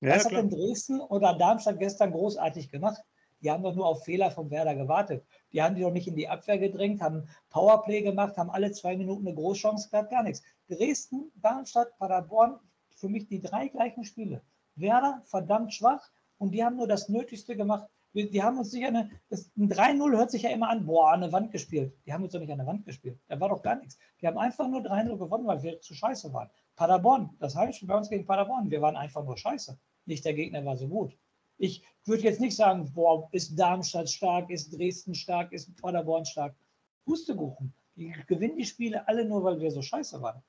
Ja, 0.00 0.16
Was 0.16 0.26
hat 0.26 0.32
denn 0.32 0.50
Dresden 0.50 1.00
oder 1.00 1.34
Darmstadt 1.34 1.78
gestern 1.78 2.12
großartig 2.12 2.70
gemacht? 2.70 3.02
Die 3.40 3.50
haben 3.50 3.62
doch 3.62 3.74
nur 3.74 3.86
auf 3.86 4.04
Fehler 4.04 4.30
von 4.30 4.50
Werder 4.50 4.74
gewartet. 4.74 5.24
Die 5.52 5.62
haben 5.62 5.76
die 5.76 5.82
doch 5.82 5.92
nicht 5.92 6.08
in 6.08 6.16
die 6.16 6.28
Abwehr 6.28 6.58
gedrängt, 6.58 7.00
haben 7.00 7.28
Powerplay 7.50 8.02
gemacht, 8.02 8.36
haben 8.36 8.50
alle 8.50 8.72
zwei 8.72 8.96
Minuten 8.96 9.26
eine 9.26 9.34
Großchance 9.34 9.90
gehabt, 9.90 10.10
gar 10.10 10.22
nichts. 10.22 10.42
Dresden, 10.68 11.30
Darmstadt, 11.36 11.96
Paderborn, 11.98 12.58
für 12.96 13.08
mich 13.08 13.26
die 13.26 13.40
drei 13.40 13.68
gleichen 13.68 14.04
Spiele. 14.04 14.42
Werder 14.74 15.22
verdammt 15.24 15.72
schwach 15.72 16.10
und 16.38 16.52
die 16.52 16.64
haben 16.64 16.76
nur 16.76 16.88
das 16.88 17.08
Nötigste 17.08 17.56
gemacht. 17.56 17.88
Die 18.14 18.42
haben 18.42 18.58
uns 18.58 18.70
sicher 18.70 18.88
eine, 18.88 19.10
das, 19.28 19.50
ein 19.56 19.70
3-0 19.70 20.16
hört 20.16 20.30
sich 20.30 20.42
ja 20.42 20.50
immer 20.50 20.70
an, 20.70 20.86
boah, 20.86 21.12
an 21.12 21.20
der 21.20 21.30
Wand 21.30 21.52
gespielt. 21.52 21.94
Die 22.06 22.12
haben 22.12 22.24
uns 22.24 22.32
doch 22.32 22.40
nicht 22.40 22.50
an 22.50 22.58
der 22.58 22.66
Wand 22.66 22.84
gespielt. 22.84 23.20
Da 23.28 23.38
war 23.38 23.50
doch 23.50 23.62
gar 23.62 23.76
nichts. 23.76 23.98
Die 24.20 24.26
haben 24.26 24.38
einfach 24.38 24.66
nur 24.66 24.80
3-0 24.80 25.18
gewonnen, 25.18 25.46
weil 25.46 25.62
wir 25.62 25.80
zu 25.80 25.94
scheiße 25.94 26.32
waren. 26.32 26.50
Paderborn, 26.74 27.36
das 27.38 27.54
Heimspiel 27.54 27.86
bei 27.86 27.96
uns 27.96 28.08
gegen 28.08 28.24
Paderborn, 28.24 28.70
wir 28.70 28.80
waren 28.80 28.96
einfach 28.96 29.24
nur 29.24 29.36
scheiße. 29.36 29.78
Nicht 30.06 30.24
der 30.24 30.34
Gegner 30.34 30.64
war 30.64 30.76
so 30.76 30.88
gut. 30.88 31.16
Ich 31.58 31.84
würde 32.04 32.22
jetzt 32.22 32.40
nicht 32.40 32.56
sagen, 32.56 32.90
boah, 32.94 33.28
ist 33.32 33.56
Darmstadt 33.58 34.08
stark, 34.08 34.50
ist 34.50 34.70
Dresden 34.76 35.14
stark, 35.14 35.52
ist 35.52 35.76
Paderborn 35.76 36.24
stark. 36.24 36.56
Pustekuchen. 37.04 37.74
Die 37.96 38.14
gewinnen 38.26 38.56
die 38.56 38.64
Spiele 38.64 39.06
alle 39.08 39.24
nur, 39.24 39.42
weil 39.44 39.60
wir 39.60 39.70
so 39.70 39.82
scheiße 39.82 40.22
waren. 40.22 40.42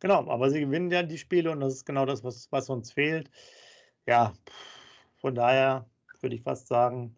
Genau, 0.00 0.28
aber 0.28 0.50
sie 0.50 0.60
gewinnen 0.60 0.90
ja 0.90 1.02
die 1.02 1.18
Spiele 1.18 1.50
und 1.50 1.60
das 1.60 1.74
ist 1.74 1.84
genau 1.84 2.04
das, 2.04 2.24
was, 2.24 2.50
was 2.50 2.68
uns 2.68 2.92
fehlt. 2.92 3.30
Ja, 4.06 4.34
von 5.18 5.34
daher 5.34 5.88
würde 6.20 6.36
ich 6.36 6.42
fast 6.42 6.66
sagen, 6.66 7.16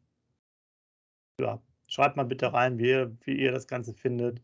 ja, 1.40 1.60
schreibt 1.88 2.16
mal 2.16 2.24
bitte 2.24 2.52
rein, 2.52 2.78
wie, 2.78 3.06
wie 3.24 3.36
ihr 3.40 3.52
das 3.52 3.66
Ganze 3.66 3.94
findet, 3.94 4.42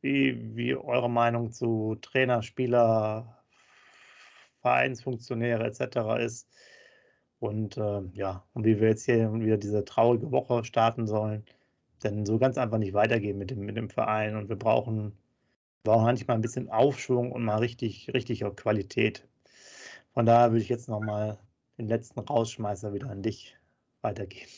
wie, 0.00 0.56
wie 0.56 0.74
eure 0.74 1.10
Meinung 1.10 1.52
zu 1.52 1.96
Trainer, 2.00 2.42
Spieler, 2.42 3.44
Vereinsfunktionäre 4.62 5.64
etc. 5.64 6.24
ist. 6.24 6.48
Und 7.44 7.76
äh, 7.76 8.00
ja, 8.14 8.42
und 8.54 8.64
wie 8.64 8.80
wir 8.80 8.88
jetzt 8.88 9.04
hier 9.04 9.30
wieder 9.34 9.58
diese 9.58 9.84
traurige 9.84 10.32
Woche 10.32 10.64
starten 10.64 11.06
sollen. 11.06 11.44
Denn 12.02 12.24
so 12.24 12.38
ganz 12.38 12.56
einfach 12.56 12.78
nicht 12.78 12.94
weitergehen 12.94 13.36
mit 13.36 13.50
dem, 13.50 13.60
mit 13.66 13.76
dem 13.76 13.90
Verein. 13.90 14.34
Und 14.34 14.48
wir 14.48 14.56
brauchen, 14.56 15.12
brauchen 15.82 16.04
manchmal 16.04 16.38
ein 16.38 16.40
bisschen 16.40 16.70
Aufschwung 16.70 17.32
und 17.32 17.44
mal 17.44 17.58
richtig, 17.58 18.10
richtig 18.14 18.42
Qualität. 18.56 19.28
Von 20.14 20.24
daher 20.24 20.52
würde 20.52 20.62
ich 20.62 20.70
jetzt 20.70 20.88
nochmal 20.88 21.36
den 21.76 21.86
letzten 21.86 22.20
Rausschmeißer 22.20 22.94
wieder 22.94 23.10
an 23.10 23.20
dich 23.20 23.54
weitergeben. 24.00 24.50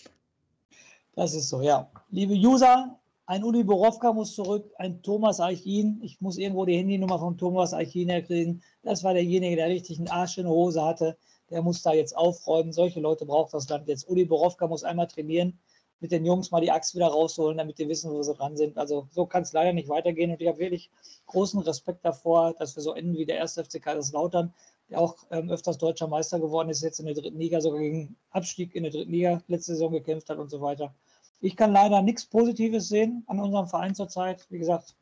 Das 1.16 1.34
ist 1.34 1.48
so, 1.48 1.62
ja. 1.62 1.90
Liebe 2.10 2.34
User, 2.34 3.00
ein 3.26 3.42
Uli 3.42 3.64
Borowka 3.64 4.12
muss 4.12 4.36
zurück, 4.36 4.70
ein 4.78 5.02
Thomas 5.02 5.40
Eichin. 5.40 5.98
Ich 6.04 6.20
muss 6.20 6.38
irgendwo 6.38 6.64
die 6.64 6.76
Handynummer 6.76 7.18
von 7.18 7.36
Thomas 7.36 7.74
Eichin 7.74 8.10
herkriegen. 8.10 8.62
Das 8.84 9.02
war 9.02 9.12
derjenige, 9.12 9.56
der 9.56 9.70
richtig 9.70 9.98
einen 9.98 10.08
Arsch 10.08 10.38
in 10.38 10.44
der 10.44 10.52
Hose 10.52 10.84
hatte. 10.84 11.18
Der 11.50 11.62
muss 11.62 11.82
da 11.82 11.92
jetzt 11.92 12.16
aufräumen. 12.16 12.72
Solche 12.72 13.00
Leute 13.00 13.26
braucht 13.26 13.54
das 13.54 13.68
Land 13.68 13.88
jetzt. 13.88 14.08
Uli 14.08 14.24
Borowka 14.24 14.66
muss 14.66 14.84
einmal 14.84 15.06
trainieren, 15.06 15.58
mit 16.00 16.12
den 16.12 16.24
Jungs 16.24 16.50
mal 16.50 16.60
die 16.60 16.70
Axt 16.70 16.94
wieder 16.94 17.06
rausholen, 17.06 17.58
damit 17.58 17.78
die 17.78 17.88
wissen, 17.88 18.10
wo 18.10 18.22
sie 18.22 18.34
dran 18.34 18.56
sind. 18.56 18.76
Also 18.76 19.08
so 19.10 19.26
kann 19.26 19.42
es 19.42 19.52
leider 19.52 19.72
nicht 19.72 19.88
weitergehen. 19.88 20.30
Und 20.30 20.40
ich 20.40 20.48
habe 20.48 20.58
wirklich 20.58 20.90
großen 21.26 21.60
Respekt 21.60 22.04
davor, 22.04 22.54
dass 22.58 22.76
wir 22.76 22.82
so 22.82 22.92
enden 22.94 23.16
wie 23.16 23.26
der 23.26 23.36
erste 23.36 23.64
FC 23.64 23.80
Kaiserslautern, 23.80 24.52
der 24.90 25.00
auch 25.00 25.16
ähm, 25.30 25.50
öfters 25.50 25.78
deutscher 25.78 26.08
Meister 26.08 26.38
geworden 26.38 26.68
ist, 26.68 26.82
jetzt 26.82 27.00
in 27.00 27.06
der 27.06 27.14
dritten 27.14 27.38
Liga, 27.38 27.60
sogar 27.60 27.80
gegen 27.80 28.16
Abstieg 28.30 28.74
in 28.74 28.82
der 28.82 28.92
dritten 28.92 29.12
Liga 29.12 29.42
letzte 29.48 29.72
Saison 29.72 29.92
gekämpft 29.92 30.28
hat 30.28 30.38
und 30.38 30.50
so 30.50 30.60
weiter. 30.60 30.94
Ich 31.40 31.56
kann 31.56 31.72
leider 31.72 32.02
nichts 32.02 32.26
Positives 32.26 32.88
sehen 32.88 33.24
an 33.26 33.40
unserem 33.40 33.68
Verein 33.68 33.94
zurzeit. 33.94 34.46
Wie 34.50 34.58
gesagt, 34.58 34.94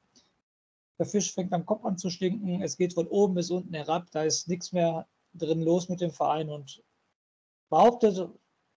der 0.98 1.06
Fisch 1.06 1.32
fängt 1.32 1.52
am 1.52 1.66
Kopf 1.66 1.84
an 1.84 1.98
zu 1.98 2.10
stinken. 2.10 2.62
Es 2.62 2.76
geht 2.76 2.94
von 2.94 3.08
oben 3.08 3.34
bis 3.34 3.50
unten 3.50 3.74
herab. 3.74 4.06
Da 4.12 4.22
ist 4.22 4.48
nichts 4.48 4.72
mehr 4.72 5.06
drin 5.34 5.62
los 5.62 5.88
mit 5.88 6.00
dem 6.00 6.10
Verein 6.10 6.50
und 6.50 6.82
behauptet, 7.68 8.28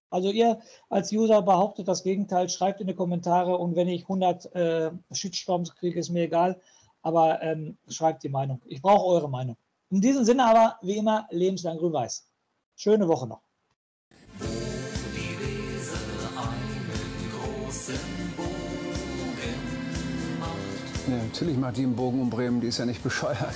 also 0.09 0.31
ihr 0.31 0.59
als 0.89 1.11
User 1.11 1.41
behauptet 1.41 1.87
das 1.87 2.03
Gegenteil, 2.03 2.49
schreibt 2.49 2.81
in 2.81 2.87
die 2.87 2.95
Kommentare 2.95 3.57
und 3.57 3.75
wenn 3.75 3.87
ich 3.87 4.03
100 4.03 4.55
äh, 4.55 4.91
Shitstorms 5.11 5.75
kriege, 5.75 5.99
ist 5.99 6.09
mir 6.09 6.23
egal, 6.23 6.59
aber 7.01 7.41
ähm, 7.41 7.77
schreibt 7.87 8.23
die 8.23 8.29
Meinung. 8.29 8.61
Ich 8.65 8.81
brauche 8.81 9.05
eure 9.05 9.29
Meinung. 9.29 9.57
In 9.89 10.01
diesem 10.01 10.25
Sinne 10.25 10.45
aber, 10.45 10.77
wie 10.81 10.97
immer, 10.97 11.27
lebenslang 11.29 11.77
grün-weiß. 11.77 12.27
Schöne 12.75 13.07
Woche 13.07 13.27
noch. 13.27 13.41
Ja, 21.07 21.15
natürlich 21.15 21.57
macht 21.57 21.77
die 21.77 21.83
einen 21.83 21.95
Bogen 21.95 22.21
um 22.21 22.29
Bremen, 22.29 22.59
die 22.59 22.67
ist 22.67 22.79
ja 22.79 22.85
nicht 22.85 23.01
bescheuert. 23.01 23.37